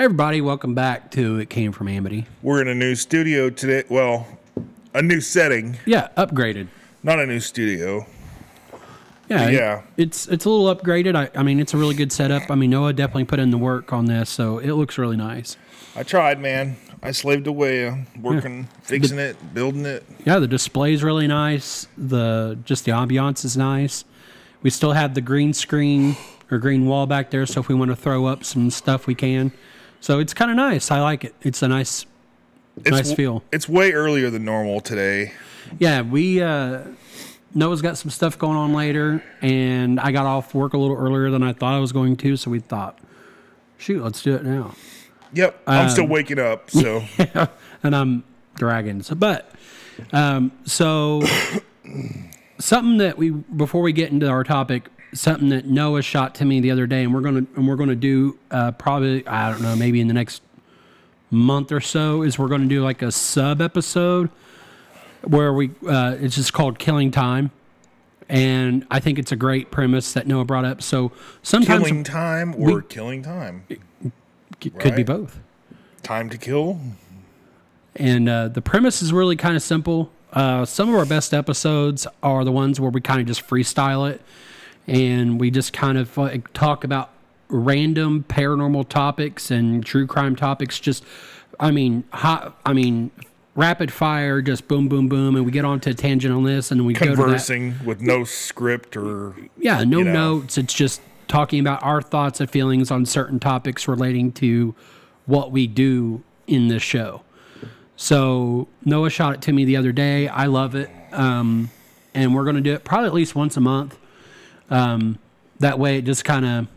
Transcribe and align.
Hey 0.00 0.04
everybody, 0.04 0.40
welcome 0.40 0.74
back 0.74 1.10
to 1.10 1.36
It 1.40 1.50
Came 1.50 1.72
From 1.72 1.86
Amity. 1.86 2.24
We're 2.40 2.62
in 2.62 2.68
a 2.68 2.74
new 2.74 2.94
studio 2.94 3.50
today. 3.50 3.84
Well, 3.90 4.26
a 4.94 5.02
new 5.02 5.20
setting, 5.20 5.76
Yeah, 5.84 6.08
upgraded. 6.16 6.68
not 7.02 7.18
a 7.18 7.26
new 7.26 7.38
studio. 7.38 8.06
Yeah, 9.28 9.48
it- 9.48 9.52
Yeah. 9.52 9.82
it's 9.98 10.26
it's 10.28 10.46
a 10.46 10.48
little 10.48 10.74
upgraded. 10.74 11.14
I, 11.14 11.28
I 11.38 11.42
mean, 11.42 11.60
it's 11.60 11.74
a 11.74 11.76
really 11.76 11.94
good 11.94 12.12
setup. 12.12 12.50
I 12.50 12.54
mean, 12.54 12.70
Noah 12.70 12.94
definitely 12.94 13.26
put 13.26 13.40
in 13.40 13.50
the 13.50 13.58
work 13.58 13.92
on 13.92 14.06
this, 14.06 14.30
so 14.30 14.56
it 14.56 14.72
looks 14.72 14.96
really 14.96 15.18
nice. 15.18 15.58
I 15.94 16.02
tried, 16.02 16.40
man. 16.40 16.76
I 17.02 17.10
slaved 17.10 17.46
away, 17.46 17.86
uh, 17.86 17.96
working, 18.22 18.68
fixing 18.80 19.18
it, 19.18 19.52
building 19.52 19.84
it. 19.84 20.06
Yeah, 20.24 20.38
the 20.38 20.48
display's 20.48 21.02
really 21.04 21.26
nice. 21.26 21.88
The 21.98 22.56
just 22.64 22.86
the 22.86 22.92
ambiance 22.92 23.44
is 23.44 23.54
nice. 23.54 24.06
We 24.62 24.70
still 24.70 24.92
have 24.92 25.12
the 25.12 25.20
green 25.20 25.52
screen 25.52 26.16
or 26.50 26.56
green 26.56 26.86
wall 26.86 27.06
back 27.06 27.30
there, 27.30 27.44
so 27.44 27.60
if 27.60 27.68
we 27.68 27.74
want 27.74 27.90
to 27.90 27.96
throw 27.96 28.24
up 28.24 28.44
some 28.46 28.70
stuff, 28.70 29.06
we 29.06 29.14
can. 29.14 29.52
So 30.00 30.18
it's 30.18 30.34
kind 30.34 30.50
of 30.50 30.56
nice. 30.56 30.90
I 30.90 31.00
like 31.00 31.24
it. 31.24 31.34
It's 31.42 31.62
a 31.62 31.68
nice, 31.68 32.06
It's 32.78 32.90
nice 32.90 33.12
feel. 33.12 33.42
It's 33.52 33.68
way 33.68 33.92
earlier 33.92 34.30
than 34.30 34.44
normal 34.44 34.80
today. 34.80 35.32
Yeah, 35.78 36.02
we 36.02 36.40
uh 36.42 36.82
Noah's 37.54 37.82
got 37.82 37.98
some 37.98 38.10
stuff 38.10 38.38
going 38.38 38.56
on 38.56 38.72
later, 38.72 39.22
and 39.42 39.98
I 40.00 40.12
got 40.12 40.24
off 40.26 40.54
work 40.54 40.72
a 40.72 40.78
little 40.78 40.96
earlier 40.96 41.30
than 41.30 41.42
I 41.42 41.52
thought 41.52 41.74
I 41.74 41.78
was 41.80 41.90
going 41.92 42.16
to, 42.18 42.36
so 42.36 42.48
we 42.50 42.60
thought, 42.60 42.96
shoot, 43.76 44.02
let's 44.04 44.22
do 44.22 44.36
it 44.36 44.44
now. 44.44 44.72
Yep, 45.32 45.60
I'm 45.66 45.90
still 45.90 46.04
Um, 46.04 46.10
waking 46.10 46.38
up, 46.38 46.70
so 46.70 47.02
and 47.82 47.94
I'm 47.96 48.24
dragging. 48.54 49.02
So, 49.02 49.14
but 49.16 49.50
um, 50.12 50.52
so 50.64 51.22
something 52.58 52.98
that 52.98 53.18
we 53.18 53.30
before 53.30 53.82
we 53.82 53.92
get 53.92 54.10
into 54.10 54.28
our 54.28 54.44
topic, 54.44 54.88
something 55.12 55.48
that 55.50 55.66
Noah 55.66 56.02
shot 56.02 56.34
to 56.36 56.44
me 56.44 56.60
the 56.60 56.70
other 56.70 56.86
day, 56.86 57.04
and 57.04 57.14
we're 57.14 57.20
gonna 57.20 57.44
and 57.56 57.68
we're 57.68 57.76
gonna 57.76 57.94
do 57.94 58.38
uh, 58.50 58.72
probably 58.72 59.26
I 59.26 59.50
don't 59.50 59.62
know 59.62 59.76
maybe 59.76 60.00
in 60.00 60.08
the 60.08 60.14
next 60.14 60.42
month 61.30 61.70
or 61.72 61.80
so 61.80 62.22
is 62.22 62.38
we're 62.38 62.48
gonna 62.48 62.66
do 62.66 62.82
like 62.82 63.02
a 63.02 63.12
sub 63.12 63.60
episode 63.60 64.30
where 65.22 65.52
we 65.52 65.70
uh, 65.86 66.16
it's 66.20 66.36
just 66.36 66.52
called 66.52 66.78
Killing 66.78 67.10
Time. 67.10 67.50
And 68.28 68.86
I 68.92 69.00
think 69.00 69.18
it's 69.18 69.32
a 69.32 69.36
great 69.36 69.72
premise 69.72 70.12
that 70.12 70.24
Noah 70.24 70.44
brought 70.44 70.64
up. 70.64 70.82
So 70.82 71.10
sometimes 71.42 71.88
killing 71.88 72.04
time 72.04 72.54
or 72.56 72.80
killing 72.80 73.24
time. 73.24 73.64
it 73.68 74.78
could 74.78 74.94
be 74.94 75.02
both. 75.02 75.40
Time 76.04 76.30
to 76.30 76.38
kill. 76.38 76.78
And 77.96 78.28
uh, 78.28 78.46
the 78.46 78.62
premise 78.62 79.02
is 79.02 79.12
really 79.12 79.34
kind 79.34 79.56
of 79.56 79.62
simple. 79.62 80.12
Uh, 80.32 80.64
some 80.64 80.88
of 80.88 80.94
our 80.94 81.04
best 81.04 81.34
episodes 81.34 82.06
are 82.22 82.44
the 82.44 82.52
ones 82.52 82.78
where 82.78 82.92
we 82.92 83.00
kind 83.00 83.20
of 83.20 83.26
just 83.26 83.44
freestyle 83.44 84.08
it 84.08 84.22
and 84.90 85.40
we 85.40 85.50
just 85.52 85.72
kind 85.72 85.96
of 85.96 86.16
like, 86.16 86.52
talk 86.52 86.82
about 86.82 87.10
random 87.48 88.24
paranormal 88.28 88.88
topics 88.88 89.50
and 89.50 89.86
true 89.86 90.06
crime 90.06 90.34
topics. 90.34 90.80
Just, 90.80 91.04
I 91.60 91.70
mean, 91.70 92.02
hot, 92.12 92.58
I 92.66 92.72
mean, 92.72 93.12
rapid 93.54 93.92
fire, 93.92 94.42
just 94.42 94.66
boom, 94.66 94.88
boom, 94.88 95.08
boom. 95.08 95.36
And 95.36 95.46
we 95.46 95.52
get 95.52 95.64
onto 95.64 95.90
a 95.90 95.94
tangent 95.94 96.34
on 96.34 96.42
this 96.42 96.72
and 96.72 96.84
we 96.86 96.94
go 96.94 97.06
to 97.06 97.10
that. 97.12 97.16
Conversing 97.16 97.74
with 97.84 98.00
no 98.00 98.24
script 98.24 98.96
or 98.96 99.34
Yeah, 99.56 99.84
no 99.84 99.98
you 99.98 100.04
know. 100.04 100.12
notes. 100.12 100.58
It's 100.58 100.74
just 100.74 101.00
talking 101.28 101.60
about 101.60 101.82
our 101.84 102.02
thoughts 102.02 102.40
and 102.40 102.50
feelings 102.50 102.90
on 102.90 103.06
certain 103.06 103.38
topics 103.38 103.86
relating 103.86 104.32
to 104.32 104.74
what 105.26 105.52
we 105.52 105.68
do 105.68 106.24
in 106.48 106.66
this 106.66 106.82
show. 106.82 107.22
So 107.94 108.66
Noah 108.84 109.10
shot 109.10 109.34
it 109.34 109.42
to 109.42 109.52
me 109.52 109.64
the 109.64 109.76
other 109.76 109.92
day. 109.92 110.26
I 110.26 110.46
love 110.46 110.74
it, 110.74 110.90
um, 111.12 111.70
and 112.14 112.34
we're 112.34 112.44
going 112.44 112.56
to 112.56 112.62
do 112.62 112.72
it 112.72 112.82
probably 112.82 113.06
at 113.06 113.14
least 113.14 113.36
once 113.36 113.56
a 113.56 113.60
month. 113.60 113.96
Um, 114.70 115.18
that 115.58 115.78
way, 115.78 115.98
it 115.98 116.02
just 116.04 116.24
kind 116.24 116.46
of 116.46 116.68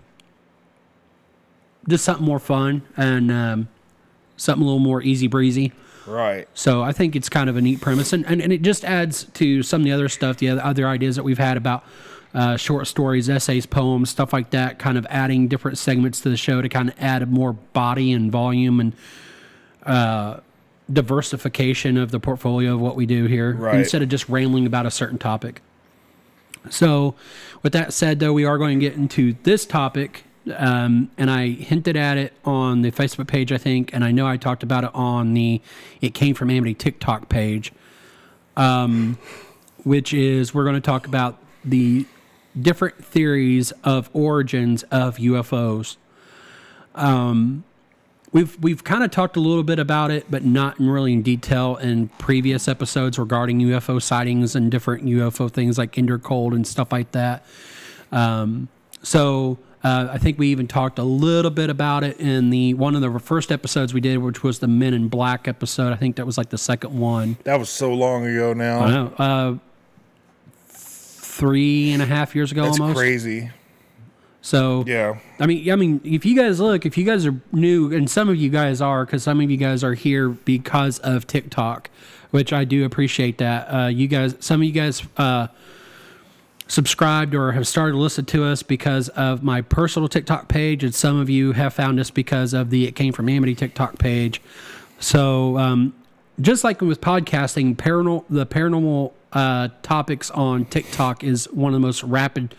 just 1.87 2.03
something 2.05 2.25
more 2.25 2.39
fun 2.39 2.81
and 2.97 3.31
um, 3.31 3.67
something 4.37 4.61
a 4.63 4.65
little 4.65 4.79
more 4.79 5.01
easy 5.01 5.27
breezy. 5.27 5.71
right. 6.07 6.47
So 6.53 6.81
I 6.81 6.91
think 6.91 7.15
it's 7.15 7.29
kind 7.29 7.49
of 7.49 7.57
a 7.57 7.61
neat 7.61 7.81
premise, 7.81 8.13
and, 8.13 8.25
and, 8.25 8.41
and 8.41 8.51
it 8.53 8.61
just 8.61 8.83
adds 8.85 9.25
to 9.35 9.63
some 9.63 9.81
of 9.81 9.85
the 9.85 9.91
other 9.91 10.09
stuff, 10.09 10.37
the 10.37 10.49
other, 10.49 10.87
ideas 10.87 11.15
that 11.17 11.23
we've 11.23 11.37
had 11.37 11.55
about 11.57 11.83
uh, 12.33 12.57
short 12.57 12.87
stories, 12.87 13.29
essays, 13.29 13.65
poems, 13.65 14.09
stuff 14.09 14.33
like 14.33 14.49
that. 14.49 14.79
Kind 14.79 14.97
of 14.97 15.05
adding 15.09 15.47
different 15.47 15.77
segments 15.77 16.19
to 16.21 16.29
the 16.29 16.37
show 16.37 16.61
to 16.61 16.69
kind 16.69 16.89
of 16.89 16.95
add 16.99 17.29
more 17.31 17.53
body 17.53 18.11
and 18.11 18.31
volume 18.31 18.79
and 18.79 18.93
uh, 19.85 20.39
diversification 20.91 21.97
of 21.97 22.11
the 22.11 22.19
portfolio 22.19 22.73
of 22.73 22.79
what 22.81 22.95
we 22.95 23.05
do 23.05 23.25
here, 23.25 23.53
Right. 23.53 23.75
instead 23.75 24.01
of 24.01 24.09
just 24.09 24.27
rambling 24.29 24.65
about 24.65 24.85
a 24.85 24.91
certain 24.91 25.17
topic. 25.19 25.61
So, 26.69 27.15
with 27.61 27.73
that 27.73 27.93
said, 27.93 28.19
though, 28.19 28.33
we 28.33 28.45
are 28.45 28.57
going 28.57 28.79
to 28.79 28.85
get 28.85 28.95
into 28.95 29.35
this 29.43 29.65
topic, 29.65 30.23
um, 30.55 31.11
and 31.17 31.29
I 31.29 31.49
hinted 31.49 31.95
at 31.97 32.17
it 32.17 32.33
on 32.45 32.81
the 32.81 32.91
Facebook 32.91 33.27
page, 33.27 33.51
I 33.51 33.57
think, 33.57 33.93
and 33.93 34.03
I 34.03 34.11
know 34.11 34.27
I 34.27 34.37
talked 34.37 34.63
about 34.63 34.83
it 34.83 34.91
on 34.93 35.33
the 35.33 35.61
It 36.01 36.13
Came 36.13 36.35
From 36.35 36.49
Amity 36.49 36.73
TikTok 36.73 37.29
page, 37.29 37.71
um, 38.55 39.17
which 39.83 40.13
is 40.13 40.53
we're 40.53 40.63
going 40.63 40.75
to 40.75 40.81
talk 40.81 41.07
about 41.07 41.37
the 41.65 42.05
different 42.59 43.03
theories 43.03 43.71
of 43.83 44.09
origins 44.13 44.83
of 44.83 45.17
UFOs. 45.17 45.97
Um, 46.95 47.63
we've 48.33 48.61
we've 48.61 48.83
kind 48.83 49.03
of 49.03 49.11
talked 49.11 49.37
a 49.37 49.39
little 49.39 49.63
bit 49.63 49.79
about 49.79 50.11
it, 50.11 50.25
but 50.29 50.43
not 50.43 50.79
in 50.79 50.89
really 50.89 51.13
in 51.13 51.21
detail 51.21 51.77
in 51.77 52.09
previous 52.17 52.67
episodes 52.67 53.17
regarding 53.17 53.59
UFO 53.59 54.01
sightings 54.01 54.55
and 54.55 54.69
different 54.69 55.05
UFO 55.05 55.49
things 55.49 55.77
like 55.77 55.93
Intercold 55.93 56.53
and 56.53 56.67
stuff 56.67 56.91
like 56.91 57.11
that. 57.13 57.45
Um, 58.11 58.67
so 59.01 59.57
uh, 59.83 60.09
I 60.11 60.17
think 60.17 60.39
we 60.39 60.47
even 60.47 60.67
talked 60.67 60.99
a 60.99 61.03
little 61.03 61.51
bit 61.51 61.69
about 61.69 62.03
it 62.03 62.19
in 62.19 62.49
the 62.49 62.73
one 62.73 62.95
of 62.95 63.01
the 63.01 63.19
first 63.19 63.51
episodes 63.51 63.93
we 63.93 64.01
did, 64.01 64.17
which 64.17 64.43
was 64.43 64.59
the 64.59 64.67
Men 64.67 64.93
in 64.93 65.07
Black 65.07 65.47
episode. 65.47 65.93
I 65.93 65.95
think 65.95 66.15
that 66.17 66.25
was 66.25 66.37
like 66.37 66.49
the 66.49 66.57
second 66.57 66.97
one. 66.97 67.37
That 67.43 67.59
was 67.59 67.69
so 67.69 67.93
long 67.93 68.25
ago 68.25 68.53
now. 68.53 68.79
I 68.79 68.91
know, 68.91 69.13
uh, 69.17 69.55
three 70.67 71.91
and 71.91 72.01
a 72.01 72.05
half 72.05 72.35
years 72.35 72.51
ago 72.51 72.63
That's 72.63 72.79
almost. 72.79 72.97
crazy. 72.97 73.51
So 74.43 74.83
Yeah. 74.85 75.15
I 75.39 75.47
mean, 75.47 75.71
I 75.71 75.75
mean, 75.77 76.01
if 76.03 76.25
you 76.25 76.35
guys 76.35 76.59
look, 76.59 76.85
if 76.85 76.97
you 76.97 77.05
guys 77.05 77.25
are 77.25 77.41
new, 77.53 77.91
and 77.93 78.09
some 78.09 78.27
of 78.27 78.35
you 78.35 78.49
guys 78.49 78.81
are, 78.81 79.05
because 79.05 79.23
some 79.23 79.39
of 79.39 79.49
you 79.49 79.57
guys 79.57 79.83
are 79.83 79.93
here 79.93 80.29
because 80.29 80.99
of 80.99 81.25
TikTok, 81.25 81.89
which 82.31 82.51
I 82.51 82.65
do 82.65 82.83
appreciate 82.83 83.37
that. 83.37 83.73
Uh, 83.73 83.87
you 83.87 84.07
guys, 84.07 84.35
some 84.41 84.61
of 84.61 84.67
you 84.67 84.73
guys 84.73 85.01
uh, 85.15 85.47
subscribed 86.67 87.33
or 87.33 87.53
have 87.53 87.65
started 87.65 87.93
to 87.93 87.97
listen 87.97 88.25
to 88.25 88.43
us 88.43 88.63
because 88.63 89.07
of 89.09 89.43
my 89.43 89.61
personal 89.61 90.09
TikTok 90.09 90.49
page, 90.49 90.83
and 90.83 90.93
some 90.93 91.17
of 91.17 91.29
you 91.29 91.53
have 91.53 91.73
found 91.73 91.97
us 91.97 92.11
because 92.11 92.53
of 92.53 92.69
the 92.69 92.85
It 92.85 92.97
Came 92.97 93.13
From 93.13 93.29
Amity 93.29 93.55
TikTok 93.55 93.97
page. 93.97 94.41
So, 94.99 95.57
um, 95.57 95.95
just 96.41 96.65
like 96.65 96.81
with 96.81 96.99
podcasting, 96.99 97.77
paranormal, 97.77 98.25
the 98.29 98.45
paranormal 98.45 99.13
uh, 99.31 99.69
topics 99.83 100.29
on 100.31 100.65
TikTok 100.65 101.23
is 101.23 101.45
one 101.45 101.73
of 101.73 101.79
the 101.79 101.85
most 101.85 102.03
rapid 102.03 102.55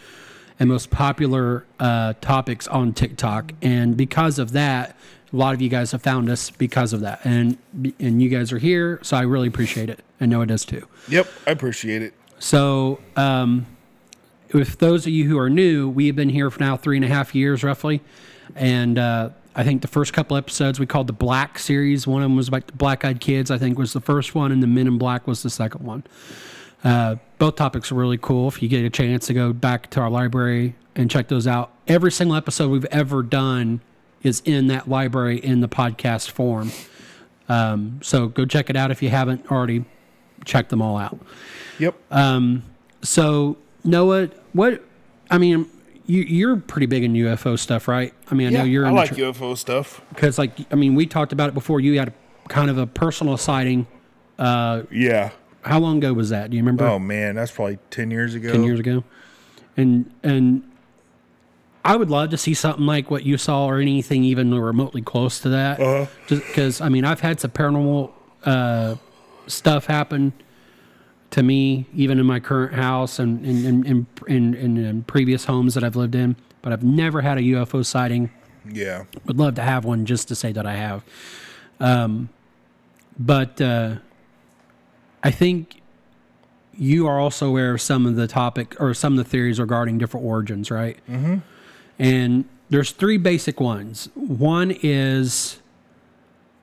and 0.59 0.69
most 0.69 0.91
popular 0.91 1.65
uh, 1.81 2.15
topics 2.21 2.69
on 2.69 2.93
TikTok, 2.93 3.53
and 3.63 3.97
because 3.97 4.39
of 4.39 4.53
that, 4.53 4.97
a 5.33 5.37
lot 5.37 5.55
of 5.55 5.61
you 5.61 5.69
guys 5.69 5.93
have 5.93 6.03
found 6.03 6.31
us 6.31 6.51
because 6.51 6.93
of 6.93 7.01
that, 7.01 7.21
and 7.25 7.59
and 7.99 8.23
you 8.23 8.29
guys 8.29 8.53
are 8.53 8.59
here, 8.59 9.01
so 9.03 9.17
I 9.17 9.23
really 9.23 9.49
appreciate 9.49 9.91
it, 9.91 10.01
and 10.21 10.31
Noah 10.31 10.47
does 10.47 10.65
too. 10.65 10.87
Yep. 11.09 11.29
I 11.47 11.51
appreciate 11.51 12.03
it. 12.03 12.15
So, 12.39 13.01
um, 13.17 13.67
with 14.53 14.79
those 14.79 15.07
of 15.07 15.13
you 15.13 15.29
who 15.29 15.39
are 15.39 15.51
new, 15.51 15.89
we 15.89 16.07
have 16.07 16.17
been 16.17 16.29
here 16.29 16.51
for 16.51 16.61
now 16.61 16.77
three 16.77 16.97
and 16.97 17.05
a 17.05 17.09
half 17.09 17.35
years 17.35 17.65
roughly. 17.65 18.01
And 18.55 18.99
uh, 18.99 19.31
I 19.55 19.65
think 19.65 19.83
the 19.83 19.89
first 19.89 20.13
couple 20.13 20.37
episodes 20.37 20.79
we 20.79 20.87
called 20.87 21.07
the 21.07 21.13
Black 21.13 21.59
series. 21.59 22.07
One 22.07 22.23
of 22.23 22.27
them 22.27 22.37
was 22.37 22.49
about 22.49 22.67
the 22.67 22.73
Black 22.75 23.05
Eyed 23.05 23.21
Kids, 23.21 23.51
I 23.51 23.59
think 23.59 23.79
was 23.79 23.93
the 23.93 24.01
first 24.01 24.35
one, 24.35 24.53
and 24.53 24.63
the 24.63 24.67
Men 24.67 24.87
in 24.87 24.99
Black 24.99 25.27
was 25.27 25.43
the 25.43 25.51
second 25.51 25.85
one. 25.85 26.05
Uh, 26.85 27.17
both 27.45 27.57
topics 27.57 27.93
are 27.93 27.95
really 27.95 28.17
cool. 28.17 28.49
If 28.49 28.63
you 28.63 28.71
get 28.71 28.87
a 28.87 28.89
chance 28.89 29.27
to 29.27 29.35
go 29.35 29.53
back 29.53 29.91
to 29.91 30.01
our 30.01 30.09
library 30.09 30.75
and 30.95 31.11
check 31.11 31.29
those 31.29 31.47
out, 31.47 31.75
every 31.87 32.11
single 32.11 32.39
episode 32.39 32.71
we've 32.71 32.87
ever 32.87 33.23
done 33.23 33.83
is 34.23 34.41
in 34.47 34.69
that 34.69 34.89
library 34.89 35.41
in 35.41 35.61
the 35.61 35.69
podcast 35.69 36.31
form. 36.31 36.71
Um, 37.51 38.01
so 38.03 38.29
go 38.29 38.47
check 38.47 38.71
it 38.71 38.77
out 38.77 38.91
if 38.91 39.03
you 39.03 39.11
haven't 39.11 39.53
already 39.53 39.85
checked 40.47 40.71
them 40.71 40.81
all 40.81 40.97
out. 40.97 41.19
Yep. 41.79 41.95
So 43.03 43.59
Noah, 43.85 44.31
what? 44.55 44.83
I 45.31 45.37
mean, 45.37 45.69
you, 46.07 46.23
you're 46.23 46.57
pretty 46.57 46.87
big 46.87 47.05
in 47.05 47.13
UFO 47.13 47.59
stuff, 47.59 47.89
right? 47.89 48.15
I 48.31 48.35
mean, 48.35 48.47
I 48.47 48.51
yeah. 48.53 48.59
know 48.61 48.65
you're 48.65 48.87
I 48.87 48.91
like 48.91 49.11
the 49.11 49.21
UFO 49.21 49.55
stuff. 49.59 50.01
because, 50.09 50.39
like, 50.39 50.53
I 50.73 50.77
mean, 50.77 50.95
we 50.95 51.05
talked 51.05 51.35
about 51.35 51.51
it 51.51 51.55
before. 51.55 51.79
You 51.81 51.99
had 51.99 52.15
kind 52.49 52.71
of 52.71 52.79
a 52.79 52.87
personal 52.87 53.37
sighting. 53.37 53.87
Yeah. 54.39 55.33
How 55.65 55.79
long 55.81 55.99
ago 55.99 56.13
was 56.13 56.31
that? 56.31 56.51
Do 56.51 56.57
you 56.57 56.63
remember? 56.63 56.85
Oh 56.87 56.99
man, 56.99 57.35
that's 57.35 57.51
probably 57.51 57.79
ten 57.91 58.11
years 58.11 58.35
ago. 58.35 58.53
Ten 58.53 58.65
years 58.65 58.81
ago. 58.81 59.05
And 59.77 60.11
and 60.23 60.63
I 61.85 61.97
would 61.97 62.11
love 62.11 62.31
to 62.31 62.39
see 62.39 62.55
something 62.55 62.87
like 62.87 63.11
what 63.11 63.25
you 63.25 63.37
saw, 63.37 63.67
or 63.67 63.79
anything 63.79 64.25
even 64.25 64.55
remotely 64.55 65.03
close 65.03 65.41
to 65.41 65.49
that. 65.51 65.81
Uh-huh. 65.81 66.07
Just 66.27 66.47
because, 66.47 66.81
I 66.81 66.89
mean, 66.89 67.05
I've 67.05 67.21
had 67.21 67.41
some 67.41 67.51
paranormal 67.51 68.11
uh, 68.45 68.97
stuff 69.47 69.87
happen 69.87 70.33
to 71.31 71.43
me, 71.43 71.87
even 71.95 72.19
in 72.19 72.27
my 72.27 72.41
current 72.41 72.75
house 72.75 73.19
and 73.19 73.45
in 73.45 73.67
in, 73.67 73.87
in, 73.87 74.07
in, 74.29 74.55
in, 74.55 74.77
in 74.77 75.03
previous 75.05 75.45
homes 75.47 75.75
that 75.75 75.85
I've 75.85 75.97
lived 75.97 76.15
in. 76.15 76.37
But 76.63 76.73
I've 76.73 76.85
never 76.85 77.21
had 77.21 77.37
a 77.37 77.43
UFO 77.43 77.85
sighting 77.85 78.31
Yeah. 78.71 79.05
Would 79.27 79.39
love 79.39 79.57
to 79.57 79.63
have 79.63 79.85
one 79.85 80.07
just 80.07 80.29
to 80.29 80.35
say 80.35 80.53
that 80.53 80.67
I 80.67 80.77
have. 80.77 81.05
Um, 81.81 82.31
but 83.19 83.61
uh, 83.61 83.97
I 85.25 85.31
think 85.31 85.81
you 86.77 87.07
are 87.09 87.19
also 87.19 87.49
aware 87.49 87.75
of 87.75 87.81
some 87.81 88.05
of 88.07 88.17
the 88.17 88.27
topic 88.29 88.77
or 88.81 88.95
some 88.95 89.15
of 89.15 89.25
the 89.25 89.25
theories 89.29 89.59
regarding 89.59 89.99
different 89.99 90.27
origins, 90.27 90.71
right? 90.71 90.99
Mm-hmm. 91.11 91.37
And 91.99 92.45
there's 92.71 92.91
three 92.91 93.17
basic 93.17 93.61
ones. 93.61 94.09
One 94.15 94.77
is 94.83 95.61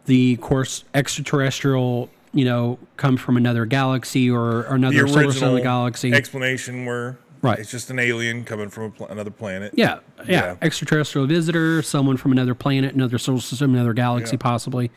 the 0.05 0.33
of 0.33 0.41
course 0.41 0.83
extraterrestrial, 0.93 2.09
you 2.33 2.45
know, 2.45 2.77
comes 2.97 3.21
from 3.21 3.37
another 3.37 3.65
galaxy 3.65 4.29
or, 4.29 4.59
or 4.59 4.63
The 4.63 4.73
another 4.75 5.07
solar 5.07 5.31
system 5.31 5.49
original 5.49 5.63
galaxy. 5.63 6.13
explanation 6.13 6.85
where 6.85 7.17
Right. 7.43 7.57
it's 7.57 7.71
just 7.71 7.89
an 7.89 7.97
alien 7.97 8.43
coming 8.43 8.69
from 8.69 8.83
a 8.83 8.89
pl- 8.91 9.07
another 9.07 9.31
planet. 9.31 9.73
Yeah, 9.75 9.99
yeah, 10.19 10.25
Yeah. 10.27 10.55
Extraterrestrial 10.61 11.25
visitor, 11.25 11.81
someone 11.81 12.17
from 12.17 12.31
another 12.31 12.53
planet, 12.53 12.93
another 12.93 13.17
solar 13.17 13.39
system, 13.41 13.73
another 13.73 13.93
galaxy, 13.93 14.33
Yeah. 14.35 14.39
possibly. 14.41 14.91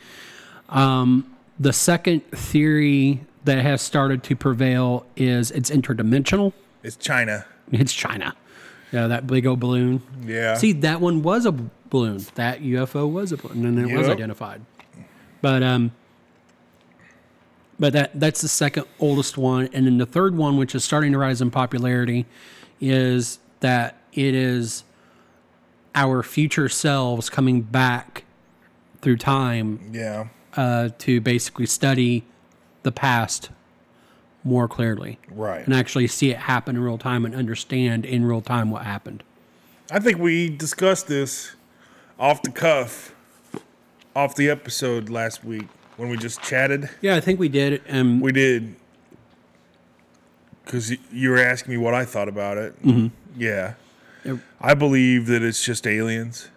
Um, 0.68 1.24
the 1.58 1.72
second 1.72 2.20
theory 2.32 3.20
that 3.44 3.58
has 3.58 3.82
started 3.82 4.22
to 4.24 4.36
prevail 4.36 5.06
is 5.16 5.50
it's 5.50 5.70
interdimensional. 5.70 6.52
It's 6.82 6.96
China. 6.96 7.46
It's 7.72 7.92
China. 7.92 8.34
Yeah, 8.92 9.06
that 9.08 9.26
big 9.26 9.46
old 9.46 9.60
balloon. 9.60 10.02
Yeah. 10.24 10.54
See, 10.54 10.72
that 10.72 11.00
one 11.00 11.22
was 11.22 11.46
a 11.46 11.52
balloon. 11.52 12.24
That 12.34 12.62
UFO 12.62 13.10
was 13.10 13.32
a 13.32 13.36
balloon, 13.36 13.64
and 13.66 13.90
it 13.90 13.96
was 13.96 14.08
identified. 14.08 14.62
But 15.40 15.62
um, 15.62 15.92
but 17.78 17.92
that 17.92 18.18
that's 18.18 18.40
the 18.40 18.48
second 18.48 18.86
oldest 19.00 19.36
one, 19.36 19.68
and 19.72 19.86
then 19.86 19.98
the 19.98 20.06
third 20.06 20.36
one, 20.36 20.56
which 20.56 20.74
is 20.74 20.84
starting 20.84 21.12
to 21.12 21.18
rise 21.18 21.42
in 21.42 21.50
popularity, 21.50 22.26
is 22.80 23.38
that 23.60 23.96
it 24.12 24.34
is 24.34 24.84
our 25.94 26.22
future 26.22 26.68
selves 26.68 27.30
coming 27.30 27.62
back 27.62 28.24
through 29.00 29.16
time 29.16 29.90
yeah. 29.92 30.28
uh, 30.56 30.88
to 30.98 31.20
basically 31.20 31.66
study 31.66 32.24
the 32.84 32.92
past 32.92 33.50
more 34.44 34.68
clearly 34.68 35.18
Right. 35.30 35.64
and 35.64 35.74
actually 35.74 36.06
see 36.06 36.30
it 36.30 36.36
happen 36.36 36.76
in 36.76 36.82
real 36.82 36.98
time 36.98 37.24
and 37.24 37.34
understand 37.34 38.04
in 38.06 38.24
real 38.24 38.40
time 38.42 38.70
what 38.70 38.84
happened. 38.84 39.22
I 39.90 39.98
think 39.98 40.18
we 40.18 40.48
discussed 40.50 41.08
this 41.08 41.56
off 42.18 42.42
the 42.42 42.50
cuff, 42.50 43.14
off 44.14 44.34
the 44.36 44.48
episode 44.50 45.08
last 45.10 45.44
week 45.44 45.66
when 45.96 46.08
we 46.10 46.16
just 46.16 46.42
chatted. 46.42 46.88
Yeah, 47.00 47.16
I 47.16 47.20
think 47.20 47.40
we 47.40 47.48
did. 47.48 47.82
Um, 47.90 48.20
We 48.20 48.32
did. 48.32 48.76
Because 50.64 50.92
you 51.12 51.30
were 51.30 51.38
asking 51.38 51.72
me 51.72 51.76
what 51.78 51.94
I 51.94 52.04
thought 52.04 52.28
about 52.28 52.56
it. 52.56 52.80
Mm-hmm. 52.82 53.08
Yeah. 53.40 53.74
Yep. 54.24 54.38
I 54.60 54.74
believe 54.74 55.26
that 55.26 55.42
it's 55.42 55.62
just 55.64 55.86
aliens. 55.86 56.48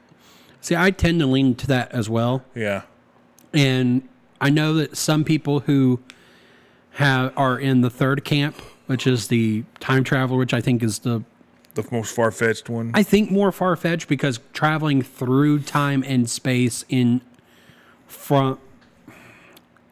see, 0.62 0.76
I 0.76 0.92
tend 0.92 1.20
to 1.20 1.26
lean 1.26 1.56
to 1.56 1.68
that 1.68 1.92
as 1.92 2.10
well. 2.10 2.44
Yeah. 2.56 2.84
And 3.54 4.08
I 4.40 4.50
know 4.50 4.74
that 4.76 4.96
some 4.98 5.24
people 5.24 5.62
who 5.62 6.00
have 6.98 7.32
are 7.38 7.60
in 7.60 7.82
the 7.82 7.90
third 7.90 8.24
camp, 8.26 8.56
which 8.88 9.06
is 9.06 9.28
the 9.28 9.64
time 9.80 10.04
travel, 10.04 10.36
which 10.38 10.54
I 10.54 10.62
think 10.62 10.82
is 10.82 11.00
the 11.00 11.24
The 11.76 11.86
most 11.92 12.16
far 12.16 12.32
fetched 12.32 12.70
one. 12.70 12.92
I 12.96 13.04
think 13.04 13.30
more 13.30 13.52
far 13.52 13.76
fetched 13.76 14.08
because 14.08 14.40
traveling 14.54 15.04
through 15.04 15.60
time 15.60 16.04
and 16.08 16.28
space 16.30 16.84
in 16.90 17.22
from 18.08 18.58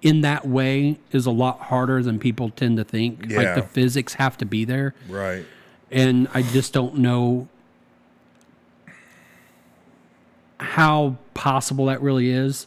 in 0.02 0.22
that 0.22 0.48
way 0.48 0.98
is 1.12 1.26
a 1.26 1.32
lot 1.32 1.60
harder 1.62 2.02
than 2.02 2.18
people 2.20 2.50
tend 2.52 2.78
to 2.78 2.84
think. 2.84 3.22
Like 3.22 3.30
Yeah. 3.32 3.56
the 3.56 3.62
physics 3.64 4.16
have 4.16 4.38
to 4.40 4.46
be 4.46 4.66
there. 4.66 4.94
right. 5.10 5.46
and 5.92 6.28
I 6.34 6.42
just 6.42 6.74
don't 6.74 6.98
know 6.98 7.48
how 10.60 11.18
possible 11.36 11.86
that 11.86 12.02
really 12.02 12.30
is. 12.32 12.66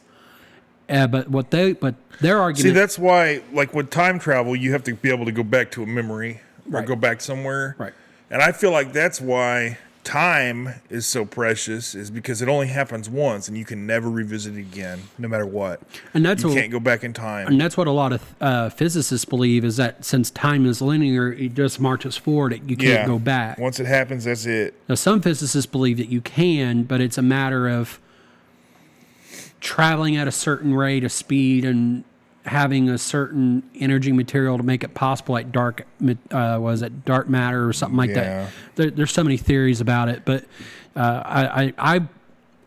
Uh, 0.88 1.06
but 1.06 1.29
what 1.29 1.50
they 1.50 1.73
but 1.75 1.94
their 2.20 2.38
argument. 2.40 2.62
See, 2.62 2.70
that's 2.79 2.99
why, 2.99 3.43
like 3.52 3.75
with 3.75 3.90
time 3.90 4.19
travel, 4.19 4.56
you 4.56 4.73
have 4.73 4.82
to 4.85 4.94
be 4.94 5.11
able 5.11 5.25
to 5.26 5.32
go 5.32 5.43
back 5.43 5.70
to 5.73 5.82
a 5.82 5.87
memory 5.87 6.40
or 6.73 6.79
Right. 6.81 6.87
go 6.87 6.96
back 6.96 7.20
somewhere. 7.20 7.76
right 7.79 7.93
And 8.31 8.43
I 8.43 8.52
feel 8.52 8.70
like 8.73 8.93
that's 8.93 9.20
why 9.20 9.79
time 10.05 10.75
is 10.88 11.05
so 11.06 11.25
precious, 11.26 11.94
is 11.94 12.11
because 12.11 12.40
it 12.40 12.49
only 12.49 12.67
happens 12.69 13.08
once 13.11 13.46
and 13.49 13.58
you 13.58 13.64
can 13.67 13.87
never 13.87 14.08
revisit 14.11 14.56
it 14.56 14.61
again, 14.61 14.99
no 15.19 15.29
matter 15.29 15.44
what. 15.46 15.81
and 16.14 16.25
that's 16.25 16.43
You 16.43 16.49
what 16.49 16.56
can't 16.58 16.73
go 16.73 16.81
back 16.81 17.05
in 17.05 17.12
time. 17.12 17.46
and 17.49 17.61
that's 17.61 17.76
what 17.76 17.87
a 17.87 17.90
lot 17.93 18.12
of 18.14 18.35
uh, 18.40 18.70
physicists 18.70 19.26
believe 19.26 19.64
is 19.64 19.76
that 19.76 20.05
since 20.06 20.31
time 20.31 20.64
is 20.64 20.81
linear, 20.81 21.32
it 21.32 21.55
just 21.55 21.79
marches 21.79 22.17
forward. 22.17 22.55
It, 22.55 22.62
you 22.67 22.76
can't 22.76 22.88
Yeah. 23.02 23.06
go 23.06 23.19
back. 23.19 23.58
Once 23.58 23.79
it 23.81 23.87
happens, 23.87 24.25
that's 24.25 24.46
it. 24.46 24.75
Now, 24.88 24.94
some 24.94 25.20
physicists 25.20 25.67
believe 25.70 25.99
that 25.99 26.08
you 26.08 26.23
can, 26.23 26.85
but 26.85 27.00
it's 27.02 27.19
a 27.19 27.23
matter 27.23 27.69
of 27.69 28.00
traveling 29.61 30.17
at 30.17 30.29
a 30.29 30.33
certain 30.33 30.75
rate 30.75 31.05
of 31.05 31.13
speed 31.13 31.65
and 31.65 32.05
having 32.45 32.89
a 32.89 32.97
certain 32.97 33.63
energy 33.79 34.11
material 34.13 34.57
to 34.57 34.63
make 34.63 34.83
it 34.83 34.95
possible, 34.95 35.35
like 35.35 35.53
dark, 35.53 35.87
uh, 36.31 36.59
was 36.61 36.81
it 36.83 37.05
dark 37.05 37.29
matter 37.29 37.69
or 37.69 37.73
something 37.73 37.97
like 37.97 38.11
Yeah. 38.11 38.15
that. 38.15 38.51
There, 38.77 38.91
there's 38.91 39.13
so 39.13 39.23
many 39.23 39.37
theories 39.37 39.81
about 39.81 40.09
it, 40.09 40.23
but 40.25 40.45
uh, 40.97 41.23
I, 41.25 41.47
I, 41.65 41.75
I, 41.97 42.09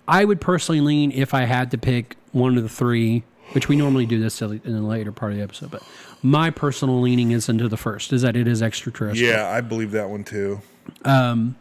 I 0.07 0.25
would 0.25 0.39
personally 0.41 0.81
lean 0.81 1.11
if 1.11 1.33
I 1.33 1.45
had 1.45 1.71
to 1.71 1.77
pick 1.77 2.15
one 2.31 2.57
of 2.57 2.63
the 2.63 2.69
three, 2.69 3.23
which 3.53 3.67
we 3.69 3.75
normally 3.75 4.05
do 4.05 4.19
this 4.19 4.41
in 4.41 4.59
the 4.63 4.81
later 4.81 5.11
part 5.11 5.31
of 5.31 5.37
the 5.37 5.43
episode, 5.43 5.71
but 5.71 5.81
my 6.21 6.51
personal 6.51 7.01
leaning 7.01 7.31
is 7.31 7.49
into 7.49 7.67
the 7.67 7.77
first, 7.77 8.13
is 8.13 8.21
that 8.21 8.35
it 8.35 8.47
is 8.47 8.61
extraterrestrial. 8.61 9.31
Yeah, 9.33 9.49
I 9.49 9.61
believe 9.61 9.91
that 9.91 10.09
one 10.09 10.23
too. 10.23 10.61
Um, 11.05 11.55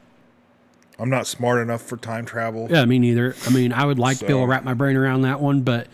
I'm 1.01 1.09
not 1.11 1.27
smart 1.27 1.63
enough 1.63 1.83
for 1.83 1.97
time 1.97 2.27
travel. 2.27 2.69
Yeah, 2.71 2.85
me 2.85 2.99
neither. 2.99 3.35
I 3.47 3.51
mean, 3.51 3.73
I 3.73 3.85
would 3.87 3.99
like 3.99 4.19
to 4.19 4.27
be 4.27 4.33
able 4.33 4.43
to 4.43 4.47
wrap 4.49 4.65
my 4.65 4.75
brain 4.75 4.97
around 4.97 5.23
that 5.23 5.41
one, 5.41 5.63
but 5.63 5.87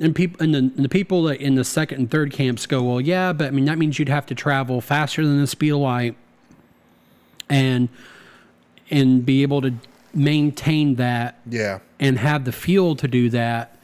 and 0.00 0.14
people 0.14 0.42
and 0.42 0.54
the, 0.54 0.58
and 0.58 0.78
the 0.78 0.88
people 0.88 1.22
that 1.24 1.40
in 1.40 1.54
the 1.54 1.64
second 1.64 1.98
and 1.98 2.10
third 2.10 2.32
camps 2.32 2.66
go, 2.66 2.82
well, 2.82 3.00
yeah, 3.00 3.32
but 3.32 3.46
I 3.46 3.50
mean 3.50 3.66
that 3.66 3.78
means 3.78 3.98
you'd 3.98 4.08
have 4.08 4.26
to 4.26 4.34
travel 4.34 4.80
faster 4.80 5.24
than 5.24 5.40
the 5.40 5.46
speed 5.46 5.70
of 5.70 5.78
light, 5.78 6.16
and 7.48 7.88
and 8.90 9.24
be 9.24 9.42
able 9.42 9.60
to 9.62 9.74
maintain 10.12 10.96
that 10.96 11.38
Yeah. 11.48 11.78
and 12.00 12.18
have 12.18 12.44
the 12.44 12.50
fuel 12.52 12.96
to 12.96 13.06
do 13.06 13.30
that. 13.30 13.76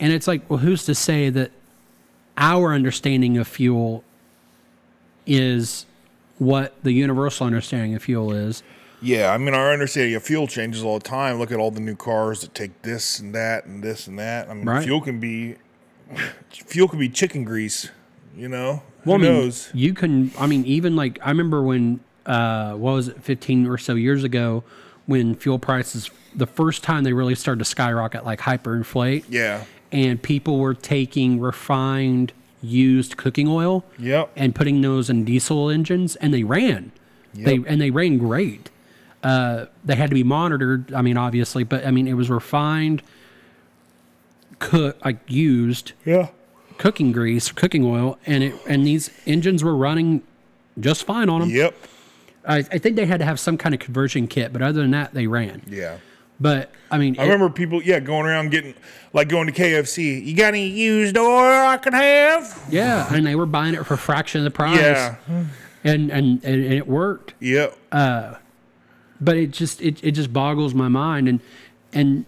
And 0.00 0.12
it's 0.12 0.26
like, 0.26 0.48
well, 0.48 0.60
who's 0.60 0.86
to 0.86 0.94
say 0.94 1.28
that 1.28 1.50
our 2.38 2.72
understanding 2.72 3.36
of 3.36 3.46
fuel 3.46 4.02
is 5.26 5.84
what 6.38 6.74
the 6.82 6.92
universal 6.92 7.46
understanding 7.46 7.94
of 7.94 8.02
fuel 8.02 8.32
is? 8.32 8.62
Yeah, 9.00 9.32
I 9.32 9.38
mean, 9.38 9.54
our 9.54 9.72
understanding 9.72 10.14
of 10.16 10.22
fuel 10.24 10.46
changes 10.48 10.82
all 10.82 10.98
the 10.98 11.04
time. 11.04 11.38
Look 11.38 11.52
at 11.52 11.58
all 11.58 11.70
the 11.70 11.80
new 11.80 11.94
cars 11.96 12.40
that 12.40 12.54
take 12.54 12.82
this 12.82 13.18
and 13.20 13.34
that 13.34 13.64
and 13.66 13.82
this 13.82 14.06
and 14.08 14.18
that. 14.18 14.48
I 14.50 14.54
mean, 14.54 14.66
Right. 14.66 14.84
fuel 14.84 15.00
can 15.00 15.20
be 15.20 15.56
fuel 16.50 16.88
can 16.88 16.98
be 16.98 17.08
chicken 17.08 17.44
grease. 17.44 17.90
You 18.36 18.48
know, 18.48 18.82
Well, 19.04 19.18
who 19.18 19.24
I 19.24 19.28
mean, 19.28 19.32
knows? 19.40 19.68
You 19.74 19.94
can. 19.94 20.30
I 20.38 20.46
mean, 20.46 20.64
even 20.64 20.94
like 20.96 21.18
I 21.22 21.28
remember 21.30 21.62
when 21.62 22.00
uh, 22.26 22.72
what 22.74 22.92
was 22.92 23.08
it, 23.08 23.22
fifteen 23.22 23.66
or 23.66 23.78
so 23.78 23.94
years 23.94 24.22
ago, 24.24 24.62
when 25.06 25.34
fuel 25.34 25.58
prices 25.58 26.10
the 26.34 26.46
first 26.46 26.82
time 26.84 27.04
they 27.04 27.12
really 27.12 27.34
started 27.34 27.58
to 27.60 27.64
skyrocket, 27.64 28.24
like 28.24 28.40
hyperinflate, 28.40 29.24
Yeah. 29.28 29.64
and 29.90 30.22
people 30.22 30.58
were 30.58 30.74
taking 30.74 31.40
refined 31.40 32.32
used 32.60 33.16
cooking 33.16 33.48
oil 33.48 33.84
Yep. 33.98 34.30
and 34.36 34.54
putting 34.54 34.82
those 34.82 35.08
in 35.08 35.24
diesel 35.24 35.68
engines, 35.70 36.16
and 36.16 36.32
they 36.34 36.42
ran. 36.44 36.92
They 37.34 37.60
and 37.66 37.80
they 37.80 37.90
ran 37.90 38.18
great. 38.18 38.70
Uh, 39.22 39.66
they 39.84 39.96
had 39.96 40.10
to 40.10 40.14
be 40.14 40.22
monitored. 40.22 40.92
I 40.94 41.02
mean, 41.02 41.16
obviously, 41.16 41.64
but 41.64 41.84
I 41.86 41.90
mean, 41.90 42.06
it 42.06 42.14
was 42.14 42.30
refined, 42.30 43.02
cook 44.58 44.96
like 45.04 45.18
used 45.28 45.92
Yeah. 46.04 46.28
cooking 46.78 47.12
grease, 47.12 47.50
cooking 47.52 47.84
oil, 47.84 48.18
and 48.26 48.42
it 48.44 48.54
and 48.68 48.86
these 48.86 49.10
engines 49.26 49.62
were 49.64 49.76
running 49.76 50.22
just 50.78 51.04
fine 51.04 51.28
on 51.28 51.40
them. 51.40 51.50
Yep. 51.50 51.74
I, 52.46 52.58
I 52.58 52.78
think 52.78 52.96
they 52.96 53.06
had 53.06 53.18
to 53.18 53.26
have 53.26 53.38
some 53.38 53.58
kind 53.58 53.74
of 53.74 53.80
conversion 53.80 54.26
kit, 54.26 54.52
but 54.52 54.62
other 54.62 54.80
than 54.80 54.92
that, 54.92 55.12
they 55.12 55.26
ran. 55.26 55.62
Yeah. 55.68 55.98
But 56.40 56.70
I 56.90 56.98
mean, 56.98 57.16
I 57.18 57.22
it- 57.24 57.26
remember 57.26 57.50
people, 57.50 57.82
yeah, 57.82 57.98
going 58.00 58.24
around 58.26 58.50
getting 58.52 58.74
like 59.12 59.28
going 59.28 59.46
to 59.48 59.52
KFC. 59.52 60.24
You 60.24 60.36
got 60.36 60.48
any 60.54 60.68
used 60.68 61.16
oil 61.18 61.66
I 61.66 61.76
can 61.78 61.92
have? 61.92 62.66
yeah, 62.70 63.12
and 63.12 63.26
they 63.26 63.34
were 63.34 63.46
buying 63.46 63.74
it 63.74 63.84
for 63.84 63.94
a 63.94 63.98
fraction 63.98 64.40
of 64.40 64.44
the 64.44 64.50
price. 64.52 64.78
Yeah. 64.78 65.16
and 65.84 66.10
and, 66.10 66.42
and 66.44 66.64
it 66.72 66.86
worked. 66.86 67.34
Yep. 67.40 67.76
But 69.20 69.36
it 69.36 69.50
just 69.50 69.80
it, 69.82 70.02
it 70.04 70.12
just 70.12 70.32
boggles 70.32 70.74
my 70.74 70.88
mind 70.88 71.28
and 71.28 71.40
and 71.92 72.24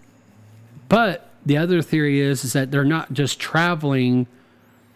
but 0.89 1.29
the 1.47 1.57
other 1.57 1.83
theory 1.83 2.21
is 2.21 2.45
is 2.45 2.53
that 2.53 2.71
they're 2.71 2.85
not 2.85 3.13
just 3.13 3.39
traveling 3.41 4.27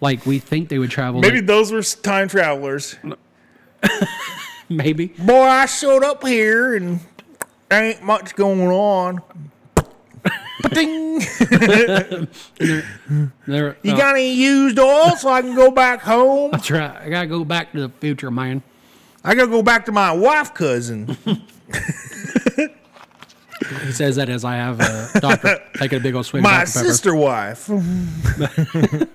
like 0.00 0.26
we 0.26 0.38
think 0.38 0.68
they 0.68 0.78
would 0.78 0.90
travel 0.90 1.20
Maybe 1.20 1.38
like- 1.38 1.46
those 1.46 1.72
were 1.72 1.82
time 1.82 2.28
travelers. 2.28 2.96
maybe 4.68 5.06
Boy, 5.18 5.42
I 5.42 5.66
showed 5.66 6.02
up 6.04 6.26
here 6.26 6.74
and 6.74 7.00
there 7.68 7.84
ain't 7.84 8.02
much 8.02 8.34
going 8.34 8.60
on. 8.68 9.22
Ding. 10.72 11.18
they're 13.46 13.76
You 13.82 13.92
uh, 13.92 13.96
got 13.96 14.14
any 14.14 14.32
used 14.32 14.78
oil 14.78 15.14
so 15.16 15.28
I 15.28 15.42
can 15.42 15.54
go 15.54 15.70
back 15.70 16.00
home? 16.00 16.50
that's 16.52 16.70
right 16.70 16.96
i 16.96 17.08
gotta 17.10 17.26
go 17.26 17.44
back 17.44 17.72
to 17.72 17.80
the 17.82 17.88
future 17.88 18.30
man 18.30 18.62
I 19.26 19.34
gotta 19.34 19.50
go 19.50 19.62
back 19.62 19.86
to 19.86 19.92
my 19.92 20.12
wife 20.12 20.52
cousin. 20.52 21.16
He 23.86 23.92
says 23.92 24.16
that 24.16 24.28
as 24.28 24.44
I 24.44 24.56
have 24.56 24.80
a 24.80 25.08
doctor 25.20 25.58
taking 25.76 25.98
a 25.98 26.02
big 26.02 26.14
old 26.14 26.26
swig 26.26 26.42
My 26.42 26.62
of 26.62 26.68
Dr. 26.68 26.72
Pepper. 26.78 26.88
sister 26.88 27.14
wife. 27.14 27.70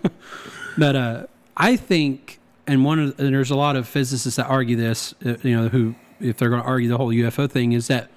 But 0.78 0.96
uh, 0.96 1.28
I 1.58 1.75
think, 1.75 2.39
and 2.66 2.86
one 2.86 3.00
of 3.00 3.20
and 3.20 3.34
there's 3.36 3.51
a 3.51 3.56
lot 3.56 3.75
of 3.75 3.86
physicists 3.86 4.38
that 4.38 4.46
argue 4.46 4.78
this. 4.78 5.13
Uh, 5.25 5.36
you 5.44 5.54
know, 5.60 5.68
who 5.68 5.94
if 6.22 6.38
they're 6.38 6.48
going 6.50 6.62
to 6.62 6.68
argue 6.68 6.88
the 6.88 6.96
whole 6.98 7.10
UFO 7.10 7.51
thing 7.51 7.74
is 7.74 7.88
that 7.88 8.10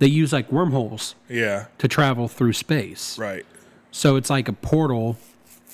they 0.00 0.08
use 0.08 0.32
like 0.32 0.50
wormholes 0.50 1.14
Yeah, 1.28 1.66
to 1.78 1.86
travel 1.86 2.26
through 2.26 2.54
space. 2.54 3.16
right. 3.18 3.46
So 3.92 4.16
it's 4.16 4.30
like 4.30 4.48
a 4.48 4.52
portal, 4.52 5.16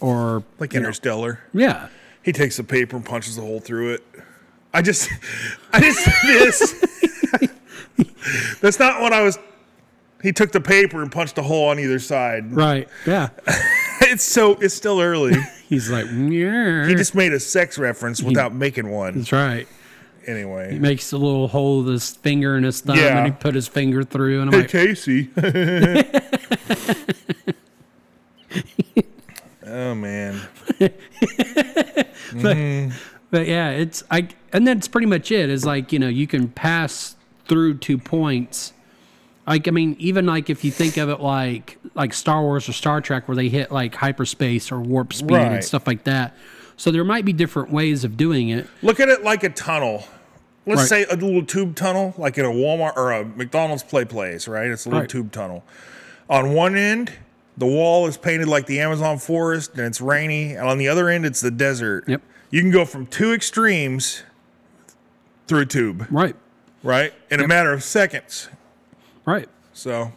or 0.01 0.45
Like 0.59 0.75
you 0.75 0.81
know, 0.81 0.85
Interstellar. 0.89 1.41
yeah. 1.55 1.89
He 2.23 2.33
takes 2.33 2.59
a 2.59 2.65
paper 2.65 2.97
and 2.97 3.05
punches 3.07 3.39
a 3.39 3.41
hole 3.41 3.61
through 3.61 3.95
it. 3.95 4.05
I 4.75 4.83
just, 4.83 5.09
I 5.73 5.81
just 5.81 6.05
this. 6.27 6.94
That's 8.61 8.79
not 8.79 9.01
what 9.01 9.13
I 9.13 9.23
was. 9.23 9.39
He 10.23 10.33
took 10.33 10.53
the 10.53 10.61
paper 10.61 11.03
and 11.03 11.13
punched 11.13 11.37
a 11.39 11.43
hole 11.43 11.69
on 11.69 11.79
either 11.79 11.99
side. 11.99 12.53
Right. 12.53 12.89
Yeah. 13.07 13.29
It's 14.07 14.25
so. 14.25 14.53
It's 14.61 14.75
still 14.75 15.01
early. 15.01 15.35
He's 15.69 15.89
like, 15.91 16.05
yeah. 16.07 16.87
He 16.87 16.95
just 16.95 17.15
made 17.15 17.33
a 17.33 17.41
sex 17.41 17.79
reference 17.79 18.23
without 18.23 18.55
making 18.55 18.91
one. 18.91 19.19
That's 19.19 19.33
right. 19.33 19.67
Anyway, 20.27 20.73
he 20.73 20.79
makes 20.79 21.11
a 21.13 21.17
little 21.17 21.49
hole 21.49 21.79
with 21.83 21.93
his 21.93 22.11
finger 22.11 22.55
and 22.57 22.65
his 22.67 22.81
thumb, 22.83 22.97
Yeah. 22.99 23.19
and 23.19 23.27
he 23.27 23.33
put 23.33 23.55
his 23.55 23.67
finger 23.67 24.03
through, 24.03 24.43
and 24.43 24.51
I'm 24.55 24.55
Hey 24.55 24.61
like, 24.61 24.71
Casey. 24.71 25.31
oh 29.67 29.95
man. 29.95 30.41
But 33.31 33.47
yeah, 33.49 33.71
it's 33.71 34.05
I 34.11 34.29
and 34.53 34.67
that's 34.67 34.87
pretty 34.89 35.07
much 35.07 35.31
it. 35.33 35.51
Is 35.51 35.65
like 35.65 35.93
you 35.93 35.99
know 35.99 36.09
you 36.09 36.27
can 36.27 36.49
pass 36.49 37.17
through 37.47 37.79
two 37.79 37.99
points. 37.99 38.73
Like 39.47 39.69
I 39.69 39.71
mean, 39.73 39.97
even 39.99 40.27
like 40.27 40.49
if 40.49 40.65
you 40.65 40.71
think 40.71 40.97
of 40.97 41.09
it 41.11 41.21
like 41.21 41.79
like 41.95 42.15
Star 42.15 42.41
Wars 42.43 42.69
or 42.69 42.73
Star 42.73 43.01
Trek, 43.01 43.29
where 43.29 43.37
they 43.37 43.49
hit 43.49 43.71
like 43.71 43.95
hyperspace 43.95 44.73
or 44.73 44.81
warp 44.81 45.13
speed 45.13 45.31
Right. 45.33 45.53
and 45.53 45.65
stuff 45.65 45.87
like 45.87 46.05
that. 46.05 46.35
So 46.77 46.91
there 46.91 47.05
might 47.05 47.25
be 47.25 47.33
different 47.33 47.71
ways 47.71 48.05
of 48.05 48.17
doing 48.17 48.49
it. 48.49 48.67
Look 48.83 48.99
at 49.01 49.09
it 49.09 49.23
like 49.23 49.45
a 49.45 49.49
tunnel. 49.51 50.05
Let's 50.67 50.91
Right. 50.91 51.05
say 51.05 51.05
a 51.05 51.15
little 51.17 51.45
tube 51.45 51.77
tunnel, 51.77 52.15
like 52.17 52.39
in 52.39 52.45
a 52.47 52.49
Walmart 52.51 52.97
or 52.97 53.13
a 53.13 53.25
McDonald's 53.25 53.83
play 53.83 54.07
place, 54.07 54.49
right? 54.49 54.71
It's 54.71 54.87
a 54.87 54.89
little 54.89 55.01
Right. 55.03 55.09
tube 55.11 55.31
tunnel. 55.31 55.63
On 56.31 56.55
one 56.55 56.75
end, 56.75 57.13
the 57.59 57.67
wall 57.67 58.07
is 58.07 58.17
painted 58.17 58.49
like 58.49 58.65
the 58.67 58.81
Amazon 58.81 59.19
forest 59.19 59.73
and 59.75 59.83
it's 59.83 60.01
rainy. 60.01 60.55
And 60.55 60.67
on 60.67 60.79
the 60.79 60.89
other 60.89 61.11
end, 61.11 61.27
it's 61.27 61.43
the 61.43 61.51
desert. 61.51 62.05
Yep. 62.09 62.23
You 62.51 62.63
can 62.63 62.71
go 62.71 62.87
from 62.87 63.07
two 63.07 63.33
extremes 63.35 64.23
through 65.47 65.61
a 65.61 65.67
tube, 65.67 66.07
Right. 66.11 66.35
Right? 66.85 67.13
In 67.31 67.41
a 67.41 67.49
matter 67.49 67.73
of 67.73 67.83
seconds. 67.83 68.49
Right. 69.27 69.49
So 69.73 70.13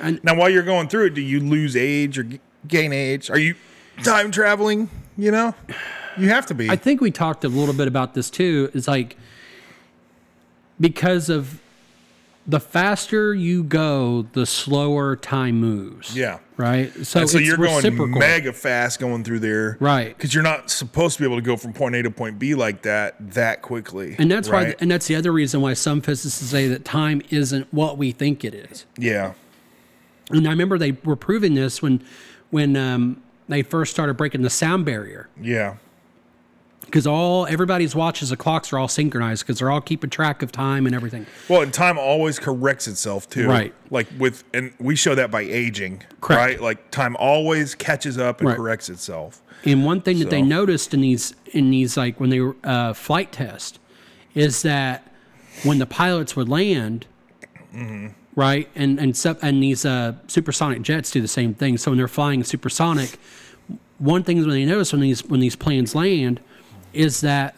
And- 0.00 0.18
now, 0.24 0.34
while 0.34 0.50
you're 0.50 0.62
going 0.64 0.88
through 0.88 1.06
it, 1.06 1.14
do 1.14 1.20
you 1.20 1.38
lose 1.40 1.76
age 1.76 2.18
or 2.18 2.26
gain 2.66 2.92
age? 2.92 3.30
Are 3.30 3.38
you 3.38 3.54
time 4.02 4.30
traveling? 4.32 4.90
You 5.16 5.30
know, 5.30 5.54
you 6.18 6.28
have 6.30 6.44
to 6.46 6.54
be. 6.54 6.68
I 6.68 6.76
think 6.76 7.00
we 7.00 7.10
talked 7.10 7.44
a 7.44 7.48
little 7.48 7.74
bit 7.74 7.86
about 7.88 8.14
this 8.14 8.28
too. 8.28 8.70
Is 8.74 8.88
like 8.88 9.16
because 10.80 11.28
of 11.30 11.60
the 12.48 12.60
faster 12.60 13.34
you 13.34 13.64
go, 13.64 14.26
the 14.32 14.46
slower 14.46 15.16
time 15.16 15.58
moves. 15.60 16.16
yeah. 16.16 16.38
Right. 16.56 16.90
So, 17.04 17.20
And 17.20 17.28
so 17.28 17.36
you're 17.38 17.58
going 17.58 18.18
mega 18.18 18.50
fast 18.52 18.98
going 18.98 19.24
through 19.24 19.40
there, 19.40 19.76
Right. 19.78 20.16
Because 20.16 20.32
you're 20.32 20.42
not 20.42 20.70
supposed 20.70 21.16
to 21.16 21.22
be 21.22 21.26
able 21.26 21.36
to 21.36 21.42
go 21.42 21.56
from 21.56 21.74
point 21.74 21.94
A 21.96 22.02
to 22.02 22.10
point 22.10 22.38
B 22.38 22.54
like 22.54 22.82
that 22.82 23.32
that 23.32 23.60
quickly. 23.60 24.16
And 24.18 24.30
that's 24.30 24.48
why, 24.48 24.74
and 24.80 24.90
that's 24.90 25.06
the 25.06 25.16
other 25.16 25.32
reason 25.32 25.60
why 25.60 25.74
some 25.74 26.00
physicists 26.00 26.48
say 26.50 26.66
that 26.68 26.84
time 26.84 27.20
isn't 27.28 27.72
what 27.74 27.98
we 27.98 28.10
think 28.12 28.42
it 28.42 28.54
is. 28.54 28.86
yeah, 28.96 29.34
And 30.30 30.46
I 30.46 30.50
remember 30.50 30.78
they 30.78 30.92
were 30.92 31.16
proving 31.16 31.54
this 31.54 31.82
when, 31.82 32.02
when 32.50 32.74
um, 32.74 33.22
they 33.48 33.62
first 33.62 33.92
started 33.92 34.16
breaking 34.16 34.40
the 34.40 34.50
sound 34.50 34.86
barrier, 34.86 35.28
yeah, 35.38 35.76
because 36.86 37.06
all 37.06 37.46
everybody's 37.46 37.94
watches 37.94 38.30
the 38.30 38.36
clocks 38.36 38.72
are 38.72 38.78
all 38.78 38.88
synchronized 38.88 39.42
because 39.44 39.58
they're 39.58 39.70
all 39.70 39.80
keeping 39.82 40.08
track 40.08 40.40
of 40.42 40.50
time 40.52 40.86
and 40.86 40.94
everything. 40.94 41.26
Well, 41.48 41.60
and 41.62 41.74
time 41.74 41.98
always 41.98 42.38
corrects 42.38 42.88
itself 42.88 43.28
too, 43.28 43.46
Right. 43.48 43.74
Like 43.90 44.06
with, 44.18 44.42
and 44.54 44.72
we 44.80 44.96
show 44.96 45.14
that 45.14 45.30
by 45.30 45.42
aging, 45.42 46.02
Correct. 46.20 46.40
right? 46.40 46.60
Like 46.62 46.90
time 46.90 47.16
always 47.16 47.74
catches 47.74 48.16
up 48.18 48.40
and 48.40 48.48
Right. 48.48 48.56
corrects 48.56 48.88
itself. 48.88 49.42
And 49.64 49.84
one 49.84 50.00
thing 50.00 50.18
that 50.20 50.30
they 50.30 50.42
noticed 50.42 50.94
in 50.94 51.00
these 51.00 51.34
in 51.52 51.70
these 51.70 51.96
like 51.96 52.18
when 52.20 52.30
they 52.30 52.40
were 52.40 52.56
uh, 52.64 52.92
flight 52.92 53.32
test 53.32 53.78
is 54.34 54.62
that 54.62 55.12
when 55.64 55.78
the 55.78 55.86
pilots 55.86 56.36
would 56.36 56.48
land, 56.48 57.06
right, 58.34 58.68
and 58.74 58.98
and 58.98 59.16
sup- 59.16 59.42
and 59.42 59.62
these 59.62 59.84
uh, 59.84 60.14
supersonic 60.28 60.82
jets 60.82 61.10
do 61.10 61.20
the 61.20 61.28
same 61.28 61.54
thing. 61.54 61.78
So 61.78 61.90
when 61.90 61.98
they're 61.98 62.08
flying 62.08 62.44
supersonic, 62.44 63.18
one 63.98 64.22
thing 64.22 64.40
that 64.42 64.48
they 64.48 64.64
notice 64.64 64.92
when 64.92 65.00
these 65.02 65.24
when 65.24 65.40
these 65.40 65.56
planes 65.56 65.94
land 65.94 66.40
is 66.92 67.20
that 67.22 67.54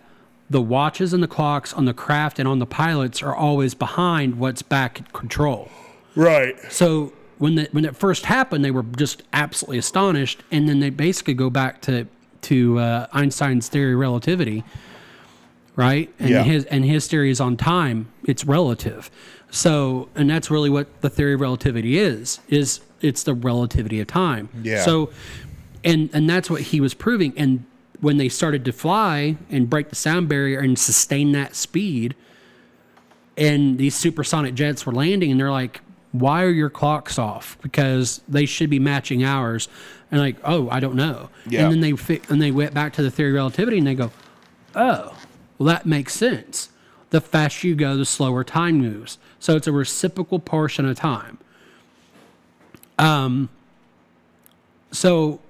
the 0.51 0.61
watches 0.63 1.13
and 1.13 1.23
the 1.23 1.29
clocks 1.29 1.73
on 1.75 1.85
the 1.85 1.93
craft 1.95 2.39
and 2.39 2.49
on 2.49 2.59
the 2.59 2.67
pilots 2.67 3.23
are 3.23 3.35
always 3.35 3.75
behind 3.75 4.39
what's 4.39 4.63
back 4.63 5.01
at 5.01 5.13
control. 5.13 5.69
Right. 6.15 6.57
So 6.71 7.13
when 7.39 7.55
the, 7.57 7.69
when 7.73 7.85
it 7.85 7.95
first 7.97 8.25
happened, 8.25 8.65
they 8.65 8.71
were 8.71 8.83
just 8.83 9.23
absolutely 9.33 9.79
astonished, 9.79 10.43
and 10.51 10.69
then 10.69 10.81
they 10.81 10.91
basically 10.91 11.35
go 11.35 11.51
back 11.51 11.81
to 11.83 12.07
to 12.43 12.79
uh, 12.79 13.07
Einstein's 13.13 13.69
theory 13.69 13.93
of 13.95 13.99
relativity, 14.01 14.65
right? 15.77 16.13
And 16.19 16.31
Yeah. 16.31 16.43
his 16.43 16.65
and 16.67 16.85
his 16.85 17.07
theory 17.07 17.31
is 17.31 17.41
on 17.41 17.57
time; 17.57 18.09
it's 18.25 18.45
relative. 18.45 19.11
So, 19.51 20.09
and 20.15 20.29
that's 20.29 20.51
really 20.51 20.71
what 20.71 21.01
the 21.01 21.11
theory 21.11 21.35
of 21.35 21.41
relativity 21.41 21.99
is: 21.99 22.41
is 22.49 22.81
it's 23.01 23.23
the 23.23 23.35
relativity 23.35 24.01
of 24.01 24.07
time. 24.09 24.49
Yeah. 24.63 24.83
So, 24.85 25.11
and 25.85 26.11
and 26.13 26.29
that's 26.29 26.51
what 26.51 26.63
he 26.63 26.81
was 26.81 26.95
proving. 26.95 27.33
And 27.37 27.65
when 28.01 28.17
they 28.17 28.29
started 28.29 28.65
to 28.65 28.73
fly 28.73 29.37
and 29.51 29.69
break 29.69 29.89
the 29.89 29.97
sound 29.97 30.29
barrier 30.29 30.61
and 30.61 30.79
sustain 30.79 31.33
that 31.33 31.55
speed, 31.55 32.15
and 33.37 33.79
these 33.79 33.95
supersonic 33.95 34.55
jets 34.55 34.85
were 34.85 34.93
landing 34.93 35.31
and 35.31 35.39
they're 35.41 35.51
like 35.51 35.81
why 36.13 36.43
are 36.43 36.51
your 36.51 36.71
clocks 36.71 37.19
off? 37.19 37.59
Because 37.61 38.23
they 38.27 38.47
should 38.47 38.71
be 38.71 38.79
matching 38.79 39.25
ours. 39.25 39.69
And 40.11 40.21
like 40.21 40.37
oh 40.43 40.71
i 40.71 40.81
don't 40.81 40.95
know. 40.95 41.29
Yeah. 41.47 41.65
and 41.65 41.73
then 41.73 41.81
they 41.81 41.93
fi- 41.93 42.23
and 42.31 42.41
they 42.41 42.51
went 42.51 42.73
back 42.73 42.95
to 42.95 43.03
the 43.03 43.11
theory 43.11 43.31
of 43.31 43.35
relativity 43.37 43.79
and 43.79 43.87
they 43.87 43.95
go 43.95 44.11
oh 44.75 45.17
well 45.59 45.67
that 45.67 45.85
makes 45.87 46.15
sense. 46.15 46.71
The 47.11 47.21
faster 47.21 47.67
you 47.69 47.75
go 47.75 47.97
the 47.97 48.05
slower 48.07 48.45
time 48.45 48.79
moves. 48.79 49.19
So 49.39 49.57
it's 49.57 49.67
a 49.67 49.73
reciprocal 49.73 50.39
portion 50.39 50.87
of 50.89 50.97
time. 50.97 51.39
Um 52.99 53.51
so 54.91 55.41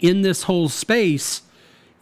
in 0.00 0.22
this 0.22 0.44
whole 0.44 0.68
space 0.68 1.42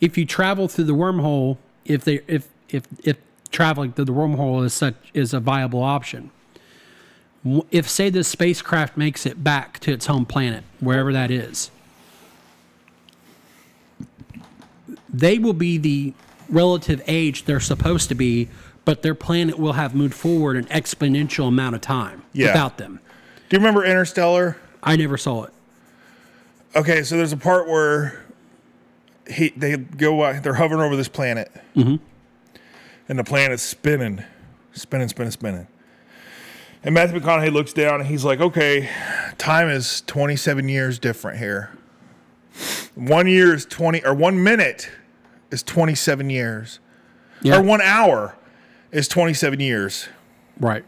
if 0.00 0.16
you 0.16 0.24
travel 0.24 0.68
through 0.68 0.84
the 0.84 0.94
wormhole 0.94 1.56
if 1.84 2.04
they 2.04 2.20
if 2.26 2.48
if 2.70 2.84
if 3.02 3.16
traveling 3.50 3.92
through 3.92 4.04
the 4.04 4.12
wormhole 4.12 4.64
is 4.64 4.72
such 4.72 4.94
is 5.14 5.32
a 5.34 5.40
viable 5.40 5.82
option 5.82 6.30
if 7.70 7.88
say 7.88 8.10
this 8.10 8.28
spacecraft 8.28 8.96
makes 8.96 9.24
it 9.26 9.42
back 9.42 9.78
to 9.80 9.92
its 9.92 10.06
home 10.06 10.24
planet 10.26 10.62
wherever 10.80 11.12
that 11.12 11.30
is 11.30 11.70
they 15.12 15.38
will 15.38 15.52
be 15.54 15.78
the 15.78 16.12
relative 16.48 17.02
age 17.06 17.44
they're 17.44 17.60
supposed 17.60 18.08
to 18.08 18.14
be 18.14 18.48
but 18.84 19.02
their 19.02 19.14
planet 19.14 19.58
will 19.58 19.74
have 19.74 19.94
moved 19.94 20.14
forward 20.14 20.56
an 20.56 20.64
exponential 20.66 21.48
amount 21.48 21.74
of 21.74 21.80
time 21.80 22.22
Yeah. 22.32 22.48
without 22.48 22.78
them 22.78 23.00
Do 23.48 23.56
you 23.56 23.58
remember 23.60 23.84
Interstellar? 23.84 24.56
i 24.82 24.96
never 24.96 25.16
saw 25.16 25.44
it 25.44 25.52
Okay, 26.76 27.02
so 27.02 27.16
there's 27.16 27.32
a 27.32 27.36
part 27.36 27.66
where 27.66 28.24
he 29.28 29.50
they 29.50 29.76
go 29.76 30.24
out, 30.24 30.42
they're 30.42 30.54
hovering 30.54 30.80
over 30.80 30.96
this 30.96 31.08
planet, 31.08 31.50
mm-hmm. 31.74 31.96
and 33.08 33.18
the 33.18 33.24
planet's 33.24 33.62
spinning, 33.62 34.22
spinning, 34.72 35.08
spinning, 35.08 35.30
spinning. 35.30 35.66
And 36.84 36.94
Matthew 36.94 37.20
McConaughey 37.20 37.52
looks 37.52 37.72
down 37.72 38.00
and 38.00 38.08
he's 38.08 38.24
like, 38.24 38.40
"Okay, 38.40 38.88
time 39.38 39.68
is 39.68 40.02
27 40.06 40.68
years 40.68 40.98
different 40.98 41.38
here. 41.38 41.70
One 42.94 43.26
year 43.26 43.54
is 43.54 43.64
20, 43.66 44.04
or 44.04 44.14
one 44.14 44.42
minute 44.42 44.90
is 45.50 45.62
27 45.62 46.30
years, 46.30 46.80
yeah 47.42 47.58
or 47.58 47.62
one 47.62 47.80
hour 47.80 48.36
is 48.92 49.08
27 49.08 49.60
years." 49.60 50.08
right 50.60 50.84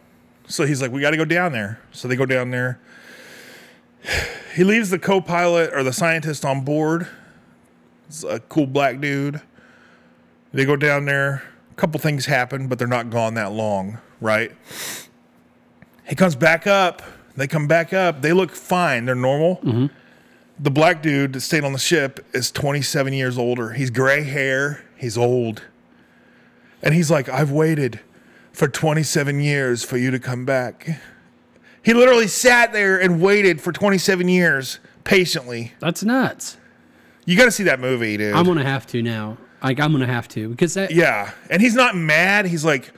So 0.50 0.66
he's 0.66 0.82
like, 0.82 0.90
we 0.90 1.00
got 1.00 1.12
to 1.12 1.16
go 1.16 1.24
down 1.24 1.52
there. 1.52 1.80
So 1.92 2.08
they 2.08 2.16
go 2.16 2.26
down 2.26 2.50
there. 2.50 2.80
He 4.54 4.64
leaves 4.64 4.90
the 4.90 4.98
co 4.98 5.20
pilot 5.20 5.72
or 5.72 5.82
the 5.82 5.92
scientist 5.92 6.44
on 6.44 6.64
board. 6.64 7.08
It's 8.08 8.24
a 8.24 8.40
cool 8.40 8.66
black 8.66 9.00
dude. 9.00 9.40
They 10.52 10.64
go 10.64 10.76
down 10.76 11.04
there. 11.04 11.42
A 11.70 11.74
couple 11.74 12.00
things 12.00 12.26
happen, 12.26 12.66
but 12.66 12.78
they're 12.78 12.88
not 12.88 13.10
gone 13.10 13.34
that 13.34 13.52
long, 13.52 13.98
right? 14.20 14.52
He 16.06 16.16
comes 16.16 16.34
back 16.34 16.66
up. 16.66 17.02
They 17.36 17.46
come 17.46 17.68
back 17.68 17.92
up. 17.92 18.20
They 18.20 18.32
look 18.32 18.50
fine. 18.50 19.04
They're 19.04 19.14
normal. 19.14 19.56
Mm-hmm. 19.58 19.86
The 20.58 20.70
black 20.70 21.02
dude 21.02 21.32
that 21.34 21.40
stayed 21.40 21.64
on 21.64 21.72
the 21.72 21.78
ship 21.78 22.26
is 22.34 22.50
27 22.50 23.12
years 23.12 23.38
older. 23.38 23.72
He's 23.72 23.90
gray 23.90 24.24
hair. 24.24 24.84
He's 24.96 25.16
old. 25.16 25.62
And 26.82 26.94
he's 26.94 27.10
like, 27.10 27.28
I've 27.28 27.50
waited 27.52 28.00
for 28.52 28.68
27 28.68 29.40
years 29.40 29.84
for 29.84 29.96
you 29.96 30.10
to 30.10 30.18
come 30.18 30.44
back. 30.44 31.00
He 31.82 31.94
literally 31.94 32.26
sat 32.26 32.72
there 32.72 33.00
and 33.00 33.20
waited 33.22 33.60
for 33.60 33.72
27 33.72 34.28
years 34.28 34.78
patiently. 35.04 35.72
That's 35.80 36.02
nuts. 36.04 36.56
You 37.24 37.36
got 37.36 37.46
to 37.46 37.50
see 37.50 37.64
that 37.64 37.80
movie, 37.80 38.16
dude. 38.16 38.34
I'm 38.34 38.44
gonna 38.44 38.64
have 38.64 38.86
to 38.88 39.02
now. 39.02 39.38
Like 39.62 39.78
I'm 39.80 39.92
gonna 39.92 40.06
have 40.06 40.26
to 40.28 40.48
because 40.48 40.74
that 40.74 40.90
yeah, 40.90 41.32
and 41.50 41.60
he's 41.62 41.74
not 41.74 41.94
mad. 41.96 42.46
He's 42.46 42.64
like, 42.64 42.92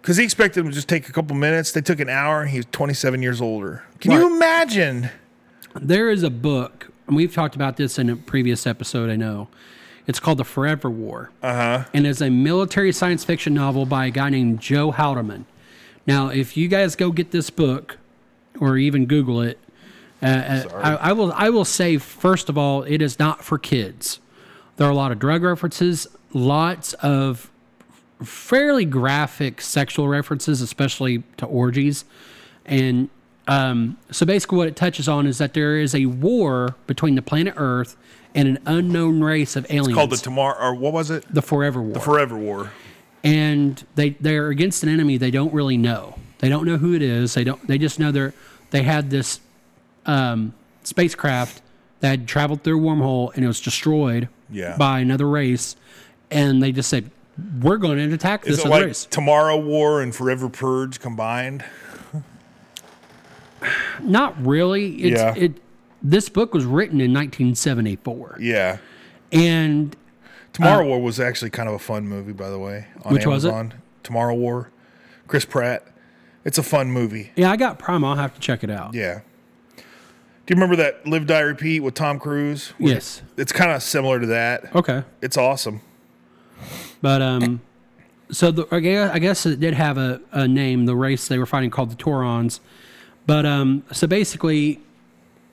because 0.00 0.16
he 0.16 0.24
expected 0.24 0.60
him 0.60 0.68
to 0.70 0.74
just 0.74 0.88
take 0.88 1.08
a 1.08 1.12
couple 1.12 1.36
minutes. 1.36 1.72
They 1.72 1.80
took 1.82 2.00
an 2.00 2.08
hour, 2.08 2.40
and 2.42 2.50
he 2.50 2.56
was 2.58 2.66
27 2.72 3.22
years 3.22 3.40
older. 3.40 3.84
Can 4.00 4.10
Right. 4.12 4.20
you 4.20 4.34
imagine? 4.36 5.10
there 5.80 6.10
is 6.10 6.22
a 6.22 6.30
book, 6.30 6.90
and 7.06 7.14
we've 7.16 7.32
talked 7.34 7.54
about 7.54 7.76
this 7.76 7.98
in 7.98 8.10
a 8.10 8.16
previous 8.16 8.66
episode. 8.66 9.08
I 9.10 9.16
know. 9.16 9.48
It's 10.06 10.18
called 10.18 10.38
The 10.38 10.44
Forever 10.44 10.90
War. 10.90 11.30
Uh 11.42 11.52
huh. 11.54 11.84
and 11.94 12.06
is 12.06 12.20
a 12.20 12.28
military 12.30 12.90
science 12.92 13.24
fiction 13.24 13.54
novel 13.54 13.86
by 13.86 14.06
a 14.06 14.10
guy 14.10 14.28
named 14.30 14.60
Joe 14.60 14.90
Haldeman. 14.92 15.44
Now, 16.06 16.28
if 16.28 16.56
you 16.56 16.68
guys 16.68 16.96
go 16.96 17.12
get 17.12 17.30
this 17.30 17.48
book, 17.50 17.98
or 18.62 18.76
even 18.76 19.06
Google 19.06 19.40
it, 19.42 19.58
uh, 20.22 20.26
uh, 20.26 20.64
I, 21.02 21.10
I 21.10 21.12
will. 21.12 21.32
I 21.32 21.50
will 21.50 21.64
say 21.64 21.98
first 21.98 22.48
of 22.48 22.56
all, 22.56 22.84
it 22.84 23.02
is 23.02 23.18
not 23.18 23.42
for 23.42 23.58
kids. 23.58 24.20
There 24.76 24.86
are 24.86 24.90
a 24.90 24.94
lot 24.94 25.10
of 25.10 25.18
drug 25.18 25.42
references, 25.42 26.06
lots 26.32 26.92
of 26.94 27.50
fairly 28.22 28.84
graphic 28.84 29.60
sexual 29.60 30.06
references, 30.08 30.60
especially 30.60 31.24
to 31.38 31.46
orgies, 31.46 32.04
and 32.64 33.08
um, 33.48 33.96
so 34.12 34.24
basically, 34.24 34.58
what 34.58 34.68
it 34.68 34.76
touches 34.76 35.08
on 35.08 35.26
is 35.26 35.38
that 35.38 35.54
there 35.54 35.76
is 35.76 35.92
a 35.94 36.06
war 36.06 36.76
between 36.86 37.16
the 37.16 37.22
planet 37.22 37.54
Earth 37.56 37.96
and 38.34 38.46
an 38.46 38.58
unknown 38.64 39.22
race 39.24 39.56
of 39.56 39.66
aliens 39.70 39.94
Called 39.94 40.10
the 40.10 40.16
tomorrow, 40.16 40.68
or 40.68 40.74
what 40.74 40.92
was 40.92 41.10
it? 41.10 41.24
the 41.28 41.42
Forever 41.42 41.82
War 41.82 41.94
The 41.94 42.00
Forever 42.00 42.38
War. 42.38 42.70
and 43.24 43.84
they 43.96 44.10
they're 44.10 44.48
against 44.48 44.84
an 44.84 44.88
enemy 44.88 45.16
they 45.16 45.32
don't 45.32 45.52
really 45.52 45.76
know. 45.76 46.14
They 46.38 46.48
don't 46.48 46.64
know 46.64 46.76
who 46.76 46.94
it 46.94 47.02
is. 47.02 47.34
They 47.34 47.44
don't. 47.44 47.64
They 47.66 47.78
just 47.78 47.98
know 47.98 48.10
they're 48.12 48.34
they 48.72 48.82
had 48.82 49.08
this 49.10 49.38
um, 50.04 50.52
spacecraft 50.82 51.62
that 52.00 52.08
had 52.08 52.26
traveled 52.28 52.64
through 52.64 52.78
a 52.78 52.82
wormhole 52.82 53.32
and 53.36 53.44
it 53.44 53.46
was 53.46 53.60
destroyed 53.60 54.28
Yeah. 54.50 54.76
by 54.76 54.98
another 54.98 55.28
race, 55.28 55.76
and 56.30 56.60
they 56.62 56.72
just 56.72 56.90
said 56.90 57.10
we're 57.62 57.76
going 57.78 57.96
to 57.96 58.14
attack 58.14 58.42
this 58.42 58.54
Is 58.54 58.58
it 58.58 58.66
other 58.66 58.70
like 58.74 58.84
race. 58.86 59.06
Tomorrow 59.06 59.58
War 59.58 60.02
and 60.02 60.14
Forever 60.14 60.48
Purge 60.48 60.98
combined? 61.00 61.64
Not 64.02 64.34
really. 64.44 64.96
It's, 64.96 65.20
Yeah. 65.20 65.34
It 65.36 65.52
this 66.02 66.28
book 66.28 66.52
was 66.52 66.64
written 66.64 67.00
in 67.00 67.12
1974, 67.12 68.38
Yeah. 68.40 68.78
and 69.30 69.94
Tomorrow 70.52 70.84
War 70.86 71.00
was 71.00 71.20
actually 71.20 71.50
kind 71.50 71.68
of 71.68 71.76
a 71.76 71.78
fun 71.78 72.08
movie, 72.08 72.32
by 72.32 72.50
the 72.50 72.58
way. 72.58 72.86
On 73.04 73.12
Uh, 73.12 73.14
Which 73.14 73.24
was 73.26 73.44
it? 73.44 73.54
Tomorrow 74.02 74.34
War. 74.34 74.70
Chris 75.28 75.44
Pratt. 75.44 75.86
It's 76.44 76.58
a 76.58 76.62
fun 76.62 76.90
movie. 76.90 77.30
yeah, 77.36 77.50
I 77.50 77.56
got 77.56 77.78
Prime. 77.78 78.04
I'll 78.04 78.16
have 78.16 78.34
to 78.34 78.40
check 78.40 78.64
it 78.64 78.70
out. 78.70 78.94
Yeah. 78.94 79.20
Do 79.76 80.54
you 80.54 80.56
remember 80.56 80.76
that 80.76 81.06
Live 81.06 81.26
Die 81.28 81.40
Repeat 81.40 81.80
with 81.80 81.94
Tom 81.94 82.18
Cruise? 82.18 82.72
Yes. 82.78 83.22
It's 83.36 83.52
kind 83.52 83.70
of 83.70 83.80
similar 83.82 84.18
to 84.18 84.26
that. 84.26 84.74
Okay. 84.74 85.04
It's 85.20 85.36
awesome. 85.36 85.80
But 87.00 87.22
um, 87.22 87.60
so 88.30 88.50
the, 88.50 88.66
I 88.72 89.18
guess, 89.20 89.46
it 89.46 89.60
did 89.60 89.74
have 89.74 89.98
a, 89.98 90.20
a 90.32 90.48
name. 90.48 90.86
The 90.86 90.96
race 90.96 91.28
they 91.28 91.38
were 91.38 91.46
fighting 91.46 91.70
called 91.70 91.90
the 91.90 91.96
Taurans. 91.96 92.58
But 93.24 93.46
um, 93.46 93.84
so 93.92 94.08
basically, 94.08 94.80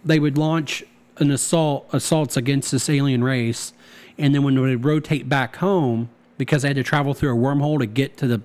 they 0.04 0.20
would 0.20 0.38
launch 0.40 0.84
an 1.18 1.30
assault 1.30 1.88
assaults 1.94 2.36
against 2.36 2.72
this 2.72 2.90
alien 2.90 3.24
race, 3.24 3.74
and 4.18 4.34
then 4.34 4.42
when 4.44 4.56
they 4.56 4.62
would 4.62 4.86
rotate 4.86 5.30
back 5.30 5.58
home 5.58 6.10
because 6.38 6.62
they 6.64 6.70
had 6.70 6.78
to 6.78 6.84
travel 6.84 7.14
through 7.14 7.36
a 7.36 7.38
wormhole 7.38 7.78
to 7.80 7.86
get 7.86 8.18
to 8.18 8.28
the 8.28 8.42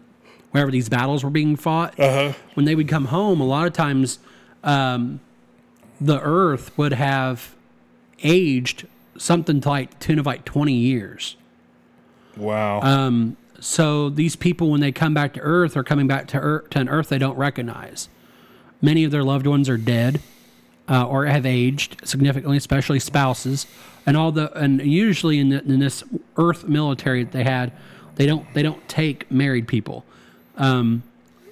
wherever 0.55 0.71
these 0.71 0.89
battles 0.89 1.25
were 1.25 1.31
being 1.31 1.57
fought. 1.57 1.99
Uh-huh. 1.99 2.33
When 2.55 2.65
they 2.65 2.77
would 2.77 2.87
come 2.87 3.07
home, 3.07 3.41
a 3.41 3.45
lot 3.45 3.67
of 3.67 3.73
times, 3.73 4.21
um, 4.63 5.19
the 6.01 6.21
Earth 6.21 6.71
would 6.79 6.93
have 6.93 7.57
aged 8.23 8.87
something 9.19 9.61
to 9.61 9.69
like 9.69 9.99
tune 9.99 10.21
of 10.21 10.27
like 10.27 10.45
twenty 10.45 10.75
years. 10.75 11.35
Wow. 12.37 12.81
Um, 12.83 13.37
so 13.59 14.11
these 14.11 14.37
people, 14.37 14.71
when 14.71 14.81
they 14.81 14.93
come 14.93 15.12
back 15.12 15.35
to 15.35 15.40
Earth, 15.40 15.77
are 15.77 15.83
coming 15.83 16.07
back 16.07 16.29
to 16.29 16.38
Earth 16.38 16.71
to 16.71 16.79
an 16.79 16.88
Earth 16.88 17.09
they 17.09 17.19
don't 17.19 17.37
recognize. 17.37 18.09
Many 18.81 19.03
of 19.03 19.11
their 19.11 19.25
loved 19.25 19.49
ones 19.49 19.69
are 19.69 19.77
dead 19.77 20.21
uh, 20.88 21.05
or 21.05 21.27
have 21.27 21.45
aged 21.45 22.07
significantly, 22.07 22.59
especially 22.59 23.01
spouses, 23.01 23.67
and 24.07 24.17
all 24.17 24.31
the 24.31 24.57
and 24.57 24.81
usually 24.81 25.40
in, 25.40 25.49
the, 25.49 25.64
in 25.64 25.81
this 25.81 26.05
Earth 26.37 26.69
military 26.69 27.25
that 27.25 27.33
they 27.33 27.43
had, 27.43 27.73
they 28.14 28.27
don't 28.27 28.47
they 28.55 28.62
don't 28.62 28.88
take 28.88 29.29
married 29.33 29.67
people. 29.67 30.05
Um, 30.57 31.03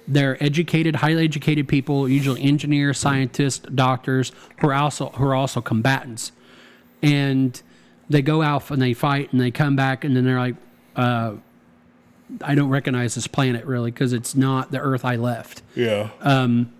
they're 0.07 0.41
educated, 0.43 0.97
highly 0.97 1.23
educated 1.23 1.67
people, 1.67 2.09
usually 2.09 2.43
engineers, 2.43 2.97
scientists, 2.97 3.59
doctors, 3.73 4.33
who 4.59 4.67
are 4.67 4.73
also 4.73 5.09
who 5.09 5.25
are 5.25 5.35
also 5.35 5.61
combatants 5.61 6.31
and 7.03 7.61
they 8.09 8.21
go 8.21 8.41
out 8.41 8.71
and 8.71 8.81
they 8.81 8.93
fight 8.93 9.31
and 9.31 9.39
they 9.39 9.51
come 9.51 9.75
back 9.75 10.03
and 10.03 10.15
then 10.15 10.23
they're 10.23 10.39
like 10.39 10.55
uh, 10.95 11.33
i 12.41 12.55
don't 12.55 12.69
recognize 12.69 13.13
this 13.13 13.27
planet 13.27 13.65
really 13.65 13.91
because 13.91 14.13
it's 14.13 14.33
not 14.33 14.71
the 14.71 14.79
earth 14.79 15.05
i 15.05 15.15
left 15.15 15.61
yeah. 15.75 16.09
Um, 16.21 16.71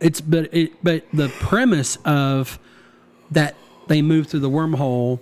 it's 0.00 0.20
but 0.20 0.52
it 0.52 0.72
but 0.82 1.04
the 1.12 1.28
premise 1.28 1.96
of 2.04 2.58
that 3.30 3.54
they 3.86 4.02
move 4.02 4.26
through 4.26 4.40
the 4.40 4.50
wormhole 4.50 5.20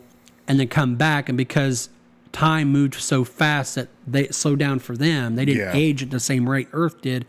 and 0.48 0.58
then 0.58 0.66
come 0.68 0.96
back 0.96 1.28
and 1.28 1.38
because 1.38 1.90
time 2.34 2.68
moved 2.70 2.94
so 2.96 3.24
fast 3.24 3.76
that 3.76 3.88
they 4.06 4.28
slowed 4.28 4.58
down 4.58 4.78
for 4.78 4.96
them 4.96 5.36
they 5.36 5.44
didn't 5.46 5.60
Yeah. 5.62 5.72
age 5.72 6.02
at 6.02 6.10
the 6.10 6.20
same 6.20 6.48
rate 6.48 6.68
earth 6.72 7.00
did 7.00 7.24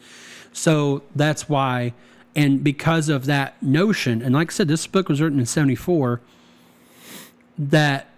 so 0.52 1.04
that's 1.16 1.48
why 1.48 1.94
and 2.36 2.62
because 2.64 3.08
of 3.08 3.26
that 3.28 3.62
notion 3.64 4.22
and 4.22 4.34
like 4.36 4.50
i 4.52 4.54
said 4.54 4.68
this 4.68 4.86
book 4.88 5.08
was 5.08 5.22
written 5.22 5.40
in 5.40 5.46
74 5.46 6.20
that 7.58 8.10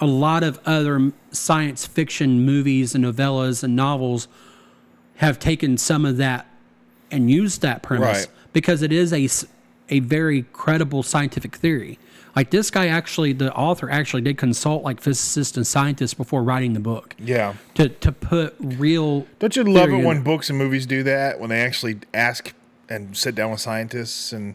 a 0.00 0.06
lot 0.06 0.42
of 0.42 0.58
other 0.66 1.12
science 1.30 1.86
fiction 1.86 2.44
movies 2.44 2.94
and 2.94 3.04
novellas 3.04 3.62
and 3.62 3.74
novels 3.74 4.28
have 5.16 5.38
taken 5.38 5.78
some 5.78 6.04
of 6.04 6.18
that 6.18 6.46
and 7.10 7.30
used 7.30 7.62
that 7.62 7.82
premise 7.82 8.26
Right. 8.26 8.34
because 8.52 8.82
it 8.82 8.92
is 8.92 9.12
a, 9.12 9.28
a 9.94 10.00
very 10.00 10.42
credible 10.52 11.02
scientific 11.02 11.56
theory. 11.56 11.98
Like 12.36 12.50
this 12.50 12.70
guy 12.70 12.88
actually, 12.88 13.32
the 13.32 13.52
author 13.54 13.90
actually 13.90 14.20
did 14.20 14.36
consult 14.36 14.84
like 14.84 15.00
physicists 15.00 15.56
and 15.56 15.66
scientists 15.66 16.12
before 16.12 16.42
writing 16.42 16.74
the 16.74 16.80
book 16.80 17.16
yeah. 17.18 17.54
to, 17.76 17.88
to 17.88 18.12
put 18.12 18.54
real. 18.60 19.26
Don't 19.38 19.56
you 19.56 19.64
love 19.64 19.88
it 19.88 20.04
when 20.04 20.22
books 20.22 20.50
and 20.50 20.58
movies 20.58 20.84
do 20.84 21.02
that? 21.04 21.40
When 21.40 21.48
they 21.48 21.62
actually 21.62 22.00
ask 22.12 22.52
and 22.90 23.16
sit 23.16 23.34
down 23.34 23.50
with 23.50 23.60
scientists 23.60 24.32
and 24.32 24.54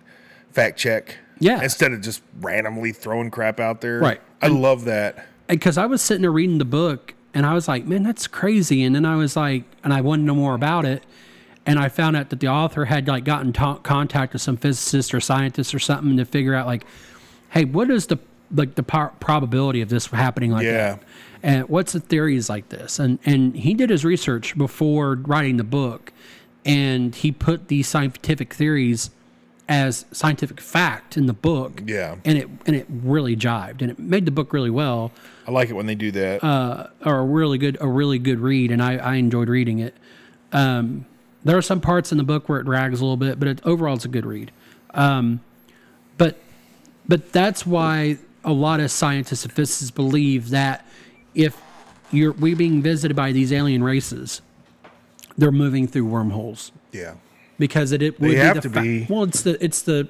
fact 0.51 0.77
check? 0.77 1.17
Yeah. 1.39 1.63
Instead 1.63 1.91
of 1.91 2.01
just 2.01 2.21
randomly 2.39 2.91
throwing 2.91 3.31
crap 3.31 3.59
out 3.59 3.81
there. 3.81 3.99
Right. 3.99 4.21
I 4.43 4.47
love 4.47 4.85
that. 4.85 5.25
because 5.47 5.77
I 5.77 5.85
was 5.85 6.01
sitting 6.01 6.21
there 6.21 6.31
reading 6.31 6.57
the 6.59 6.65
book 6.65 7.13
and 7.33 7.45
I 7.45 7.53
was 7.53 7.67
like, 7.67 7.85
man, 7.85 8.03
that's 8.03 8.27
crazy. 8.27 8.83
And 8.83 8.95
then 8.95 9.05
I 9.05 9.15
was 9.15 9.35
like, 9.35 9.63
and 9.83 9.93
I 9.93 10.01
wanted 10.01 10.23
to 10.23 10.27
know 10.27 10.35
more 10.35 10.55
about 10.55 10.85
it. 10.85 11.03
And 11.65 11.77
I 11.77 11.89
found 11.89 12.15
out 12.15 12.29
that 12.29 12.39
the 12.39 12.47
author 12.47 12.85
had 12.85 13.07
like 13.07 13.23
gotten 13.23 13.53
ta- 13.53 13.77
contact 13.77 14.33
with 14.33 14.41
some 14.41 14.57
physicists 14.57 15.13
or 15.13 15.19
scientists 15.19 15.73
or 15.73 15.79
something 15.79 16.17
to 16.17 16.25
figure 16.25 16.55
out 16.55 16.65
like, 16.67 16.85
hey, 17.51 17.65
what 17.65 17.89
is 17.89 18.07
the 18.07 18.17
like 18.53 18.75
the 18.75 18.83
par- 18.83 19.13
probability 19.21 19.81
of 19.81 19.87
this 19.89 20.07
happening 20.07 20.51
like 20.51 20.65
Yeah. 20.65 20.71
that? 20.95 21.03
And 21.43 21.69
what's 21.69 21.93
the 21.93 21.99
theories 21.99 22.49
like 22.49 22.69
this? 22.69 22.99
And 22.99 23.19
and 23.25 23.55
he 23.55 23.73
did 23.73 23.89
his 23.89 24.03
research 24.03 24.57
before 24.57 25.15
writing 25.15 25.57
the 25.57 25.63
book, 25.63 26.11
and 26.65 27.15
he 27.15 27.31
put 27.31 27.67
these 27.67 27.87
scientific 27.87 28.53
theories 28.53 29.09
as 29.69 30.03
scientific 30.11 30.59
fact 30.59 31.15
in 31.15 31.27
the 31.27 31.33
book. 31.33 31.81
Yeah. 31.85 32.15
And 32.25 32.37
it 32.37 32.49
and 32.65 32.75
it 32.75 32.85
really 32.89 33.35
jived, 33.37 33.81
and 33.81 33.89
it 33.89 33.97
made 33.99 34.25
the 34.25 34.31
book 34.31 34.51
really 34.53 34.69
well 34.69 35.11
I 35.47 35.51
like 35.51 35.69
it 35.69 35.73
when 35.73 35.85
they 35.87 35.95
do 35.95 36.11
that. 36.11 36.43
uh, 36.43 36.87
or 37.05 37.19
a 37.19 37.23
really 37.25 37.57
good 37.57 37.77
a 37.81 37.87
really 37.87 38.19
good 38.19 38.39
read, 38.39 38.69
and 38.71 38.81
I, 38.83 38.97
I 38.97 39.15
enjoyed 39.15 39.47
reading 39.49 39.79
it. 39.79 39.95
Um, 40.51 41.05
there 41.43 41.57
are 41.57 41.61
some 41.63 41.81
parts 41.81 42.11
in 42.11 42.17
the 42.19 42.23
book 42.23 42.47
where 42.49 42.59
it 42.59 42.65
drags 42.65 42.99
a 42.99 43.03
little 43.03 43.17
bit, 43.17 43.39
but 43.39 43.47
it, 43.47 43.61
overall 43.65 43.95
it's 43.95 44.05
a 44.05 44.09
good 44.09 44.25
read. 44.25 44.51
Um, 44.93 45.39
but 46.17 46.37
but 47.11 47.33
that's 47.33 47.65
why 47.65 48.17
a 48.45 48.53
lot 48.53 48.79
of 48.79 48.89
scientists 48.89 49.43
and 49.43 49.51
physicists 49.51 49.91
believe 49.91 50.49
that 50.51 50.85
if 51.35 51.59
you're 52.09 52.31
we 52.31 52.53
being 52.53 52.81
visited 52.81 53.15
by 53.17 53.33
these 53.33 53.51
alien 53.51 53.83
races, 53.83 54.41
they're 55.37 55.51
moving 55.51 55.87
through 55.87 56.05
wormholes 56.05 56.71
yeah. 56.93 57.15
because 57.59 57.91
it, 57.91 58.01
it 58.01 58.17
would 58.21 58.37
have 58.37 58.55
be 58.55 58.59
the 58.61 58.69
to 58.69 58.73
fa- 58.73 58.81
be. 58.81 59.05
well 59.09 59.23
it's 59.23 59.41
the 59.41 59.61
it's 59.63 59.81
the 59.81 60.07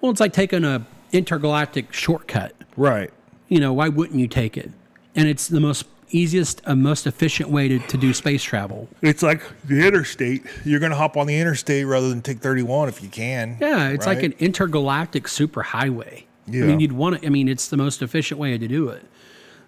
well 0.00 0.10
it's 0.10 0.18
like 0.20 0.32
taking 0.32 0.64
a 0.64 0.84
intergalactic 1.12 1.92
shortcut 1.92 2.52
Right. 2.76 3.12
you 3.48 3.60
know, 3.60 3.72
why 3.72 3.88
wouldn't 3.88 4.18
you 4.18 4.26
take 4.26 4.56
it? 4.56 4.70
And 5.14 5.28
it's 5.28 5.46
the 5.46 5.60
most 5.60 5.84
easiest 6.12 6.60
and 6.64 6.82
most 6.82 7.06
efficient 7.06 7.48
way 7.50 7.68
to, 7.68 7.78
to 7.78 7.96
do 7.96 8.12
space 8.14 8.42
travel. 8.42 8.88
It's 9.00 9.22
like 9.22 9.42
the 9.64 9.86
interstate. 9.86 10.44
You're 10.64 10.80
going 10.80 10.90
to 10.92 10.96
hop 10.96 11.16
on 11.16 11.26
the 11.26 11.38
interstate 11.38 11.86
rather 11.86 12.08
than 12.08 12.22
take 12.22 12.38
31 12.40 12.88
if 12.88 13.02
you 13.02 13.08
can. 13.08 13.56
Yeah, 13.60 13.88
it's 13.88 14.06
like 14.06 14.22
an 14.22 14.34
intergalactic 14.38 15.24
superhighway. 15.24 16.22
I 16.22 16.50
Yeah. 16.50 16.64
mean, 16.66 16.80
you'd 16.80 16.92
want 16.92 17.20
to. 17.20 17.26
I 17.26 17.30
mean, 17.30 17.48
it's 17.48 17.68
the 17.68 17.76
most 17.76 18.02
efficient 18.02 18.38
way 18.38 18.56
to 18.58 18.68
do 18.68 18.88
it. 18.88 19.02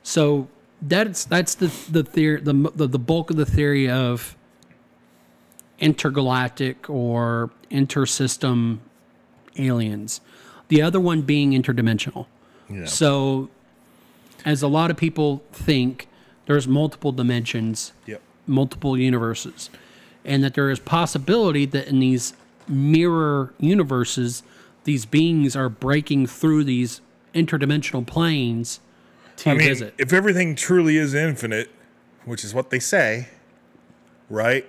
So 0.02 0.48
that's 0.83 1.24
that's 1.24 1.54
the 1.54 1.72
the 1.90 2.02
theory, 2.02 2.40
the 2.40 2.52
the, 2.74 2.87
the 2.88 2.98
bulk 2.98 3.30
of 3.30 3.37
the 3.37 3.46
theory 3.46 3.88
of 3.88 4.37
intergalactic 5.78 6.88
or 6.88 7.50
intersystem 7.70 8.78
aliens. 9.59 10.20
The 10.68 10.83
other 10.83 11.00
one 11.00 11.22
being 11.22 11.52
interdimensional. 11.52 12.26
Yeah. 12.70 12.87
So, 12.87 13.50
as 14.44 14.62
a 14.62 14.68
lot 14.68 14.90
of 14.90 14.96
people 14.96 15.42
think, 15.52 16.09
there's 16.46 16.66
multiple 16.68 17.12
dimensions, 17.12 17.92
Yep. 18.07 18.20
multiple 18.46 18.98
universes, 18.98 19.70
and 20.24 20.42
that 20.44 20.54
there 20.54 20.70
is 20.70 20.78
possibility 20.78 21.64
that 21.66 21.88
in 21.88 21.98
these 22.00 22.35
mirror 22.68 23.52
universes, 23.59 24.42
these 24.85 25.04
beings 25.07 25.54
are 25.57 25.68
breaking 25.68 26.26
through 26.26 26.64
these 26.64 27.00
interdimensional 27.35 28.07
planes 28.07 28.80
to 29.37 29.50
I 29.50 29.54
mean, 29.54 29.68
visit. 29.68 29.94
if 29.98 30.12
everything 30.12 30.54
truly 30.54 30.96
is 30.96 31.14
infinite, 31.14 31.70
which 32.24 32.44
is 32.44 32.54
what 32.54 32.70
they 32.70 32.78
say, 32.78 33.28
right? 34.30 34.68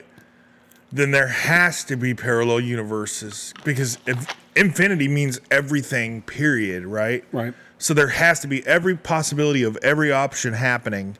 Then 0.91 1.11
there 1.11 1.27
has 1.27 1.83
to 1.85 1.95
be 1.97 2.13
parallel 2.13 2.61
universes 2.61 3.53
because 3.63 3.97
if 4.07 4.33
infinity 4.55 5.07
means 5.07 5.39
everything, 5.51 6.21
period, 6.21 6.85
right? 6.85 7.23
Right. 7.31 7.53
So 7.77 7.93
there 7.93 8.07
has 8.09 8.39
to 8.41 8.47
be 8.47 8.65
every 8.65 8.95
possibility 8.95 9.63
of 9.63 9.77
every 9.83 10.11
option 10.11 10.53
happening. 10.53 11.17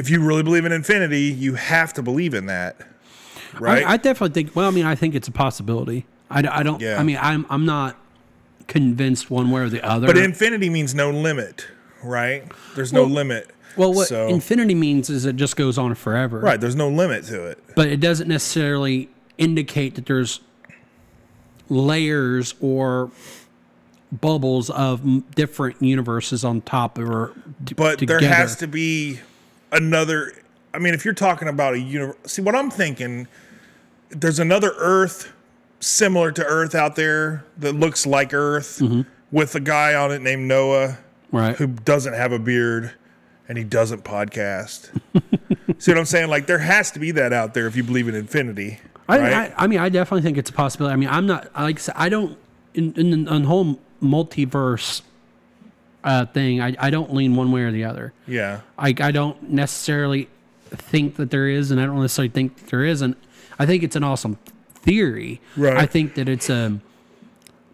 If 0.00 0.08
you 0.08 0.22
really 0.24 0.42
believe 0.42 0.64
in 0.64 0.72
infinity, 0.72 1.24
you 1.24 1.54
have 1.56 1.92
to 1.94 2.02
believe 2.02 2.32
in 2.32 2.46
that, 2.46 2.76
right? 3.58 3.84
I, 3.84 3.92
I 3.92 3.96
definitely 3.98 4.32
think. 4.42 4.56
Well, 4.56 4.66
I 4.66 4.70
mean, 4.70 4.86
I 4.86 4.94
think 4.94 5.14
it's 5.14 5.28
a 5.28 5.32
possibility. 5.32 6.06
I, 6.30 6.38
I 6.60 6.62
don't. 6.62 6.80
Yeah. 6.80 6.98
I 6.98 7.02
mean, 7.02 7.18
I'm 7.20 7.44
I'm 7.50 7.66
not 7.66 7.96
convinced 8.66 9.30
one 9.30 9.50
way 9.50 9.60
or 9.60 9.68
the 9.68 9.84
other. 9.86 10.06
but 10.06 10.16
infinity 10.16 10.70
means 10.70 10.94
no 10.94 11.10
limit, 11.10 11.66
right? 12.02 12.44
There's 12.74 12.92
no 12.94 13.02
Well- 13.02 13.10
limit. 13.10 13.50
well, 13.76 13.92
what 13.92 14.08
so, 14.08 14.28
infinity 14.28 14.74
means 14.74 15.10
is 15.10 15.26
it 15.26 15.36
just 15.36 15.54
goes 15.56 15.76
on 15.76 15.94
forever. 15.96 16.38
right? 16.40 16.58
There's 16.60 16.76
no 16.76 16.88
limit 16.88 17.24
to 17.26 17.44
it. 17.46 17.62
But 17.76 17.88
it 17.88 18.00
doesn't 18.00 18.28
necessarily 18.28 19.10
indicate 19.36 19.96
that 19.96 20.06
there's 20.06 20.40
layers 21.68 22.54
or 22.60 23.10
bubbles 24.12 24.70
of 24.70 25.34
different 25.34 25.80
universes 25.82 26.44
on 26.44 26.60
top 26.62 26.98
or 26.98 27.32
d- 27.62 27.74
But 27.76 27.98
together. 28.00 28.20
there 28.20 28.34
has 28.34 28.56
to 28.56 28.66
be 28.66 29.20
another. 29.72 30.32
I 30.72 30.78
mean, 30.78 30.94
if 30.94 31.04
you're 31.04 31.14
talking 31.14 31.48
about 31.48 31.74
a 31.74 31.78
universe, 31.80 32.16
see 32.26 32.42
what 32.42 32.54
I'm 32.54 32.70
thinking. 32.70 33.26
There's 34.10 34.38
another 34.38 34.72
Earth 34.76 35.32
similar 35.80 36.30
to 36.32 36.44
Earth 36.44 36.74
out 36.74 36.96
there 36.96 37.44
that 37.58 37.72
looks 37.74 38.06
like 38.06 38.34
Earth 38.34 38.78
Mm-hmm. 38.80 39.02
with 39.30 39.54
a 39.54 39.60
guy 39.60 39.94
on 39.94 40.12
it 40.12 40.20
named 40.20 40.46
Noah 40.48 40.98
right. 41.32 41.56
who 41.56 41.66
doesn't 41.68 42.12
have 42.14 42.32
a 42.32 42.38
beard 42.38 42.92
and 43.48 43.56
he 43.58 43.64
doesn't 43.64 44.04
podcast. 44.04 44.90
see 45.78 45.90
what 45.90 45.98
I'm 45.98 46.04
saying? 46.04 46.28
Like 46.28 46.46
there 46.46 46.58
has 46.58 46.90
to 46.92 46.98
be 47.00 47.10
that 47.12 47.32
out 47.32 47.54
there 47.54 47.66
if 47.66 47.76
you 47.76 47.82
believe 47.82 48.08
in 48.08 48.14
infinity. 48.14 48.78
I, 49.08 49.18
right? 49.18 49.32
I, 49.32 49.64
I 49.64 49.66
mean, 49.66 49.78
I 49.80 49.88
definitely 49.88 50.22
think 50.22 50.38
it's 50.38 50.50
a 50.50 50.52
possibility. 50.52 50.92
I 50.92 50.96
mean, 50.96 51.08
I'm 51.08 51.26
not 51.26 51.50
like 51.54 51.80
I 51.96 52.08
don't 52.08 52.38
in 52.74 52.92
in 52.94 53.12
in 53.12 53.24
the 53.24 53.48
whole 53.48 53.80
multiverse 54.02 55.02
uh, 56.04 56.26
thing. 56.26 56.60
I, 56.60 56.74
I 56.78 56.90
don't 56.90 57.14
lean 57.14 57.36
one 57.36 57.52
way 57.52 57.62
or 57.62 57.70
the 57.72 57.84
other. 57.84 58.12
yeah. 58.26 58.60
I 58.78 58.94
I 59.00 59.10
don't 59.10 59.50
necessarily 59.50 60.28
think 60.70 61.16
that 61.16 61.30
there 61.30 61.48
is, 61.48 61.70
and 61.70 61.80
I 61.80 61.86
don't 61.86 62.00
necessarily 62.00 62.30
think 62.30 62.56
that 62.56 62.70
there 62.70 62.84
isn't. 62.84 63.16
I 63.58 63.66
think 63.66 63.82
it's 63.82 63.96
an 63.96 64.04
awesome 64.04 64.38
theory. 64.74 65.40
Right. 65.56 65.76
I 65.76 65.86
think 65.86 66.14
that 66.14 66.28
it's 66.28 66.48
um 66.48 66.80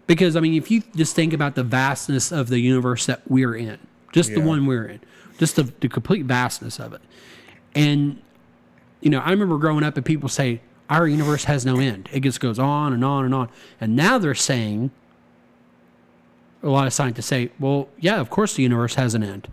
because 0.07 0.35
I 0.35 0.39
mean, 0.39 0.53
if 0.55 0.71
you 0.71 0.83
just 0.95 1.15
think 1.15 1.33
about 1.33 1.55
the 1.55 1.63
vastness 1.63 2.31
of 2.31 2.47
the 2.49 2.59
universe 2.59 3.05
that 3.05 3.21
we're 3.29 3.55
in, 3.55 3.77
just 4.13 4.33
the 4.33 4.41
one 4.41 4.65
we're 4.65 4.85
in, 4.85 5.01
just 5.37 5.55
the, 5.57 5.63
the 5.63 5.89
complete 5.89 6.25
vastness 6.25 6.79
of 6.79 6.93
it, 6.93 7.01
and 7.75 8.21
you 9.01 9.09
know, 9.09 9.19
I 9.19 9.31
remember 9.31 9.57
growing 9.57 9.83
up 9.83 9.95
and 9.95 10.05
people 10.05 10.29
say 10.29 10.61
our 10.89 11.07
universe 11.07 11.43
has 11.43 11.65
no 11.65 11.77
end. 11.77 12.09
It 12.11 12.21
just 12.21 12.39
goes 12.39 12.57
on 12.57 12.93
and 12.93 13.03
on 13.03 13.25
and 13.25 13.33
on. 13.35 13.49
And 13.79 13.95
now 13.95 14.17
they're 14.17 14.33
saying 14.33 14.91
a 16.63 16.69
lot 16.69 16.87
of 16.87 16.93
scientists 16.93 17.27
say, 17.27 17.49
well, 17.59 17.87
yeah, 17.99 18.19
of 18.19 18.29
course 18.29 18.55
the 18.55 18.63
universe 18.63 18.95
has 18.95 19.13
an 19.15 19.23
end. 19.23 19.47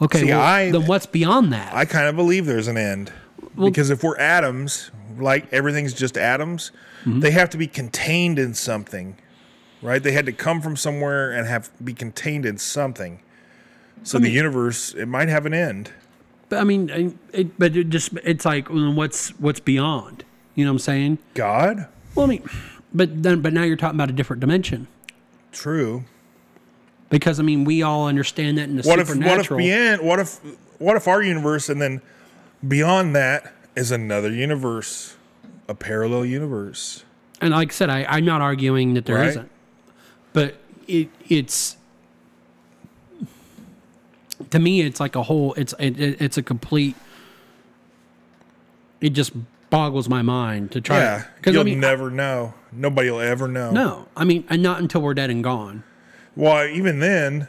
Okay, 0.00 0.20
See, 0.20 0.26
well, 0.26 0.40
I- 0.40 0.70
then 0.70 0.86
what's 0.86 1.06
beyond 1.06 1.52
that? 1.52 1.74
I 1.74 1.84
kind 1.84 2.06
of 2.08 2.16
believe 2.16 2.46
there's 2.46 2.68
an 2.68 2.76
end. 2.76 3.12
because 3.56 3.90
if 3.90 4.02
we're 4.04 4.16
atoms, 4.18 4.90
like 5.18 5.52
everything's 5.52 5.92
just 5.94 6.16
atoms, 6.16 6.70
Mm-hmm. 7.04 7.20
they 7.20 7.30
have 7.30 7.48
to 7.50 7.56
be 7.56 7.68
contained 7.68 8.40
in 8.40 8.54
something, 8.54 9.16
right? 9.82 10.02
They 10.02 10.10
had 10.10 10.26
to 10.26 10.32
come 10.32 10.60
from 10.60 10.74
somewhere 10.76 11.30
and 11.30 11.46
have 11.46 11.70
be 11.82 11.94
contained 11.94 12.44
in 12.44 12.58
something. 12.58 13.20
So 14.02 14.18
the 14.18 14.30
universe, 14.30 14.94
it 14.94 15.06
might 15.06 15.28
have 15.28 15.46
an 15.46 15.54
end. 15.54 15.92
But 16.48 16.58
I 16.58 16.64
mean, 16.64 17.18
it, 17.32 17.56
but 17.56 17.76
it 17.76 17.88
just 17.90 18.12
it's 18.24 18.44
like 18.44 18.66
what's 18.68 19.28
what's 19.38 19.60
beyond? 19.60 20.24
You 20.56 20.64
know 20.64 20.72
what 20.72 20.74
I'm 20.74 20.78
saying? 20.80 21.18
God, 21.34 21.86
Well, 22.16 22.26
I 22.26 22.28
mean, 22.28 22.42
but 22.92 23.22
then 23.22 23.42
but 23.42 23.52
now 23.52 23.62
you're 23.62 23.76
talking 23.76 23.96
about 23.96 24.10
a 24.10 24.14
different 24.14 24.40
dimension 24.40 24.88
true. 25.52 26.02
Because 27.10 27.40
I 27.40 27.42
mean 27.42 27.64
we 27.64 27.82
all 27.82 28.06
understand 28.06 28.58
that 28.58 28.68
in 28.68 28.76
the 28.76 28.82
What 28.82 28.98
if 28.98 29.08
what 29.08 29.38
if 29.40 29.48
beyond 29.48 30.02
what 30.02 30.18
if 30.18 30.40
what 30.78 30.96
if 30.96 31.08
our 31.08 31.22
universe 31.22 31.68
and 31.68 31.80
then 31.80 32.00
beyond 32.66 33.14
that 33.16 33.52
is 33.76 33.90
another 33.90 34.30
universe, 34.30 35.16
a 35.68 35.74
parallel 35.74 36.24
universe? 36.24 37.04
and 37.40 37.52
like 37.52 37.70
I 37.70 37.72
said, 37.72 37.88
I, 37.90 38.04
I'm 38.08 38.24
not 38.24 38.40
arguing 38.40 38.94
that 38.94 39.06
there 39.06 39.16
Right. 39.16 39.34
not 39.34 39.46
but 40.32 40.56
it 40.86 41.08
it's 41.28 41.76
to 44.50 44.58
me 44.58 44.80
it's 44.82 45.00
like 45.00 45.16
a 45.16 45.22
whole 45.22 45.54
it's 45.54 45.74
it, 45.78 45.98
it, 46.00 46.20
it's 46.20 46.36
a 46.38 46.42
complete. 46.42 46.96
It 49.00 49.10
just 49.10 49.32
boggles 49.70 50.08
my 50.08 50.22
mind 50.22 50.72
to 50.72 50.80
try 50.80 50.98
Yeah, 50.98 51.24
because 51.36 51.52
you'll 51.54 51.62
I 51.62 51.64
mean 51.64 51.80
never 51.80 52.10
know. 52.10 52.54
Nobody 52.72 53.10
will 53.10 53.20
ever 53.20 53.46
know. 53.48 53.70
no 53.70 54.08
I 54.16 54.24
mean 54.24 54.44
and 54.50 54.62
not 54.62 54.80
until 54.80 55.02
we're 55.02 55.14
dead 55.14 55.30
and 55.30 55.42
gone. 55.44 55.84
Well, 56.36 56.66
even 56.66 57.00
then, 57.00 57.48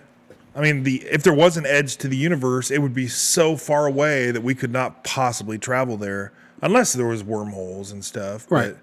I 0.55 0.61
mean, 0.61 0.83
the 0.83 1.03
if 1.03 1.23
there 1.23 1.33
was 1.33 1.57
an 1.57 1.65
edge 1.65 1.97
to 1.97 2.07
the 2.07 2.17
universe, 2.17 2.71
it 2.71 2.79
would 2.81 2.93
be 2.93 3.07
so 3.07 3.55
far 3.55 3.85
away 3.85 4.31
that 4.31 4.41
we 4.41 4.55
could 4.55 4.71
not 4.71 5.03
possibly 5.03 5.57
travel 5.57 5.97
there, 5.97 6.31
unless 6.61 6.93
there 6.93 7.05
was 7.05 7.23
wormholes 7.23 7.91
and 7.91 8.03
stuff. 8.03 8.49
Right. 8.49 8.73
But, 8.73 8.77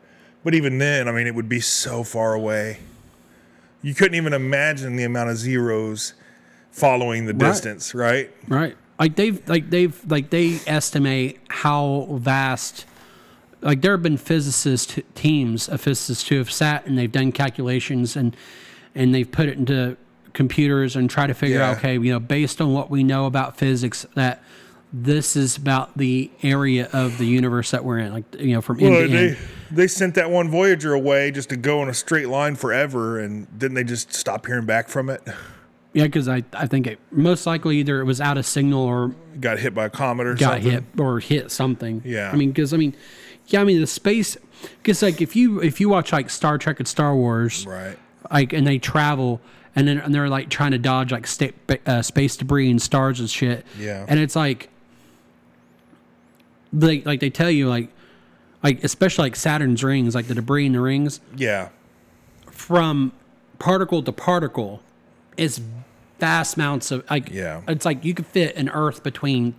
but 0.45 0.55
even 0.55 0.79
then, 0.79 1.09
I 1.09 1.13
mean, 1.13 1.27
it 1.27 1.35
would 1.35 1.49
be 1.49 1.61
so 1.61 2.05
far 2.05 2.35
away. 2.35 2.79
You 3.83 3.95
couldn't 3.95 4.15
even 4.15 4.33
imagine 4.33 4.97
the 4.97 5.05
amount 5.05 5.31
of 5.31 5.37
zeros 5.37 6.15
following 6.71 7.27
the 7.27 7.33
distance, 7.33 7.95
right? 7.95 8.31
Right. 8.49 8.77
Like 8.99 9.17
they've 9.17 9.47
like 9.49 9.71
they've 9.71 9.99
like 10.11 10.31
they 10.31 10.61
estimate 10.67 11.41
how 11.49 12.07
vast 12.13 12.87
like 13.61 13.83
there 13.83 13.93
have 13.93 14.03
been 14.03 14.17
physicist 14.17 15.01
teams 15.15 15.69
of 15.69 15.81
physicists 15.81 16.29
who 16.29 16.37
have 16.37 16.51
sat 16.51 16.87
and 16.87 16.97
they've 16.97 17.11
done 17.11 17.33
calculations 17.33 18.17
and 18.17 18.37
and 18.97 19.15
they've 19.15 19.31
put 19.31 19.49
it 19.49 19.57
into 19.57 19.97
computers 20.33 20.97
and 20.97 21.09
try 21.09 21.27
to 21.27 21.33
figure 21.35 21.63
out 21.63 21.77
okay 21.79 21.95
you 21.95 22.13
know 22.13 22.19
based 22.21 22.61
on 22.61 22.75
what 22.75 22.91
we 22.91 23.03
know 23.05 23.27
about 23.27 23.57
physics 23.57 24.05
that 24.15 24.43
this 24.93 25.35
is 25.37 25.57
about 25.57 25.97
the 25.97 26.31
area 26.43 26.89
of 26.93 27.17
the 27.19 27.25
universe 27.27 27.71
that 27.71 27.85
we're 27.85 27.99
in 27.99 28.13
like 28.13 28.25
you 28.41 28.53
know 28.55 28.61
from 28.61 28.79
end 28.81 28.91
Well, 28.91 29.03
to 29.03 29.09
they 29.09 29.29
end. 29.29 29.39
they 29.71 29.87
sent 29.87 30.15
that 30.17 30.31
one 30.31 30.51
Voyager 30.51 30.93
away 30.95 31.31
just 31.31 31.49
to 31.51 31.57
go 31.57 31.83
in 31.83 31.89
a 31.89 31.95
straight 31.95 32.29
line 32.29 32.55
forever, 32.55 33.19
and 33.19 33.47
didn't 33.59 33.75
they 33.75 33.85
just 33.85 34.13
stop 34.13 34.45
hearing 34.47 34.67
back 34.67 34.89
from 34.89 35.09
it? 35.11 35.23
yeah 35.93 36.05
because 36.05 36.29
I, 36.29 36.45
I 36.53 36.67
think 36.67 36.87
it 36.87 36.99
most 37.11 37.47
likely 37.47 37.79
either 37.79 38.01
it 38.01 38.05
was 38.05 38.21
out 38.21 38.37
of 38.39 38.45
signal 38.47 38.83
or 38.83 39.15
Got 39.41 39.59
hit 39.59 39.75
by 39.75 39.87
a 39.87 39.91
comet 39.91 40.27
or 40.27 40.35
got 40.35 40.55
something. 40.63 40.71
hit 40.71 40.85
or 40.99 41.21
hit 41.21 41.51
something. 41.51 42.03
Yeah. 42.05 42.31
I 42.31 42.37
mean, 42.37 42.51
because 42.51 42.73
I 42.75 42.77
mean, 42.77 42.95
yeah, 43.47 43.61
I 43.61 43.65
mean 43.65 43.81
the 43.81 43.87
space. 43.87 44.37
Because 44.83 45.03
like 45.03 45.21
if 45.21 45.35
you 45.35 45.61
if 45.63 45.81
you 45.81 45.89
watch 45.89 46.13
like 46.13 46.29
Star 46.31 46.59
Trek 46.59 46.79
and 46.79 46.87
Star 46.89 47.15
Wars, 47.17 47.67
Right. 47.67 47.99
Like 48.31 48.53
and 48.53 48.67
they 48.67 48.79
travel 48.79 49.41
and 49.75 49.87
then 49.87 49.99
and 49.99 50.15
they're 50.15 50.29
like 50.29 50.49
trying 50.49 50.73
to 50.73 50.79
dodge 50.79 51.13
like 51.13 51.27
sta- 51.27 51.53
uh, 51.87 52.03
space 52.03 52.37
debris 52.37 52.71
and 52.71 52.81
stars 52.81 53.21
and 53.21 53.29
shit. 53.31 53.65
Yeah. 53.79 54.05
And 54.09 54.19
it's 54.19 54.35
like, 54.37 54.69
they 56.73 57.03
like 57.03 57.21
they 57.21 57.31
tell 57.31 57.51
you 57.51 57.69
like, 57.69 57.89
like 58.63 58.83
especially 58.85 59.25
like 59.27 59.37
Saturn's 59.37 59.83
rings, 59.85 60.15
like 60.15 60.27
the 60.27 60.35
debris 60.35 60.67
in 60.67 60.73
the 60.73 60.81
rings 60.81 61.21
Yeah. 61.37 61.69
from 62.51 63.13
particle 63.59 64.03
to 64.03 64.13
particle 64.13 64.83
is 65.37 65.61
vast 66.19 66.57
amounts 66.57 66.91
of 66.91 67.05
like 67.11 67.31
Yeah. 67.31 67.61
it's 67.69 67.85
like 67.85 68.05
you 68.05 68.15
could 68.15 68.27
fit 68.27 68.57
an 68.57 68.69
earth 68.71 69.03
between 69.03 69.55